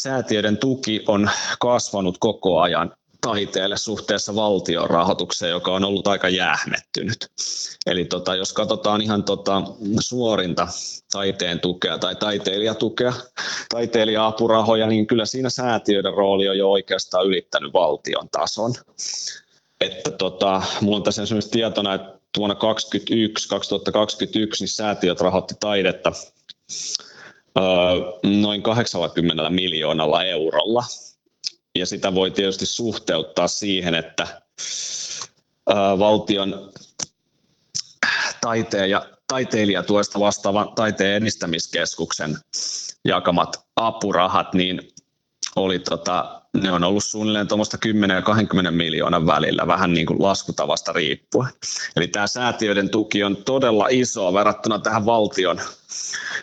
säätiöiden 0.01 0.57
tuki 0.57 1.05
on 1.09 1.31
kasvanut 1.61 2.17
koko 2.19 2.61
ajan 2.61 2.93
taiteelle 3.21 3.77
suhteessa 3.77 4.35
valtion 4.35 4.91
rahoitukseen, 4.91 5.51
joka 5.51 5.75
on 5.75 5.85
ollut 5.85 6.07
aika 6.07 6.29
jähmettynyt. 6.29 7.31
Eli 7.87 8.05
tota, 8.05 8.37
jos 8.37 8.53
katsotaan 8.53 9.03
ihan 9.03 9.25
tota 9.25 9.63
suorinta 10.01 10.69
taiteen 11.13 11.61
tukea 11.61 11.99
tai 11.99 12.17
taiteilijatukea, 12.17 13.13
taiteilija-apurahoja, 13.69 14.87
niin 14.87 15.07
kyllä 15.07 15.27
siinä 15.27 15.51
säätiöiden 15.51 16.15
rooli 16.15 16.49
on 16.49 16.59
jo 16.59 16.71
oikeastaan 16.71 17.27
ylittänyt 17.27 17.73
valtion 17.73 18.29
tason. 18.29 18.75
Että 19.81 20.11
tota, 20.11 20.63
mulla 20.81 20.97
on 20.97 21.03
tässä 21.03 21.23
esimerkiksi 21.23 21.51
tietona, 21.51 21.95
että 21.95 22.21
vuonna 22.37 22.55
2021, 22.55 23.49
2021 23.49 24.65
niin 24.65 24.69
säätiöt 24.69 25.21
rahoitti 25.21 25.55
taidetta 25.61 26.13
öö, 27.59 27.65
noin 28.41 28.63
80 28.63 29.51
miljoonalla 29.51 30.25
eurolla 30.25 30.85
ja 31.81 31.87
sitä 31.87 32.15
voi 32.15 32.31
tietysti 32.31 32.67
suhteuttaa 32.67 33.49
siihen, 33.49 33.95
että 33.95 34.43
valtion 35.99 36.73
taiteen 38.41 38.91
ja 38.91 39.07
taiteilijatuesta 39.29 40.21
vastaavan 40.21 40.75
taiteen 40.75 41.23
edistämiskeskuksen 41.23 42.37
jakamat 43.05 43.61
apurahat, 43.77 44.55
niin 44.55 44.81
oli 45.57 45.79
tota, 45.79 46.43
ne 46.63 46.73
on 46.73 46.85
ollut 46.85 47.05
suunnilleen 47.05 47.49
tuommoista 47.49 47.79
10 47.79 48.15
ja 48.15 48.23
20 48.23 48.71
miljoonan 48.71 49.27
välillä, 49.27 49.67
vähän 49.67 49.93
niin 49.93 50.07
kuin 50.07 50.23
laskutavasta 50.23 50.93
riippuen. 50.93 51.53
Eli 51.97 52.09
tämä 52.09 52.27
säätiöiden 52.27 52.91
tuki 52.91 53.25
on 53.25 53.37
todella 53.37 53.87
iso 53.91 54.35
verrattuna 54.35 54.79
tähän 54.79 55.07
valtion 55.07 55.61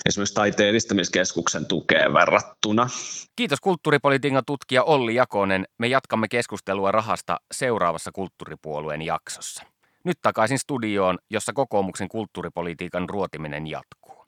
esimerkiksi 0.06 0.34
taiteen 0.34 0.70
edistämiskeskuksen 0.70 1.66
tukeen 1.66 2.14
verrattuna. 2.14 2.90
Kiitos 3.36 3.60
kulttuuripolitiikan 3.62 4.44
tutkija 4.46 4.84
Olli 4.84 5.16
Jakonen. 5.16 5.66
Me 5.78 5.88
jatkamme 5.88 6.28
keskustelua 6.28 6.92
rahasta 6.92 7.38
seuraavassa 7.52 8.12
kulttuuripuolueen 8.12 9.02
jaksossa. 9.02 9.64
Nyt 10.04 10.18
takaisin 10.22 10.60
studioon, 10.60 11.18
jossa 11.30 11.54
kokoomuksen 11.54 12.08
kulttuuripolitiikan 12.10 13.10
ruotiminen 13.10 13.68
jatkuu. 13.68 14.24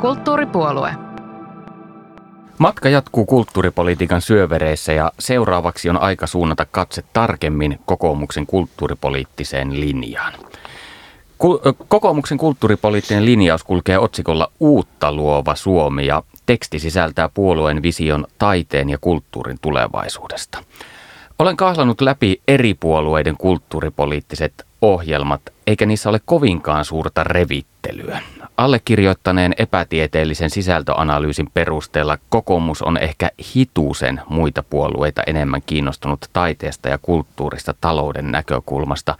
Kulttuuripuolue. 0.00 1.05
Matka 2.58 2.88
jatkuu 2.88 3.26
kulttuuripolitiikan 3.26 4.20
syövereissä 4.20 4.92
ja 4.92 5.12
seuraavaksi 5.18 5.90
on 5.90 5.96
aika 5.96 6.26
suunnata 6.26 6.66
katse 6.70 7.04
tarkemmin 7.12 7.78
kokoomuksen 7.84 8.46
kulttuuripoliittiseen 8.46 9.80
linjaan. 9.80 10.32
Kokoomuksen 11.88 12.38
kulttuuripoliittinen 12.38 13.24
linjaus 13.24 13.64
kulkee 13.64 13.98
otsikolla 13.98 14.50
Uutta 14.60 15.12
luova 15.12 15.54
Suomi 15.54 16.06
ja 16.06 16.22
teksti 16.46 16.78
sisältää 16.78 17.28
puolueen 17.34 17.82
vision 17.82 18.26
taiteen 18.38 18.90
ja 18.90 18.98
kulttuurin 19.00 19.58
tulevaisuudesta. 19.62 20.58
Olen 21.38 21.56
kahlannut 21.56 22.00
läpi 22.00 22.40
eri 22.48 22.74
puolueiden 22.74 23.36
kulttuuripoliittiset 23.36 24.52
ohjelmat, 24.82 25.42
eikä 25.66 25.86
niissä 25.86 26.08
ole 26.08 26.20
kovinkaan 26.24 26.84
suurta 26.84 27.24
revittelyä. 27.24 28.20
Allekirjoittaneen 28.56 29.54
epätieteellisen 29.58 30.50
sisältöanalyysin 30.50 31.50
perusteella 31.54 32.18
kokoomus 32.28 32.82
on 32.82 32.98
ehkä 32.98 33.30
hituusen 33.54 34.20
muita 34.28 34.62
puolueita 34.62 35.22
enemmän 35.26 35.62
kiinnostunut 35.66 36.30
taiteesta 36.32 36.88
ja 36.88 36.98
kulttuurista 36.98 37.74
talouden 37.80 38.32
näkökulmasta. 38.32 39.14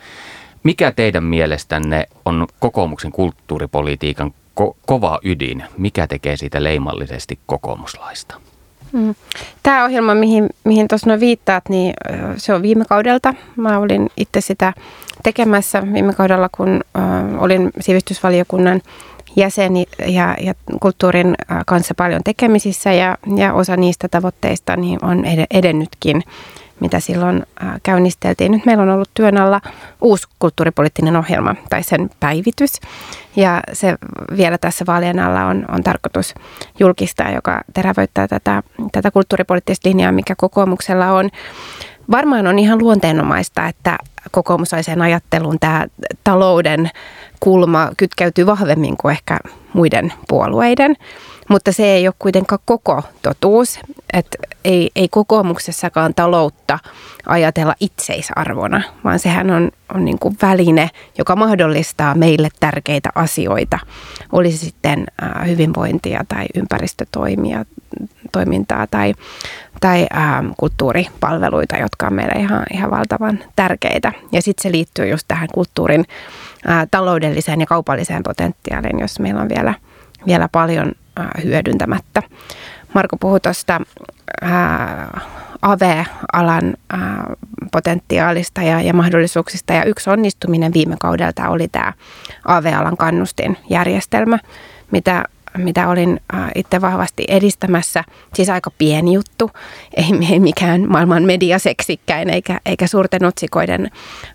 Mikä 0.62 0.92
teidän 0.92 1.24
mielestänne 1.24 2.06
on 2.24 2.46
kokoomuksen 2.60 3.12
kulttuuripolitiikan 3.12 4.34
ko- 4.60 4.76
kova 4.86 5.18
ydin? 5.24 5.64
Mikä 5.78 6.06
tekee 6.06 6.36
siitä 6.36 6.64
leimallisesti 6.64 7.38
kokoomuslaista? 7.46 8.40
Mm. 8.92 9.14
Tämä 9.62 9.84
ohjelma, 9.84 10.14
mihin, 10.14 10.50
mihin 10.64 10.88
tuossa 10.88 11.20
viittaat, 11.20 11.68
niin 11.68 11.94
se 12.36 12.54
on 12.54 12.62
viime 12.62 12.84
kaudelta. 12.84 13.34
Mä 13.56 13.78
olin 13.78 14.10
itse 14.16 14.40
sitä 14.40 14.72
tekemässä 15.22 15.82
viime 15.92 16.12
kaudella, 16.12 16.48
kun 16.56 16.80
äh, 16.96 17.42
olin 17.42 17.70
sivistysvaliokunnan 17.80 18.82
jäseni 19.36 19.86
ja, 20.06 20.36
ja 20.40 20.54
kulttuurin 20.80 21.34
kanssa 21.66 21.94
paljon 21.94 22.20
tekemisissä 22.24 22.92
ja, 22.92 23.18
ja 23.36 23.52
osa 23.52 23.76
niistä 23.76 24.08
tavoitteista 24.08 24.76
niin 24.76 25.04
on 25.04 25.24
edennytkin 25.50 26.22
mitä 26.80 27.00
silloin 27.00 27.42
käynnisteltiin. 27.82 28.52
Nyt 28.52 28.66
meillä 28.66 28.82
on 28.82 28.88
ollut 28.88 29.10
työn 29.14 29.36
alla 29.36 29.60
uusi 30.00 30.26
kulttuuripoliittinen 30.38 31.16
ohjelma 31.16 31.54
tai 31.70 31.82
sen 31.82 32.10
päivitys. 32.20 32.80
Ja 33.36 33.60
se 33.72 33.94
vielä 34.36 34.58
tässä 34.58 34.84
vaalien 34.86 35.18
alla 35.18 35.44
on, 35.44 35.64
on 35.68 35.82
tarkoitus 35.82 36.34
julkistaa, 36.78 37.30
joka 37.30 37.60
terävöittää 37.74 38.28
tätä, 38.28 38.62
tätä 38.92 39.10
kulttuuripoliittista 39.10 39.88
linjaa, 39.88 40.12
mikä 40.12 40.34
kokoomuksella 40.36 41.12
on. 41.12 41.30
Varmaan 42.10 42.46
on 42.46 42.58
ihan 42.58 42.78
luonteenomaista, 42.78 43.66
että 43.66 43.98
kokoomusaiseen 44.30 45.02
ajatteluun 45.02 45.58
tämä 45.60 45.86
talouden 46.24 46.90
kulma 47.46 47.90
kytkeytyy 47.96 48.46
vahvemmin 48.46 48.96
kuin 48.96 49.12
ehkä 49.12 49.38
muiden 49.72 50.12
puolueiden. 50.28 50.96
Mutta 51.48 51.72
se 51.72 51.84
ei 51.84 52.08
ole 52.08 52.14
kuitenkaan 52.18 52.58
koko 52.64 53.02
totuus, 53.22 53.78
että 54.12 54.38
ei, 54.64 54.90
ei 54.96 55.08
kokoomuksessakaan 55.08 56.14
taloutta 56.14 56.78
ajatella 57.26 57.74
itseisarvona, 57.80 58.82
vaan 59.04 59.18
sehän 59.18 59.50
on, 59.50 59.70
on 59.94 60.04
niin 60.04 60.18
kuin 60.18 60.36
väline, 60.42 60.90
joka 61.18 61.36
mahdollistaa 61.36 62.14
meille 62.14 62.48
tärkeitä 62.60 63.10
asioita. 63.14 63.78
Olisi 64.32 64.56
sitten 64.56 65.06
hyvinvointia 65.46 66.24
tai 66.28 66.46
ympäristötoimia, 66.54 67.64
toimintaa 68.32 68.86
tai, 68.86 69.14
tai 69.80 70.06
ää, 70.10 70.44
kulttuuripalveluita, 70.56 71.76
jotka 71.76 72.06
on 72.06 72.14
meille 72.14 72.40
ihan, 72.40 72.62
ihan 72.72 72.90
valtavan 72.90 73.38
tärkeitä. 73.56 74.12
Ja 74.32 74.42
sitten 74.42 74.62
se 74.62 74.72
liittyy 74.72 75.08
just 75.08 75.24
tähän 75.28 75.48
kulttuurin 75.54 76.04
ää, 76.66 76.86
taloudelliseen 76.90 77.60
ja 77.60 77.66
kaupalliseen 77.66 78.22
potentiaaliin, 78.22 79.00
jos 79.00 79.20
meillä 79.20 79.40
on 79.40 79.48
vielä, 79.48 79.74
vielä 80.26 80.48
paljon 80.52 80.92
hyödyntämättä. 81.44 82.22
Marko 82.94 83.16
puhui 83.16 83.40
tuosta 83.40 83.80
AV-alan 85.62 86.74
potentiaalista 87.72 88.62
ja, 88.62 88.80
ja 88.80 88.94
mahdollisuuksista. 88.94 89.72
Ja 89.72 89.84
yksi 89.84 90.10
onnistuminen 90.10 90.72
viime 90.72 90.96
kaudelta 91.00 91.48
oli 91.48 91.68
tämä 91.68 91.92
AV-alan 92.44 92.96
kannustinjärjestelmä, 92.96 94.38
mitä 94.90 95.24
mitä 95.56 95.88
olin 95.88 96.20
äh, 96.34 96.50
itse 96.54 96.80
vahvasti 96.80 97.24
edistämässä. 97.28 98.04
Siis 98.34 98.50
aika 98.50 98.70
pieni 98.78 99.12
juttu, 99.12 99.50
ei, 99.96 100.32
ei 100.32 100.40
mikään 100.40 100.90
maailman 100.90 101.22
mediaseksikkäin 101.22 102.30
eikä, 102.30 102.60
eikä 102.66 102.86
suurten 102.86 103.24
otsikoiden 103.24 103.90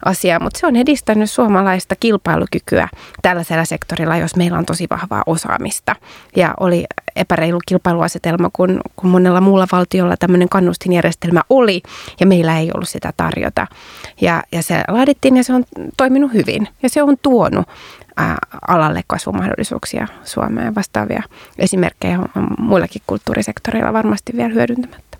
asia, 0.05 0.39
mutta 0.39 0.59
se 0.59 0.67
on 0.67 0.75
edistänyt 0.75 1.31
suomalaista 1.31 1.95
kilpailukykyä 1.95 2.87
tällaisella 3.21 3.65
sektorilla, 3.65 4.17
jos 4.17 4.35
meillä 4.35 4.57
on 4.57 4.65
tosi 4.65 4.87
vahvaa 4.89 5.23
osaamista. 5.25 5.95
Ja 6.35 6.53
oli 6.59 6.85
epäreilu 7.15 7.59
kilpailuasetelma, 7.67 8.49
kun, 8.53 8.81
kun 8.95 9.09
monella 9.09 9.41
muulla 9.41 9.67
valtiolla 9.71 10.17
tämmöinen 10.17 10.49
kannustinjärjestelmä 10.49 11.41
oli 11.49 11.81
ja 12.19 12.25
meillä 12.25 12.59
ei 12.59 12.71
ollut 12.73 12.89
sitä 12.89 13.13
tarjota. 13.17 13.67
Ja, 14.21 14.43
ja 14.51 14.63
se 14.63 14.83
laadittiin 14.87 15.37
ja 15.37 15.43
se 15.43 15.53
on 15.53 15.63
toiminut 15.97 16.33
hyvin 16.33 16.67
ja 16.83 16.89
se 16.89 17.03
on 17.03 17.17
tuonut 17.21 17.67
alalle 18.67 19.03
kasvumahdollisuuksia 19.07 20.07
Suomeen. 20.23 20.75
Vastaavia 20.75 21.23
esimerkkejä 21.57 22.19
on 22.19 22.47
muillakin 22.59 23.01
kulttuurisektoreilla 23.07 23.93
varmasti 23.93 24.33
vielä 24.37 24.53
hyödyntämättä. 24.53 25.17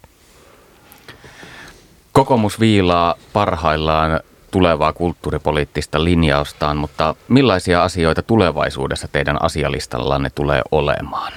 Kokoomus 2.12 2.60
viilaa 2.60 3.16
parhaillaan 3.34 4.20
tulevaa 4.52 4.94
kulttuuripoliittista 4.94 6.04
linjaustaan, 6.04 6.78
mutta 6.78 7.16
millaisia 7.28 7.84
asioita 7.84 8.22
tulevaisuudessa 8.22 9.08
teidän 9.08 9.42
asialistallanne 9.42 10.30
tulee 10.30 10.62
olemaan? 10.72 11.34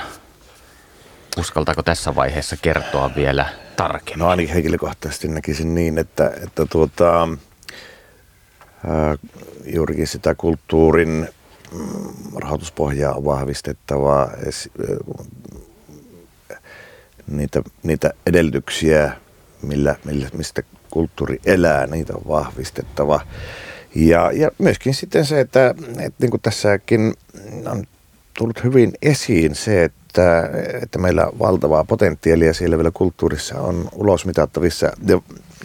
Uskaltaako 1.39 1.83
tässä 1.83 2.15
vaiheessa 2.15 2.57
kertoa 2.63 3.11
vielä 3.17 3.47
tarkemmin? 3.77 4.19
No 4.19 4.29
ainakin 4.29 4.55
henkilökohtaisesti 4.55 5.29
näkisin 5.29 5.75
niin, 5.75 5.99
että, 5.99 6.33
että 6.45 6.67
tuota, 6.67 7.29
ää, 8.87 9.17
juurikin 9.67 10.07
sitä 10.07 10.35
kulttuurin 10.35 11.29
rahoituspohjaa 12.37 13.15
on 13.15 13.25
vahvistettava, 13.25 14.31
niitä, 17.27 17.63
niitä 17.83 18.13
edellytyksiä, 18.27 19.13
millä, 19.63 19.97
millä, 20.05 20.29
mistä 20.37 20.63
kulttuuri 20.91 21.41
elää, 21.47 21.87
niitä 21.87 22.13
on 22.17 22.23
vahvistettava. 22.29 23.21
Ja, 23.95 24.31
ja 24.33 24.51
myöskin 24.59 24.95
sitten 24.95 25.25
se, 25.25 25.41
että, 25.41 25.75
että 25.99 26.19
niin 26.19 26.31
kuin 26.31 26.41
tässäkin 26.41 27.15
on 27.71 27.85
tullut 28.39 28.65
hyvin 28.65 28.93
esiin 29.03 29.55
se, 29.55 29.85
että, 29.85 30.51
että 30.83 30.99
meillä 30.99 31.29
valtavaa 31.39 31.85
potentiaalia 31.85 32.55
siellä 32.55 32.77
vielä 32.77 32.91
kulttuurissa 32.95 33.61
on 33.61 33.89
ulosmitattavissa 33.93 34.93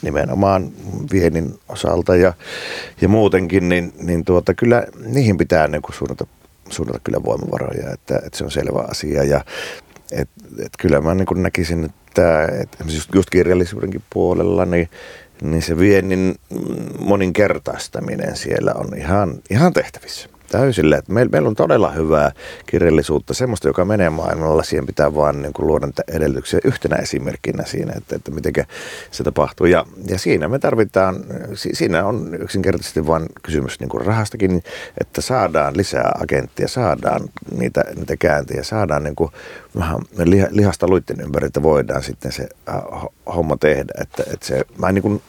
nimenomaan 0.02 0.72
viennin 1.12 1.60
osalta 1.70 2.16
ja, 2.16 2.34
ja 3.02 3.10
muutenkin, 3.10 3.70
niin, 3.70 3.94
niin 4.02 4.26
tuota, 4.26 4.54
kyllä 4.54 4.84
niihin 5.06 5.38
pitää 5.38 5.68
niin 5.68 5.82
kuin 5.82 5.96
suunnata, 5.96 6.28
suunnata 6.70 7.00
kyllä 7.04 7.24
voimavaroja, 7.24 7.94
että, 7.94 8.22
että 8.26 8.38
se 8.38 8.44
on 8.44 8.52
selvä 8.52 8.86
asia. 8.90 9.24
Ja 9.24 9.46
et, 10.12 10.30
et 10.66 10.72
kyllä 10.80 11.02
mä 11.02 11.16
niin 11.16 11.26
kuin 11.26 11.44
näkisin, 11.44 11.86
että, 11.86 12.46
että 12.46 12.84
just, 12.88 13.16
just 13.16 13.30
kirjallisuudenkin 13.30 14.04
puolella, 14.10 14.66
niin, 14.66 14.90
niin 15.42 15.62
se 15.62 15.78
viennin 15.78 16.36
moninkertaistaminen 17.00 18.36
siellä 18.36 18.74
on 18.74 18.98
ihan, 18.98 19.34
ihan 19.50 19.74
tehtävissä 19.74 20.30
täysille. 20.50 20.96
Että 20.96 21.14
meillä, 21.14 21.30
meillä 21.32 21.48
on 21.48 21.56
todella 21.56 21.92
hyvää 21.92 22.32
kirjallisuutta, 22.66 23.34
semmoista, 23.34 23.68
joka 23.68 23.86
menee 23.86 24.10
maailmalla. 24.10 24.64
Siihen 24.64 24.86
pitää 24.86 25.16
vaan 25.16 25.42
niin 25.42 25.54
kuin 25.54 25.68
luoda 25.68 25.88
edellytyksiä 26.08 26.60
yhtenä 26.64 26.96
esimerkkinä 26.96 27.66
siinä, 27.66 27.94
että, 27.98 28.16
että 28.16 28.32
miten 28.32 28.54
se 29.12 29.24
tapahtuu. 29.24 29.66
Ja, 29.66 29.86
ja 30.08 30.20
siinä 30.20 30.48
me 30.48 30.60
tarvitaan, 30.60 31.16
siinä 31.54 32.06
on 32.06 32.36
yksinkertaisesti 32.40 33.08
vain 33.08 33.26
kysymys 33.44 33.80
niin 33.80 33.90
kuin 33.90 34.06
rahastakin, 34.06 34.64
että 35.02 35.22
saadaan 35.22 35.78
lisää 35.78 36.12
agenttia, 36.22 36.68
saadaan 36.68 37.22
niitä, 37.58 37.84
niitä 37.96 38.18
kääntiä, 38.18 38.64
saadaan 38.64 39.04
niin 39.04 39.16
kuin 39.16 39.32
vähän 39.78 40.00
lihasta 40.50 40.88
luitten 40.88 41.22
ympäri, 41.22 41.48
että 41.48 41.64
voidaan 41.64 42.04
sitten 42.04 42.32
se 42.32 42.50
äh, 42.70 42.76
homma 43.36 43.58
tehdä. 43.58 43.94
Että, 44.02 44.24
että 44.34 44.46
se, 44.46 44.66
mä 44.78 44.92
niin 44.92 45.02
kuin 45.02 45.22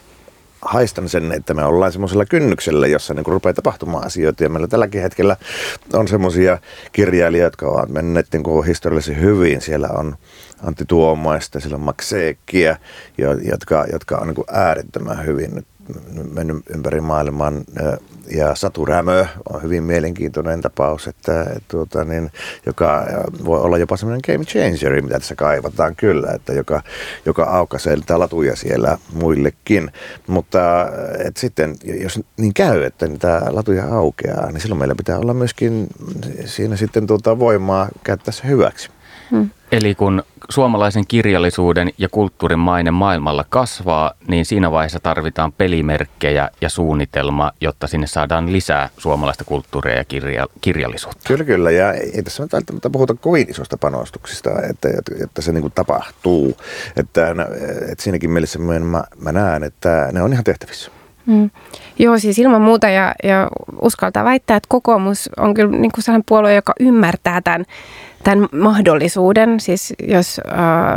haistan 0.61 1.09
sen, 1.09 1.31
että 1.31 1.53
me 1.53 1.65
ollaan 1.65 1.91
semmoisella 1.91 2.25
kynnyksellä, 2.25 2.87
jossa 2.87 3.13
niin 3.13 3.25
rupeaa 3.25 3.53
tapahtumaan 3.53 4.05
asioita. 4.05 4.43
Ja 4.43 4.49
meillä 4.49 4.67
tälläkin 4.67 5.01
hetkellä 5.01 5.37
on 5.93 6.07
semmoisia 6.07 6.57
kirjailijoita, 6.91 7.45
jotka 7.45 7.67
ovat 7.67 7.89
menneet 7.89 8.27
niin 8.33 8.43
kuin 8.43 8.65
historiallisesti 8.65 9.21
hyvin. 9.21 9.61
Siellä 9.61 9.89
on 9.93 10.15
Antti 10.63 10.85
Tuomaista, 10.87 11.59
siellä 11.59 11.75
on 11.75 11.81
Max 11.81 12.05
Seekkiä, 12.05 12.77
jotka, 13.51 13.85
jotka 13.91 14.17
on 14.17 14.27
niin 14.27 14.35
kuin 14.35 14.47
äärettömän 14.51 15.25
hyvin 15.25 15.55
nyt 15.55 15.65
mennyt 16.33 16.57
ympäri 16.69 17.01
maailman 17.01 17.63
ja 18.35 18.55
Satu 18.55 18.85
Rämö 18.85 19.25
on 19.53 19.63
hyvin 19.63 19.83
mielenkiintoinen 19.83 20.61
tapaus, 20.61 21.07
että, 21.07 21.45
tuota, 21.67 22.03
niin, 22.03 22.31
joka 22.65 23.05
voi 23.45 23.59
olla 23.59 23.77
jopa 23.77 23.97
semmoinen 23.97 24.21
game 24.27 24.45
changer, 24.45 25.01
mitä 25.01 25.19
tässä 25.19 25.35
kaivataan 25.35 25.95
kyllä, 25.95 26.31
että 26.31 26.53
joka, 26.53 26.81
joka 27.25 27.43
aukaisee 27.43 27.97
latuja 28.09 28.55
siellä 28.55 28.97
muillekin. 29.13 29.91
Mutta 30.27 30.59
et 31.25 31.37
sitten, 31.37 31.75
jos 31.83 32.19
niin 32.37 32.53
käy, 32.53 32.83
että 32.83 33.07
niitä 33.07 33.41
latuja 33.49 33.85
aukeaa, 33.85 34.51
niin 34.51 34.61
silloin 34.61 34.79
meillä 34.79 34.95
pitää 34.95 35.17
olla 35.17 35.33
myöskin 35.33 35.87
siinä 36.45 36.75
sitten 36.75 37.07
tuota 37.07 37.39
voimaa 37.39 37.89
käyttää 38.03 38.31
se 38.31 38.47
hyväksi. 38.47 38.89
Hmm. 39.31 39.49
Eli 39.71 39.95
kun 39.95 40.23
suomalaisen 40.49 41.07
kirjallisuuden 41.07 41.89
ja 41.97 42.09
kulttuurin 42.09 42.59
maine 42.59 42.91
maailmalla 42.91 43.45
kasvaa, 43.49 44.13
niin 44.27 44.45
siinä 44.45 44.71
vaiheessa 44.71 44.99
tarvitaan 44.99 45.51
pelimerkkejä 45.51 46.49
ja 46.61 46.69
suunnitelma, 46.69 47.51
jotta 47.61 47.87
sinne 47.87 48.07
saadaan 48.07 48.51
lisää 48.51 48.89
suomalaista 48.97 49.43
kulttuuria 49.43 49.95
ja 49.95 50.05
kirja, 50.05 50.47
kirjallisuutta. 50.61 51.27
Kyllä, 51.27 51.43
kyllä. 51.43 51.71
Ja 51.71 51.93
ei 51.93 52.23
tässä 52.23 52.47
välttämättä 52.53 52.89
puhuta 52.89 53.13
kovin 53.13 53.49
isosta 53.49 53.77
panostuksista, 53.77 54.49
että, 54.69 54.89
että 55.23 55.41
se 55.41 55.51
niin 55.51 55.61
kuin 55.61 55.73
tapahtuu. 55.75 56.57
Että, 56.97 57.35
että 57.91 58.03
siinäkin 58.03 58.29
mielessä 58.29 58.59
mä, 58.59 59.03
mä 59.19 59.31
näen, 59.31 59.63
että 59.63 60.09
ne 60.11 60.21
on 60.21 60.33
ihan 60.33 60.43
tehtävissä. 60.43 60.91
Mm. 61.25 61.49
Joo, 61.99 62.19
siis 62.19 62.39
ilman 62.39 62.61
muuta 62.61 62.89
ja, 62.89 63.15
ja 63.23 63.47
uskaltaa 63.81 64.23
väittää, 64.23 64.57
että 64.57 64.67
kokoomus 64.69 65.29
on 65.37 65.53
kyllä 65.53 65.71
niin 65.71 65.91
kuin 65.91 66.03
sellainen 66.03 66.25
puolue, 66.27 66.55
joka 66.55 66.73
ymmärtää 66.79 67.41
tämän, 67.41 67.65
tämän 68.23 68.47
mahdollisuuden. 68.51 69.59
Siis 69.59 69.93
jos 70.07 70.41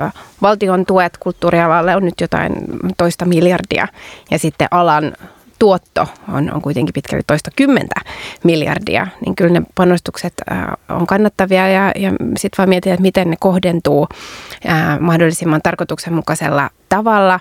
äh, 0.02 0.12
valtion 0.42 0.86
tuet 0.86 1.16
kulttuurialalle 1.18 1.96
on 1.96 2.04
nyt 2.04 2.20
jotain 2.20 2.52
toista 2.96 3.24
miljardia 3.24 3.88
ja 4.30 4.38
sitten 4.38 4.68
alan 4.70 5.12
tuotto 5.58 6.06
on, 6.32 6.54
on 6.54 6.62
kuitenkin 6.62 6.92
pitkälle 6.92 7.22
toista 7.26 7.50
kymmentä 7.56 8.00
miljardia, 8.44 9.06
niin 9.24 9.36
kyllä 9.36 9.60
ne 9.60 9.66
panostukset 9.74 10.34
äh, 10.52 10.66
on 10.88 11.06
kannattavia 11.06 11.68
ja, 11.68 11.92
ja 11.96 12.10
sitten 12.10 12.58
vaan 12.58 12.68
mietitään, 12.68 12.94
että 12.94 13.02
miten 13.02 13.30
ne 13.30 13.36
kohdentuu 13.40 14.08
äh, 14.68 15.00
mahdollisimman 15.00 15.60
tarkoituksenmukaisella 15.62 16.70
tavalla 16.96 17.40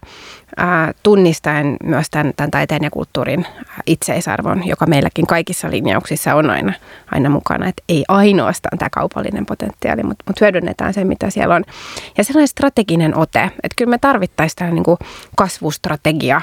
tunnistaen 1.03 1.77
myös 1.83 2.07
tämän, 2.11 2.33
tämän 2.35 2.51
taiteen 2.51 2.83
ja 2.83 2.91
kulttuurin 2.91 3.45
itseisarvon, 3.85 4.67
joka 4.67 4.85
meilläkin 4.85 5.27
kaikissa 5.27 5.71
linjauksissa 5.71 6.35
on 6.35 6.49
aina, 6.49 6.73
aina 7.11 7.29
mukana. 7.29 7.67
Että 7.67 7.83
ei 7.89 8.03
ainoastaan 8.07 8.77
tämä 8.77 8.89
kaupallinen 8.89 9.45
potentiaali, 9.45 10.03
mutta, 10.03 10.23
mutta 10.27 10.45
hyödynnetään 10.45 10.93
se, 10.93 11.03
mitä 11.03 11.29
siellä 11.29 11.55
on. 11.55 11.63
Ja 12.17 12.23
sellainen 12.23 12.47
strateginen 12.47 13.17
ote, 13.17 13.43
että 13.43 13.75
kyllä 13.77 13.89
me 13.89 13.97
tarvittaisiin 13.97 14.55
tällainen 14.55 14.83
niin 14.87 15.09
kasvustrategia 15.35 16.41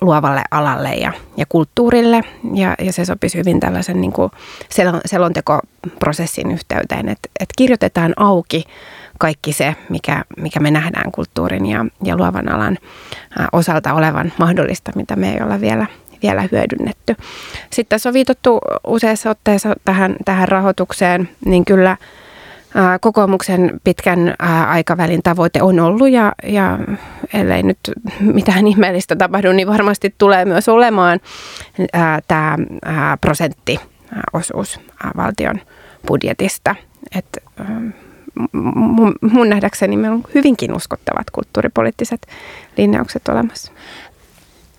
luovalle 0.00 0.42
alalle 0.50 0.94
ja, 0.94 1.12
ja 1.36 1.46
kulttuurille. 1.48 2.20
Ja, 2.54 2.74
ja 2.78 2.92
se 2.92 3.04
sopisi 3.04 3.38
hyvin 3.38 3.60
tällaisen 3.60 4.00
niin 4.00 4.12
kuin 4.12 4.30
selontekoprosessin 5.06 6.50
yhteyteen, 6.50 7.08
että, 7.08 7.28
että 7.40 7.54
kirjoitetaan 7.56 8.12
auki 8.16 8.64
kaikki 9.24 9.52
se, 9.52 9.76
mikä, 9.88 10.24
mikä 10.36 10.60
me 10.60 10.70
nähdään 10.70 11.12
kulttuurin 11.12 11.66
ja, 11.66 11.86
ja 12.02 12.16
luovan 12.16 12.48
alan 12.48 12.78
osalta 13.52 13.94
olevan 13.94 14.32
mahdollista, 14.38 14.92
mitä 14.94 15.16
me 15.16 15.32
ei 15.32 15.42
olla 15.42 15.60
vielä, 15.60 15.86
vielä 16.22 16.44
hyödynnetty. 16.52 17.16
Sitten 17.70 17.88
tässä 17.88 18.08
on 18.08 18.12
viitattu 18.12 18.60
useassa 18.86 19.30
otteessa 19.30 19.74
tähän, 19.84 20.16
tähän 20.24 20.48
rahoitukseen, 20.48 21.28
niin 21.44 21.64
kyllä 21.64 21.96
kokoomuksen 23.00 23.80
pitkän 23.84 24.34
aikavälin 24.68 25.22
tavoite 25.22 25.62
on 25.62 25.80
ollut 25.80 26.10
ja, 26.10 26.32
ja 26.46 26.78
ellei 27.34 27.62
nyt 27.62 27.78
mitään 28.20 28.66
ihmeellistä 28.66 29.16
tapahdu, 29.16 29.52
niin 29.52 29.68
varmasti 29.68 30.14
tulee 30.18 30.44
myös 30.44 30.68
olemaan 30.68 31.20
tämä 32.28 32.56
prosenttiosuus 33.20 34.80
valtion 35.16 35.60
budjetista. 36.06 36.74
Et, 37.18 37.38
mun, 38.52 39.14
mun 39.20 39.48
nähdäkseni 39.48 39.96
meillä 39.96 40.14
on 40.14 40.24
hyvinkin 40.34 40.74
uskottavat 40.74 41.30
kulttuuripoliittiset 41.30 42.26
linjaukset 42.76 43.28
olemassa. 43.28 43.72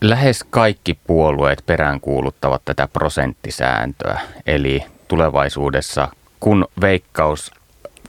Lähes 0.01 0.43
kaikki 0.49 0.99
puolueet 1.07 1.63
peräänkuuluttavat 1.65 2.61
tätä 2.65 2.87
prosenttisääntöä, 2.87 4.19
eli 4.45 4.83
tulevaisuudessa 5.07 6.07
kun 6.39 6.65
veikkaus 6.81 7.51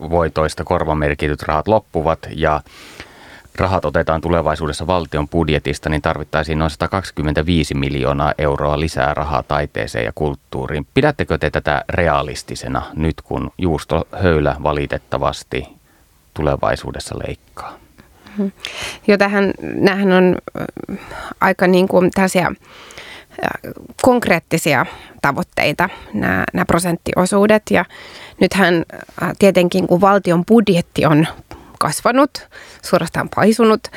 voitoista 0.00 0.64
korvamerkityt 0.64 1.42
rahat 1.42 1.68
loppuvat 1.68 2.18
ja 2.36 2.60
rahat 3.60 3.84
otetaan 3.84 4.20
tulevaisuudessa 4.20 4.86
valtion 4.86 5.28
budjetista, 5.28 5.88
niin 5.88 6.02
tarvittaisiin 6.02 6.58
noin 6.58 6.70
125 6.70 7.74
miljoonaa 7.74 8.34
euroa 8.38 8.80
lisää 8.80 9.14
rahaa 9.14 9.42
taiteeseen 9.42 10.04
ja 10.04 10.12
kulttuuriin. 10.14 10.86
Pidättekö 10.94 11.38
te 11.38 11.50
tätä 11.50 11.84
realistisena 11.88 12.82
nyt, 12.94 13.20
kun 13.24 13.50
Juusto 13.58 14.08
Höylä 14.22 14.56
valitettavasti 14.62 15.68
tulevaisuudessa 16.34 17.14
leikkaa? 17.26 17.72
Mm-hmm. 18.28 18.52
Jo 19.06 19.18
tähän, 19.18 19.52
nämähän 19.62 20.12
on 20.12 20.36
aika 21.40 21.66
niin 21.66 21.88
kuin 21.88 22.10
tällaisia 22.10 22.52
konkreettisia 24.02 24.86
tavoitteita, 25.22 25.88
nämä, 26.14 26.44
nämä 26.52 26.64
prosenttiosuudet. 26.64 27.62
Ja 27.70 27.84
nythän 28.40 28.84
tietenkin, 29.38 29.86
kun 29.86 30.00
valtion 30.00 30.44
budjetti 30.44 31.06
on 31.06 31.26
kasvanut, 31.78 32.48
suorastaan 32.82 33.28
paisunut 33.34 33.88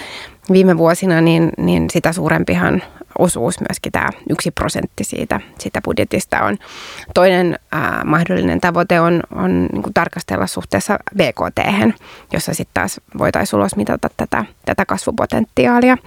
viime 0.51 0.77
vuosina, 0.77 1.21
niin, 1.21 1.49
niin 1.57 1.89
sitä 1.89 2.13
suurempihan 2.13 2.83
osuus 3.19 3.59
myöskin 3.59 3.91
tämä 3.91 4.09
yksi 4.29 4.51
prosentti 4.51 5.03
siitä, 5.03 5.39
siitä 5.59 5.81
budjetista 5.81 6.43
on. 6.43 6.57
Toinen 7.13 7.59
ää, 7.71 8.01
mahdollinen 8.05 8.61
tavoite 8.61 8.99
on, 8.99 9.21
on 9.35 9.65
niin 9.71 9.83
kuin 9.83 9.93
tarkastella 9.93 10.47
suhteessa 10.47 10.99
BKT, 11.15 11.59
jossa 12.33 12.53
sitten 12.53 12.73
taas 12.73 13.01
voitaisiin 13.17 13.59
ulos 13.59 13.75
mitata 13.75 14.09
tätä, 14.17 14.45
tätä 14.65 14.85
kasvupotentiaalia 14.85 15.97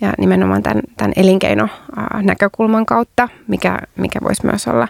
ja 0.00 0.12
nimenomaan 0.18 0.62
tämän, 0.62 0.82
tämän 0.96 1.12
elinkeino-näkökulman 1.16 2.86
kautta, 2.86 3.28
mikä, 3.46 3.78
mikä 3.96 4.18
voisi 4.22 4.46
myös 4.46 4.68
olla 4.68 4.88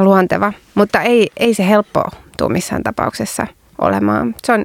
luonteva. 0.00 0.52
Mutta 0.74 1.00
ei, 1.00 1.30
ei 1.36 1.54
se 1.54 1.68
helppo 1.68 2.02
tule 2.38 2.52
missään 2.52 2.82
tapauksessa 2.82 3.46
olemaan. 3.78 4.34
Se 4.44 4.52
on 4.52 4.64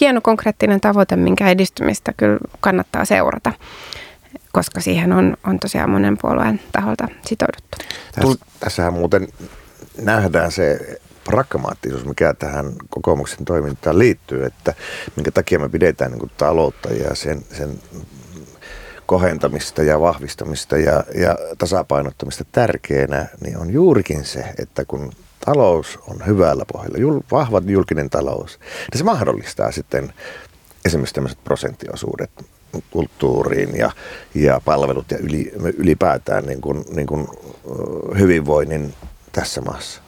hieno 0.00 0.20
konkreettinen 0.20 0.80
tavoite, 0.80 1.16
minkä 1.16 1.50
edistymistä 1.50 2.12
kyllä 2.16 2.38
kannattaa 2.60 3.04
seurata, 3.04 3.52
koska 4.52 4.80
siihen 4.80 5.12
on, 5.12 5.36
on 5.46 5.60
tosiaan 5.60 5.90
monen 5.90 6.18
puolueen 6.22 6.60
taholta 6.72 7.08
sitouduttu. 7.26 7.78
Tässä, 8.12 8.46
tässähän 8.60 8.92
muuten 8.92 9.28
nähdään 10.02 10.52
se 10.52 10.98
pragmaattisuus, 11.24 12.04
mikä 12.04 12.34
tähän 12.34 12.72
kokoomuksen 12.90 13.44
toimintaan 13.44 13.98
liittyy, 13.98 14.44
että 14.44 14.74
minkä 15.16 15.30
takia 15.30 15.58
me 15.58 15.68
pidetään 15.68 16.12
niin 16.12 16.30
taloutta 16.36 16.88
ja 16.92 17.14
sen, 17.14 17.44
sen 17.52 17.78
kohentamista 19.06 19.82
ja 19.82 20.00
vahvistamista 20.00 20.76
ja, 20.76 21.04
ja 21.14 21.38
tasapainottamista 21.58 22.44
tärkeänä, 22.52 23.26
niin 23.44 23.58
on 23.58 23.70
juurikin 23.70 24.24
se, 24.24 24.44
että 24.58 24.84
kun 24.84 25.12
talous 25.46 25.98
on 26.08 26.26
hyvällä 26.26 26.64
pohjalla, 26.72 26.98
jul, 26.98 27.20
vahva 27.30 27.62
julkinen 27.66 28.10
talous, 28.10 28.58
niin 28.92 28.98
se 28.98 29.04
mahdollistaa 29.04 29.72
sitten 29.72 30.12
esimerkiksi 30.84 31.14
tämmöiset 31.14 31.44
prosenttiosuudet 31.44 32.30
kulttuuriin 32.90 33.76
ja, 33.76 33.90
ja 34.34 34.60
palvelut 34.64 35.10
ja 35.10 35.18
yli, 35.18 35.52
ylipäätään 35.78 36.46
niin 36.46 36.60
kuin, 36.60 36.84
niin 36.94 37.06
kuin 37.06 37.28
hyvinvoinnin 38.18 38.94
tässä 39.32 39.60
maassa. 39.60 40.00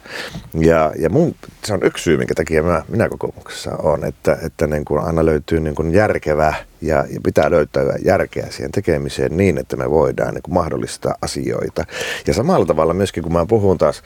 Ja, 0.55 0.93
ja 0.99 1.11
mun, 1.11 1.35
se 1.65 1.75
on 1.75 1.81
yksi 1.83 2.05
syy, 2.05 2.17
minkä 2.17 2.35
takia 2.35 2.63
mä, 2.63 2.83
minä 2.89 3.09
kokoomuksessa 3.09 3.71
on, 3.77 4.05
että, 4.05 4.39
että 4.43 4.67
niin 4.67 4.85
kuin 4.85 5.01
aina 5.01 5.25
löytyy 5.25 5.61
niin 5.61 5.75
kuin 5.75 5.95
järkevä 5.95 6.55
ja, 6.81 7.05
ja 7.11 7.21
pitää 7.25 7.51
löytää 7.51 7.83
järkeä 8.05 8.47
siihen 8.51 8.73
tekemiseen 8.73 9.37
niin, 9.37 9.59
että 9.59 9.77
me 9.77 9.91
voidaan 9.91 10.35
niin 10.35 10.43
kuin 10.43 10.55
mahdollistaa 10.55 11.15
asioita. 11.23 11.85
Ja 12.27 12.35
samalla 12.35 12.67
tavalla 12.67 12.95
myöskin, 12.95 13.23
kun 13.23 13.33
mä 13.33 13.47
puhun 13.47 13.79
taas 13.79 14.03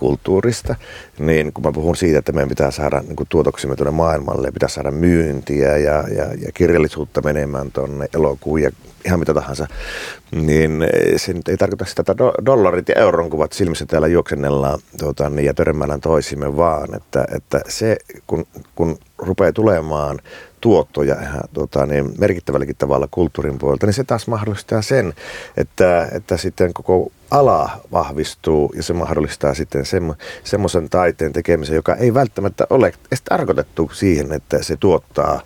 kulttuurista, 0.00 0.74
niin 1.18 1.52
kun 1.52 1.64
mä 1.64 1.72
puhun 1.72 1.96
siitä, 1.96 2.18
että 2.18 2.32
meidän 2.32 2.48
pitää 2.48 2.70
saada 2.70 3.00
niin 3.00 3.16
tuotoksimme 3.28 3.76
tuonne 3.76 3.90
maailmalle, 3.90 4.50
pitää 4.52 4.68
saada 4.68 4.90
myyntiä 4.90 5.76
ja, 5.76 6.04
ja, 6.08 6.24
ja 6.24 6.52
kirjallisuutta 6.54 7.22
menemään 7.22 7.72
tuonne 7.72 8.08
elokuun 8.14 8.62
ja 8.62 8.70
ihan 9.04 9.18
mitä 9.18 9.34
tahansa, 9.34 9.66
niin 10.30 10.84
se 11.16 11.32
nyt 11.32 11.48
ei 11.48 11.56
tarkoita 11.56 11.84
sitä, 11.84 12.00
että 12.00 12.14
dollarit 12.46 12.88
ja 12.88 12.94
euron 12.94 13.30
kuvat 13.30 13.52
silmissä 13.52 13.86
täällä 13.86 14.08
juoksennellaan 14.08 14.78
tuota, 14.98 15.30
niin, 15.30 15.46
ja 15.46 15.54
törmäillään 15.54 16.00
toisimme, 16.00 16.56
vaan 16.56 16.94
että, 16.94 17.24
että 17.36 17.60
se, 17.68 17.96
kun, 18.26 18.46
kun 18.74 18.98
rupeaa 19.22 19.52
tulemaan 19.52 20.18
tuottoja 20.60 21.16
ihan 21.22 21.40
tuota, 21.52 21.86
niin 21.86 22.14
merkittävälläkin 22.18 22.76
tavalla 22.76 23.08
kulttuurin 23.10 23.58
puolelta, 23.58 23.86
niin 23.86 23.94
se 23.94 24.04
taas 24.04 24.26
mahdollistaa 24.26 24.82
sen, 24.82 25.14
että, 25.56 26.08
että 26.12 26.36
sitten 26.36 26.72
koko 26.72 27.12
ala 27.30 27.70
vahvistuu 27.92 28.72
ja 28.76 28.82
se 28.82 28.92
mahdollistaa 28.92 29.54
sitten 29.54 29.86
semmo, 29.86 30.14
semmoisen 30.44 30.90
taiteen 30.90 31.32
tekemisen, 31.32 31.76
joka 31.76 31.94
ei 31.94 32.14
välttämättä 32.14 32.66
ole 32.70 32.86
edes 32.86 33.22
tarkoitettu 33.22 33.90
siihen, 33.94 34.32
että 34.32 34.62
se 34.62 34.76
tuottaa 34.76 35.40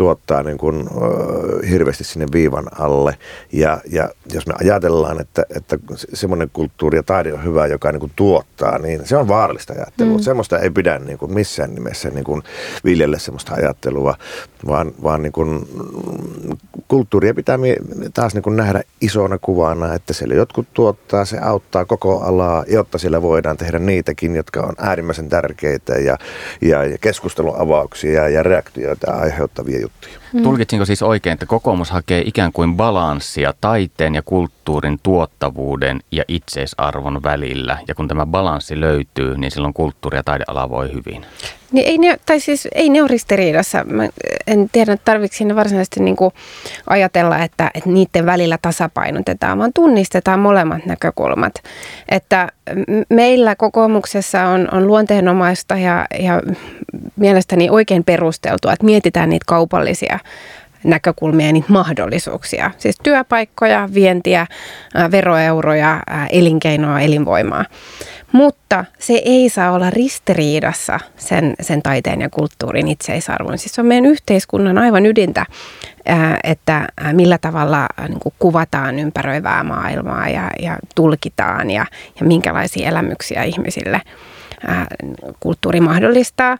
tuottaa 0.00 0.42
niin 0.42 0.58
kuin, 0.58 0.88
uh, 0.88 1.70
hirveästi 1.70 2.04
sinne 2.04 2.26
viivan 2.32 2.66
alle. 2.78 3.16
Ja, 3.52 3.80
ja 3.90 4.10
jos 4.32 4.46
me 4.46 4.54
ajatellaan, 4.60 5.20
että, 5.20 5.42
että 5.56 5.78
semmoinen 6.14 6.50
kulttuuri 6.52 6.98
ja 6.98 7.02
taide 7.02 7.32
on 7.32 7.44
hyvä, 7.44 7.66
joka 7.66 7.92
niin 7.92 8.00
kuin 8.00 8.12
tuottaa, 8.16 8.78
niin 8.78 9.06
se 9.06 9.16
on 9.16 9.28
vaarallista 9.28 9.72
ajattelua. 9.72 10.16
Mm. 10.16 10.22
Semmoista 10.22 10.58
ei 10.58 10.70
pidä 10.70 10.98
niin 10.98 11.18
kuin 11.18 11.34
missään 11.34 11.74
nimessä 11.74 12.10
niin 12.10 12.24
kuin 12.24 12.42
viljellä 12.84 13.18
semmoista 13.18 13.54
ajattelua, 13.54 14.14
vaan, 14.66 14.92
vaan 15.02 15.22
niin 15.22 15.32
kuin, 15.32 15.68
kulttuuria 16.88 17.34
pitää 17.34 17.58
taas 18.14 18.34
niin 18.34 18.42
kuin 18.42 18.56
nähdä 18.56 18.82
isona 19.00 19.38
kuvana, 19.38 19.94
että 19.94 20.12
siellä 20.12 20.34
jotkut 20.34 20.66
tuottaa, 20.74 21.24
se 21.24 21.38
auttaa 21.38 21.84
koko 21.84 22.20
alaa, 22.20 22.64
jotta 22.68 22.98
siellä 22.98 23.22
voidaan 23.22 23.56
tehdä 23.56 23.78
niitäkin, 23.78 24.36
jotka 24.36 24.60
on 24.60 24.74
äärimmäisen 24.78 25.28
tärkeitä 25.28 25.94
ja, 25.94 26.18
ja, 26.60 26.84
ja 26.84 26.98
keskustelun 26.98 27.60
avauksia 27.60 28.28
ja 28.28 28.42
reaktioita 28.42 29.12
aiheuttavia 29.12 29.80
juttuja 29.80 29.89
juttuja. 29.90 30.19
Mm. 30.32 30.42
Tulkitsinko 30.42 30.84
siis 30.84 31.02
oikein, 31.02 31.32
että 31.32 31.46
kokoomus 31.46 31.90
hakee 31.90 32.22
ikään 32.26 32.52
kuin 32.52 32.76
balanssia 32.76 33.54
taiteen 33.60 34.14
ja 34.14 34.22
kulttuurin 34.22 34.98
tuottavuuden 35.02 36.00
ja 36.12 36.24
itseisarvon 36.28 37.22
välillä? 37.22 37.78
Ja 37.88 37.94
kun 37.94 38.08
tämä 38.08 38.26
balanssi 38.26 38.80
löytyy, 38.80 39.38
niin 39.38 39.50
silloin 39.50 39.74
kulttuuri- 39.74 40.16
ja 40.16 40.22
taideala 40.22 40.70
voi 40.70 40.92
hyvin. 40.92 41.26
Niin 41.72 41.88
ei 41.88 41.98
ne, 41.98 42.16
tai 42.26 42.40
siis 42.40 42.68
ei 42.74 42.88
ne 42.88 43.02
ole 43.02 43.08
ristiriidassa. 43.08 43.84
Mä 43.84 44.08
en 44.46 44.68
tiedä, 44.72 44.96
tarvitsi 44.96 45.38
sinne 45.38 45.56
varsinaisesti 45.56 46.00
niin 46.00 46.16
kuin 46.16 46.30
ajatella, 46.86 47.38
että, 47.38 47.70
että 47.74 47.90
niiden 47.90 48.26
välillä 48.26 48.58
tasapainotetaan, 48.62 49.58
vaan 49.58 49.72
tunnistetaan 49.74 50.40
molemmat 50.40 50.86
näkökulmat. 50.86 51.54
Että 52.08 52.48
meillä 53.08 53.56
kokoomuksessa 53.56 54.44
on, 54.44 54.68
on 54.72 54.86
luonteenomaista 54.86 55.76
ja, 55.76 56.06
ja 56.18 56.42
mielestäni 57.16 57.70
oikein 57.70 58.04
perusteltua, 58.04 58.72
että 58.72 58.86
mietitään 58.86 59.28
niitä 59.30 59.44
kaupallisia 59.46 60.18
näkökulmia 60.84 61.46
ja 61.46 61.52
niitä 61.52 61.72
mahdollisuuksia. 61.72 62.70
Siis 62.78 62.96
työpaikkoja, 63.02 63.88
vientiä, 63.94 64.46
veroeuroja, 65.10 66.00
elinkeinoa, 66.30 67.00
elinvoimaa. 67.00 67.64
Mutta 68.32 68.84
se 68.98 69.22
ei 69.24 69.48
saa 69.48 69.72
olla 69.72 69.90
ristiriidassa 69.90 71.00
sen, 71.16 71.54
sen 71.60 71.82
taiteen 71.82 72.20
ja 72.20 72.28
kulttuurin 72.30 72.88
itseisarvon. 72.88 73.58
Siis 73.58 73.74
se 73.74 73.80
on 73.80 73.86
meidän 73.86 74.06
yhteiskunnan 74.06 74.78
aivan 74.78 75.06
ydintä, 75.06 75.46
että 76.44 76.88
millä 77.12 77.38
tavalla 77.38 77.86
niin 78.08 78.18
kuvataan 78.38 78.98
ympäröivää 78.98 79.64
maailmaa 79.64 80.28
ja, 80.28 80.50
ja 80.62 80.76
tulkitaan 80.94 81.70
ja, 81.70 81.86
ja 82.20 82.26
minkälaisia 82.26 82.88
elämyksiä 82.88 83.42
ihmisille 83.42 84.00
kulttuuri 85.40 85.80
mahdollistaa 85.80 86.58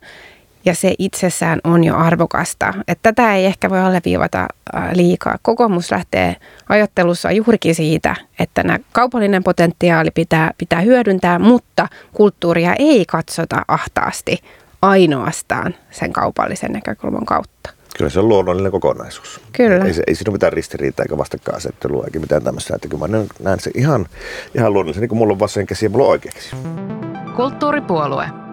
ja 0.64 0.74
se 0.74 0.94
itsessään 0.98 1.61
on 1.64 1.84
jo 1.84 1.96
arvokasta. 1.96 2.74
Että 2.88 3.12
tätä 3.12 3.34
ei 3.34 3.46
ehkä 3.46 3.70
voi 3.70 3.80
alleviivata 3.80 4.48
liikaa. 4.94 5.36
Kokoomus 5.42 5.90
lähtee 5.90 6.36
ajattelussa 6.68 7.32
juurikin 7.32 7.74
siitä, 7.74 8.16
että 8.38 8.62
nämä 8.62 8.78
kaupallinen 8.92 9.44
potentiaali 9.44 10.11
pitää, 10.11 10.50
pitää 10.58 10.80
hyödyntää, 10.80 11.38
mutta 11.38 11.88
kulttuuria 12.12 12.74
ei 12.78 13.04
katsota 13.06 13.62
ahtaasti 13.68 14.38
ainoastaan 14.82 15.74
sen 15.90 16.12
kaupallisen 16.12 16.72
näkökulman 16.72 17.24
kautta. 17.26 17.70
Kyllä 17.96 18.11
se 18.11 18.18
on 18.18 18.28
luonnollinen 18.28 18.72
kokonaisuus. 18.72 19.40
Kyllä. 19.52 19.84
Ei, 19.84 19.92
se, 19.92 20.02
ei 20.06 20.14
siinä 20.14 20.30
ole 20.30 20.34
mitään 20.34 20.52
ristiriitaa 20.52 21.02
eikä 21.04 21.18
vastakkainasettelua 21.18 22.04
eikä 22.04 22.18
mitään 22.18 22.42
tämmöistä. 22.42 22.74
Että 22.74 22.88
kyllä 22.88 23.08
mä 23.08 23.18
näen 23.40 23.61
se 23.61 23.70
ihan, 23.74 24.06
ihan 24.54 24.72
luonnollisen, 24.72 25.00
niin 25.00 25.08
kuin 25.08 25.18
mulla 25.18 25.32
on 25.32 25.38
vasen 25.38 25.66
käsi 25.66 25.86
ja 25.86 25.90
mulla 25.90 26.04
on 26.04 26.11
oikeaksi. 26.11 26.56
Kulttuuripuolue. 27.36 28.49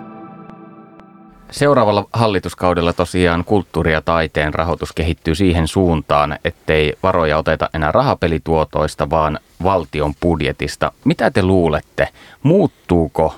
Seuraavalla 1.52 2.06
hallituskaudella 2.14 2.94
tosiaan 2.94 3.44
kulttuuri- 3.46 3.92
ja 3.92 4.02
taiteen 4.02 4.54
rahoitus 4.54 4.94
kehittyy 4.94 5.36
siihen 5.36 5.68
suuntaan, 5.68 6.40
ettei 6.46 6.94
varoja 7.04 7.38
oteta 7.38 7.70
enää 7.74 7.92
rahapelituotoista, 7.92 9.10
vaan 9.10 9.40
valtion 9.64 10.16
budjetista. 10.22 10.92
Mitä 11.06 11.32
te 11.32 11.44
luulette, 11.44 12.08
muuttuuko 12.44 13.36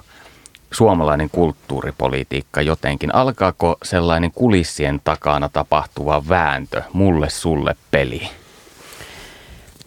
suomalainen 0.72 1.30
kulttuuripolitiikka 1.30 2.62
jotenkin? 2.62 3.16
Alkaako 3.16 3.78
sellainen 3.84 4.32
kulissien 4.32 5.01
takana 5.03 5.49
tapahtuva 5.49 6.24
vääntö, 6.30 6.82
mulle 6.93 7.30
sulle 7.30 7.76
peli? 7.91 8.30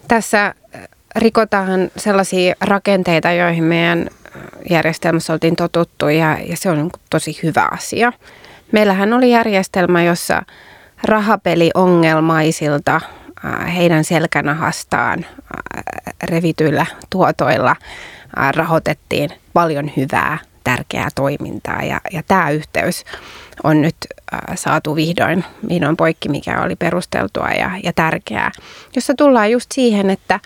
Tässä 0.08 0.54
rikotaan 1.16 1.90
sellaisia 1.96 2.54
rakenteita, 2.60 3.32
joihin 3.32 3.64
meidän 3.64 4.10
järjestelmässä 4.70 5.32
oltiin 5.32 5.56
totuttu 5.56 6.08
ja, 6.08 6.38
ja 6.46 6.56
se 6.56 6.70
on 6.70 6.76
niin 6.76 6.90
tosi 7.10 7.38
hyvä 7.42 7.68
asia. 7.70 8.12
Meillähän 8.72 9.12
oli 9.12 9.30
järjestelmä, 9.30 10.02
jossa 10.02 10.42
rahapeliongelmaisilta 11.04 13.00
heidän 13.74 14.04
selkänahastaan 14.04 15.26
revityillä 16.24 16.86
tuotoilla 17.10 17.76
rahoitettiin 18.56 19.30
paljon 19.52 19.90
hyvää, 19.96 20.38
tärkeää 20.64 21.08
toimintaa. 21.14 21.82
Ja, 21.82 22.00
ja 22.12 22.22
tämä 22.22 22.50
yhteys 22.50 23.04
on 23.64 23.82
nyt 23.82 23.96
saatu 24.54 24.96
vihdoin, 24.96 25.44
vihdoin 25.68 25.96
poikki, 25.96 26.28
mikä 26.28 26.62
oli 26.62 26.76
perusteltua 26.76 27.48
ja, 27.48 27.70
ja 27.84 27.92
tärkeää, 27.92 28.50
jossa 28.96 29.14
tullaan 29.14 29.50
just 29.50 29.72
siihen, 29.72 30.10
että, 30.10 30.40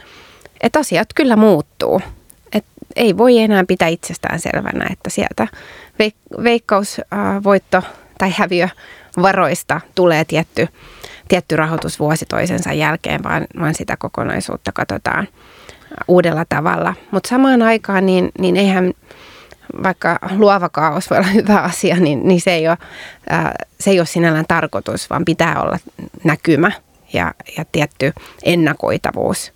että 0.61 0.79
asiat 0.79 1.09
kyllä 1.14 1.37
muuttuu 1.37 2.01
ei 2.97 3.16
voi 3.16 3.38
enää 3.38 3.64
pitää 3.68 3.88
itsestään 3.88 4.40
selvänä, 4.40 4.86
että 4.92 5.11
sieltä 5.11 5.49
veik- 5.99 6.42
veikkausvoitto 6.44 7.82
tai 8.18 8.34
häviö 8.38 8.68
varoista 9.22 9.80
tulee 9.94 10.24
tietty, 10.24 10.68
tietty 11.28 11.57
rahoitus 11.57 12.01
vuosi 12.01 12.26
toisensa 12.26 12.72
jälkeen, 12.72 13.22
vaan, 13.22 13.47
vaan 13.61 13.74
sitä 13.74 13.97
kokonaisuutta 13.97 14.72
katsotaan 14.72 15.28
uudella 16.09 16.44
tavalla. 16.49 16.94
Mutta 17.11 17.28
samaan 17.28 17.62
aikaan, 17.62 18.07
niin, 18.07 18.30
niin 18.38 18.57
eihän 18.57 18.92
vaikka 19.82 20.18
luova 20.36 20.68
kaos 20.68 21.11
voi 21.11 21.18
olla 21.18 21.28
hyvä 21.28 21.61
asia, 21.61 21.97
niin, 21.97 22.28
niin 22.28 22.40
se, 22.40 22.53
ei 22.53 22.68
ole, 22.68 22.78
ää, 23.30 23.55
se 23.80 23.90
ei 23.90 24.01
ole 24.01 24.07
sinällään 24.07 24.44
tarkoitus, 24.49 25.11
vaan 25.11 25.24
pitää 25.24 25.62
olla 25.62 25.78
näkymä 26.24 26.72
ja, 27.12 27.34
ja 27.57 27.64
tietty 27.72 28.12
ennakoitavuus 28.42 29.53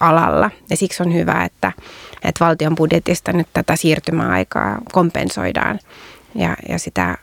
alalla. 0.00 0.50
Ja 0.70 0.76
siksi 0.76 1.02
on 1.02 1.14
hyvä, 1.14 1.44
että, 1.44 1.72
että 2.24 2.44
valtion 2.44 2.74
budjetista 2.74 3.32
nyt 3.32 3.48
tätä 3.52 3.76
siirtymäaikaa 3.76 4.78
kompensoidaan 4.92 5.78
ja, 6.34 6.56
ja 6.68 6.78
sitä 6.78 7.18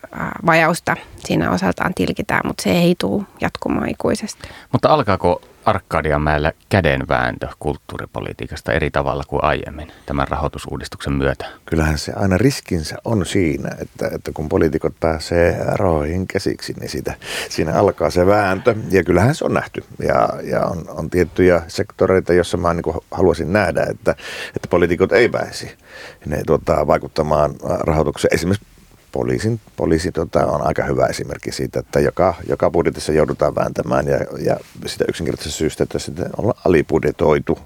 vajausta 0.46 0.96
siinä 1.18 1.52
osaltaan 1.52 1.94
tilkitään, 1.94 2.42
mutta 2.46 2.64
se 2.64 2.72
ei 2.72 2.96
tule 3.00 3.24
jatkumaan 3.42 3.90
ikuisesti. 3.90 4.50
Mutta 4.72 4.90
alkaako 4.90 5.42
Arkadianmäellä 5.66 6.54
kädenvääntö 6.70 7.48
kulttuuripolitiikasta 7.60 8.74
eri 8.74 8.92
tavalla 8.92 9.24
kuin 9.28 9.44
aiemmin 9.44 9.92
tämän 10.06 10.28
rahoitusuudistuksen 10.28 11.14
myötä? 11.14 11.46
Kyllähän 11.66 11.98
se 11.98 12.14
aina 12.16 12.38
riskinsä 12.38 12.96
on 13.06 13.26
siinä, 13.26 13.70
että, 13.80 14.10
että 14.16 14.32
kun 14.34 14.50
poliitikot 14.50 14.94
pääsee 15.00 15.58
rahoihin 15.66 16.28
käsiksi, 16.28 16.74
niin 16.80 16.90
siitä, 16.90 17.14
siinä 17.50 17.74
alkaa 17.74 18.10
se 18.10 18.28
vääntö. 18.28 18.76
Ja 18.92 19.04
kyllähän 19.04 19.36
se 19.36 19.46
on 19.46 19.54
nähty. 19.54 19.84
Ja, 20.08 20.30
ja 20.44 20.66
on, 20.66 20.86
on 20.90 21.10
tiettyjä 21.10 21.62
sektoreita, 21.68 22.34
joissa 22.34 22.58
mä 22.58 22.74
niin 22.74 22.96
haluaisin 23.12 23.54
nähdä, 23.54 23.84
että, 23.90 24.16
että 24.56 24.68
poliitikot 24.70 25.12
ei 25.12 25.30
pääsi 25.30 25.78
ne, 26.26 26.42
tuota, 26.48 26.88
vaikuttamaan 26.88 27.56
rahoitukseen. 27.62 28.34
Esimerkiksi 28.34 28.71
poliisin, 29.12 29.60
poliisi 29.76 30.12
tota, 30.12 30.46
on 30.46 30.68
aika 30.68 30.84
hyvä 30.84 31.06
esimerkki 31.06 31.52
siitä, 31.52 31.80
että 31.80 32.00
joka, 32.00 32.34
joka 32.50 32.72
budjetissa 32.72 33.12
joudutaan 33.12 33.56
vääntämään 33.56 34.08
ja, 34.08 34.18
ja 34.46 34.58
sitä 34.86 35.06
yksinkertaisesta 35.08 35.58
syystä, 35.58 35.84
että 35.84 36.00
sitten 36.00 36.30
on 36.38 36.54
alibudjetoitu 36.66 37.60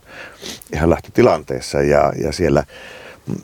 ihan 0.74 0.90
lähtötilanteessa 0.90 1.82
ja, 1.82 2.14
ja 2.24 2.32
siellä 2.32 2.64
mm, 3.28 3.36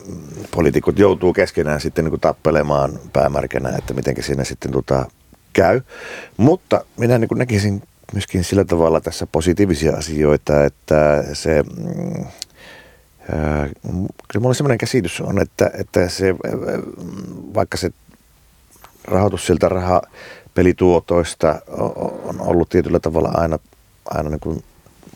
poliitikot 0.50 0.98
joutuu 0.98 1.32
keskenään 1.32 1.80
sitten 1.80 2.04
niin 2.04 2.20
tappelemaan 2.20 2.98
päämärkänä, 3.12 3.76
että 3.78 3.94
miten 3.94 4.14
siinä 4.20 4.44
sitten 4.44 4.70
tota, 4.70 5.06
käy. 5.52 5.80
Mutta 6.36 6.84
minä 6.96 7.18
niin 7.18 7.28
näkisin 7.34 7.82
myöskin 8.12 8.44
sillä 8.44 8.64
tavalla 8.64 9.00
tässä 9.00 9.26
positiivisia 9.26 9.96
asioita, 9.96 10.64
että 10.64 11.24
se 11.32 11.62
mm, 11.62 12.26
Kyllä 14.28 14.42
mulla 14.42 14.54
sellainen 14.54 14.78
käsitys 14.78 15.20
on, 15.20 15.42
että, 15.42 15.70
että 15.74 16.08
se, 16.08 16.34
vaikka 17.54 17.76
se 17.76 17.90
rahoitus 19.04 19.46
siltä 19.46 19.68
rahapelituotoista 19.68 21.62
on 22.24 22.40
ollut 22.40 22.68
tietyllä 22.68 23.00
tavalla 23.00 23.30
aina, 23.34 23.58
aina 24.10 24.30
niin 24.30 24.40
kuin 24.40 24.64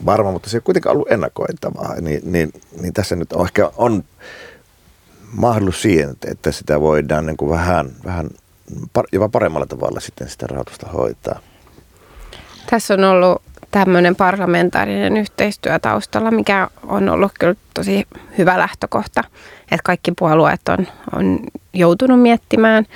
varma, 0.06 0.32
mutta 0.32 0.50
se 0.50 0.56
ei 0.56 0.60
kuitenkaan 0.60 0.96
ollut 0.96 1.10
ennakoitavaa, 1.10 2.00
niin, 2.00 2.20
niin, 2.32 2.52
niin 2.80 2.92
tässä 2.92 3.16
nyt 3.16 3.32
on 3.32 3.46
ehkä 3.46 3.70
on 3.76 4.04
mahdollisuus 5.32 5.82
siihen, 5.82 6.16
että 6.26 6.52
sitä 6.52 6.80
voidaan 6.80 7.26
niin 7.26 7.36
kuin 7.36 7.50
vähän, 7.50 7.90
vähän 8.04 8.30
jopa 9.12 9.28
paremmalla 9.28 9.66
tavalla 9.66 10.00
sitten 10.00 10.28
sitä 10.28 10.46
rahoitusta 10.46 10.88
hoitaa. 10.88 11.40
Tässä 12.70 12.94
on 12.94 13.04
ollut 13.04 13.42
tämmöinen 13.78 14.16
parlamentaarinen 14.16 15.16
yhteistyö 15.16 15.78
taustalla, 15.78 16.30
mikä 16.30 16.68
on 16.86 17.08
ollut 17.08 17.32
kyllä 17.38 17.54
tosi 17.74 18.06
hyvä 18.38 18.58
lähtökohta, 18.58 19.24
että 19.62 19.80
kaikki 19.84 20.12
puolueet 20.18 20.60
on, 20.68 20.86
on 21.16 21.40
joutunut 21.72 22.20
miettimään 22.20 22.86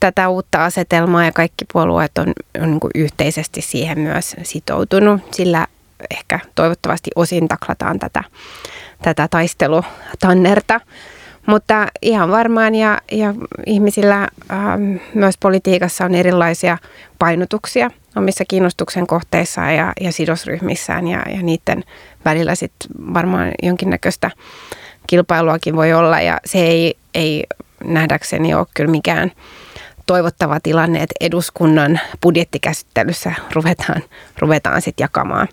tätä 0.00 0.28
uutta 0.28 0.64
asetelmaa 0.64 1.24
ja 1.24 1.32
kaikki 1.32 1.64
puolueet 1.72 2.18
on, 2.18 2.32
on 2.62 2.70
niin 2.70 2.80
yhteisesti 2.94 3.60
siihen 3.60 3.98
myös 3.98 4.36
sitoutunut, 4.42 5.34
sillä 5.34 5.66
ehkä 6.10 6.38
toivottavasti 6.54 7.10
osin 7.16 7.48
taklataan 7.48 7.98
tätä, 7.98 8.24
tätä 9.02 9.28
taistelutannerta. 9.28 10.80
Mutta 11.46 11.86
ihan 12.02 12.30
varmaan 12.30 12.74
ja, 12.74 12.98
ja 13.12 13.34
ihmisillä 13.66 14.28
ähm, 14.50 14.96
myös 15.14 15.34
politiikassa 15.40 16.04
on 16.04 16.14
erilaisia 16.14 16.78
painotuksia 17.18 17.90
omissa 18.16 18.44
kiinnostuksen 18.48 19.06
kohteissaan 19.06 19.74
ja, 19.74 19.92
ja 20.00 20.12
sidosryhmissään 20.12 21.08
ja, 21.08 21.22
ja 21.34 21.42
niiden 21.42 21.84
välillä 22.24 22.54
sitten 22.54 22.90
varmaan 23.14 23.52
jonkinnäköistä 23.62 24.30
kilpailuakin 25.06 25.76
voi 25.76 25.92
olla 25.92 26.20
ja 26.20 26.40
se 26.44 26.58
ei, 26.58 26.94
ei 27.14 27.44
nähdäkseni 27.84 28.54
ole 28.54 28.66
kyllä 28.74 28.90
mikään 28.90 29.32
toivottava 30.06 30.60
tilanne, 30.60 31.02
että 31.02 31.14
eduskunnan 31.20 32.00
budjettikäsittelyssä 32.22 33.32
ruvetaan, 33.52 34.02
ruvetaan 34.38 34.82
sitten 34.82 35.04
jakamaan 35.04 35.48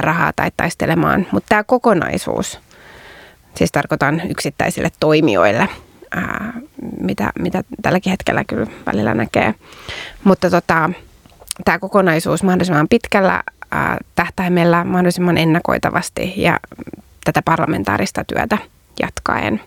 rahaa 0.00 0.32
tai 0.36 0.50
taistelemaan. 0.56 1.26
Mutta 1.32 1.48
tämä 1.48 1.64
kokonaisuus, 1.64 2.58
siis 3.56 3.72
tarkoitan 3.72 4.22
yksittäisille 4.30 4.90
toimijoille, 5.00 5.68
ää, 6.10 6.52
mitä, 7.00 7.32
mitä 7.38 7.64
tälläkin 7.82 8.10
hetkellä 8.10 8.44
kyllä 8.44 8.66
välillä 8.86 9.14
näkee. 9.14 9.54
Mutta 10.24 10.50
tota, 10.50 10.90
tämä 11.64 11.78
kokonaisuus 11.78 12.42
mahdollisimman 12.42 12.88
pitkällä 12.88 13.42
tähtäimellä 14.14 14.84
mahdollisimman 14.84 15.38
ennakoitavasti 15.38 16.32
ja 16.36 16.60
tätä 17.24 17.42
parlamentaarista 17.42 18.24
työtä 18.24 18.58
jatkaen. 19.00 19.60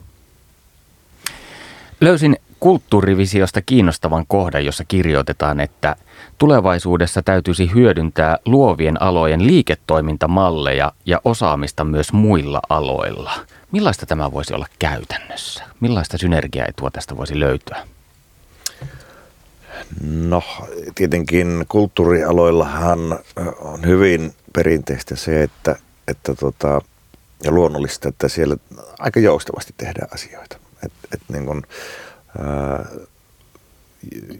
Löysin 2.01 2.37
kulttuurivisiosta 2.59 3.61
kiinnostavan 3.61 4.25
kohdan, 4.27 4.65
jossa 4.65 4.83
kirjoitetaan, 4.87 5.59
että 5.59 5.95
tulevaisuudessa 6.37 7.21
täytyisi 7.21 7.71
hyödyntää 7.73 8.37
luovien 8.45 9.01
alojen 9.01 9.47
liiketoimintamalleja 9.47 10.91
ja 11.05 11.21
osaamista 11.25 11.83
myös 11.83 12.13
muilla 12.13 12.59
aloilla. 12.69 13.31
Millaista 13.71 14.05
tämä 14.05 14.31
voisi 14.31 14.53
olla 14.53 14.67
käytännössä? 14.79 15.63
Millaista 15.79 16.17
synergiaetua 16.17 16.91
tästä 16.91 17.17
voisi 17.17 17.39
löytyä? 17.39 17.77
No 20.01 20.43
tietenkin 20.95 21.65
kulttuurialoillahan 21.69 23.19
on 23.59 23.85
hyvin 23.85 24.33
perinteistä 24.53 25.15
se, 25.15 25.43
että, 25.43 25.75
että 26.07 26.35
tota, 26.35 26.81
ja 27.43 27.51
luonnollista, 27.51 28.09
että 28.09 28.27
siellä 28.27 28.57
aika 28.99 29.19
joustavasti 29.19 29.73
tehdään 29.77 30.07
asioita. 30.13 30.57
Et, 30.85 30.91
et 31.13 31.21
niin 31.29 31.45
kun, 31.45 31.63
ää, 32.39 32.85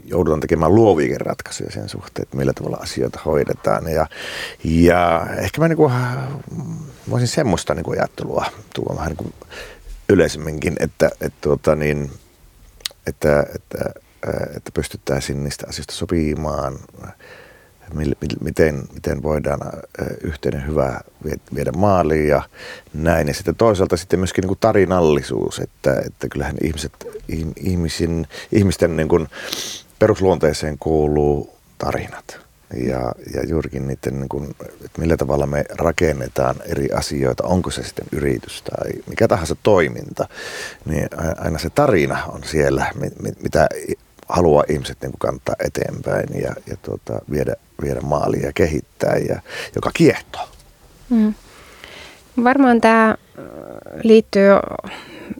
joudutaan 0.04 0.40
tekemään 0.40 0.74
luoviakin 0.74 1.20
ratkaisuja 1.20 1.70
sen 1.70 1.88
suhteen, 1.88 2.22
että 2.22 2.36
millä 2.36 2.52
tavalla 2.52 2.76
asioita 2.76 3.20
hoidetaan. 3.24 3.88
Ja, 3.88 4.06
ja 4.64 5.26
ehkä 5.38 5.60
mä 5.60 5.68
niin 5.68 5.76
kuin, 5.76 5.92
voisin 7.10 7.28
semmoista 7.28 7.74
niin 7.74 7.84
kuin 7.84 7.98
ajattelua 7.98 8.44
tuoda 8.74 8.96
vähän 8.96 9.08
niin 9.08 9.16
kuin 9.16 9.34
yleisemminkin, 10.08 10.76
että, 10.80 11.10
että, 11.20 11.38
tuota 11.40 11.74
niin, 11.74 12.10
että, 13.06 13.46
että, 13.54 14.00
että 14.56 14.70
pystyttäisiin 14.74 15.44
niistä 15.44 15.66
asioista 15.68 15.94
sopimaan, 15.94 16.78
miten, 18.40 18.82
miten 18.94 19.22
voidaan 19.22 19.60
yhteinen 20.20 20.66
hyvä 20.66 21.00
viedä 21.54 21.72
maaliin 21.72 22.28
ja 22.28 22.42
näin. 22.94 23.28
Ja 23.28 23.34
sitten 23.34 23.56
toisaalta 23.56 23.96
sitten 23.96 24.18
myöskin 24.18 24.42
niin 24.42 24.48
kuin 24.48 24.58
tarinallisuus, 24.60 25.58
että, 25.58 26.02
että 26.06 26.28
kyllähän 26.28 26.56
ihmiset, 26.62 26.92
ihmisin, 27.56 28.26
ihmisten 28.52 28.96
niin 28.96 29.08
kuin 29.08 29.28
perusluonteeseen 29.98 30.78
kuuluu 30.78 31.54
tarinat. 31.78 32.44
Ja, 32.76 33.12
ja 33.34 33.46
juurikin 33.48 33.86
niiden, 33.86 34.20
niin 34.20 34.28
kuin, 34.28 34.54
että 34.84 35.00
millä 35.00 35.16
tavalla 35.16 35.46
me 35.46 35.64
rakennetaan 35.70 36.56
eri 36.66 36.88
asioita, 36.92 37.44
onko 37.44 37.70
se 37.70 37.82
sitten 37.82 38.06
yritys 38.12 38.62
tai 38.62 38.90
mikä 39.08 39.28
tahansa 39.28 39.56
toiminta, 39.62 40.28
niin 40.84 41.08
aina 41.38 41.58
se 41.58 41.70
tarina 41.70 42.24
on 42.24 42.44
siellä, 42.44 42.86
mitä 43.42 43.68
haluaa 44.28 44.64
ihmiset 44.68 44.98
niin 45.00 45.10
kuin 45.10 45.18
kantaa 45.18 45.54
eteenpäin 45.64 46.42
ja, 46.42 46.54
ja 46.66 46.76
tuota, 46.82 47.20
viedä, 47.30 47.54
viedä 47.82 48.00
maaliin 48.00 48.42
ja 48.42 48.52
kehittää, 48.52 49.16
ja, 49.28 49.40
joka 49.74 49.90
kiehtoo. 49.94 50.48
Mm. 51.10 51.34
Varmaan 52.44 52.80
tämä 52.80 53.14
liittyy 54.02 54.48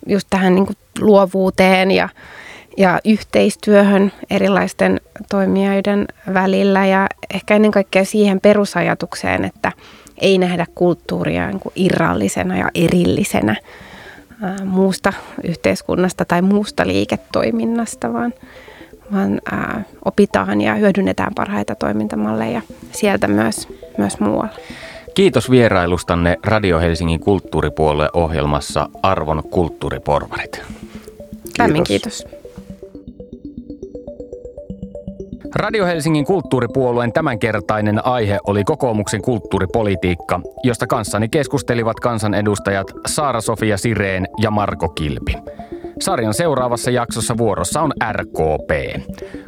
just 0.06 0.26
tähän 0.30 0.54
niin 0.54 0.66
kuin 0.66 0.76
luovuuteen 1.00 1.90
ja 1.90 2.08
ja 2.76 3.00
yhteistyöhön 3.04 4.12
erilaisten 4.30 5.00
toimijoiden 5.30 6.06
välillä 6.34 6.86
ja 6.86 7.06
ehkä 7.34 7.56
ennen 7.56 7.70
kaikkea 7.70 8.04
siihen 8.04 8.40
perusajatukseen, 8.40 9.44
että 9.44 9.72
ei 10.20 10.38
nähdä 10.38 10.66
kulttuuria 10.74 11.46
niin 11.46 11.60
kuin 11.60 11.72
irrallisena 11.76 12.58
ja 12.58 12.70
erillisenä 12.74 13.56
ää, 14.42 14.56
muusta 14.64 15.12
yhteiskunnasta 15.44 16.24
tai 16.24 16.42
muusta 16.42 16.86
liiketoiminnasta, 16.86 18.12
vaan, 18.12 18.34
vaan 19.14 19.40
ää, 19.52 19.84
opitaan 20.04 20.60
ja 20.60 20.74
hyödynnetään 20.74 21.32
parhaita 21.34 21.74
toimintamalleja 21.74 22.62
sieltä 22.92 23.28
myös, 23.28 23.68
myös 23.98 24.20
muualla. 24.20 24.54
Kiitos 25.14 25.50
vierailustanne 25.50 26.36
Radio 26.44 26.80
Helsingin 26.80 27.20
kulttuuripuolue 27.20 28.08
ohjelmassa 28.12 28.88
Arvon 29.02 29.42
kulttuuriporvarit. 29.50 30.62
Lämmin 31.58 31.84
kiitos. 31.84 32.26
Radio 35.54 35.86
Helsingin 35.86 36.24
kulttuuripuolueen 36.24 37.12
tämänkertainen 37.12 38.06
aihe 38.06 38.38
oli 38.46 38.64
kokoomuksen 38.64 39.22
kulttuuripolitiikka, 39.22 40.40
josta 40.64 40.86
kanssani 40.86 41.28
keskustelivat 41.28 42.00
kansanedustajat 42.00 42.86
Saara-Sofia 43.06 43.76
Sireen 43.78 44.28
ja 44.40 44.50
Marko 44.50 44.88
Kilpi. 44.88 45.34
Sarjan 46.00 46.34
seuraavassa 46.34 46.90
jaksossa 46.90 47.38
vuorossa 47.38 47.80
on 47.80 47.92
RKP. 48.12 49.00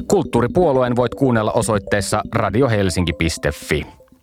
Kulttuuripuolueen 0.07 0.95
voit 0.95 1.15
kuunnella 1.15 1.51
osoitteessa 1.51 2.21
radiohelsinki.fi. 2.35 4.06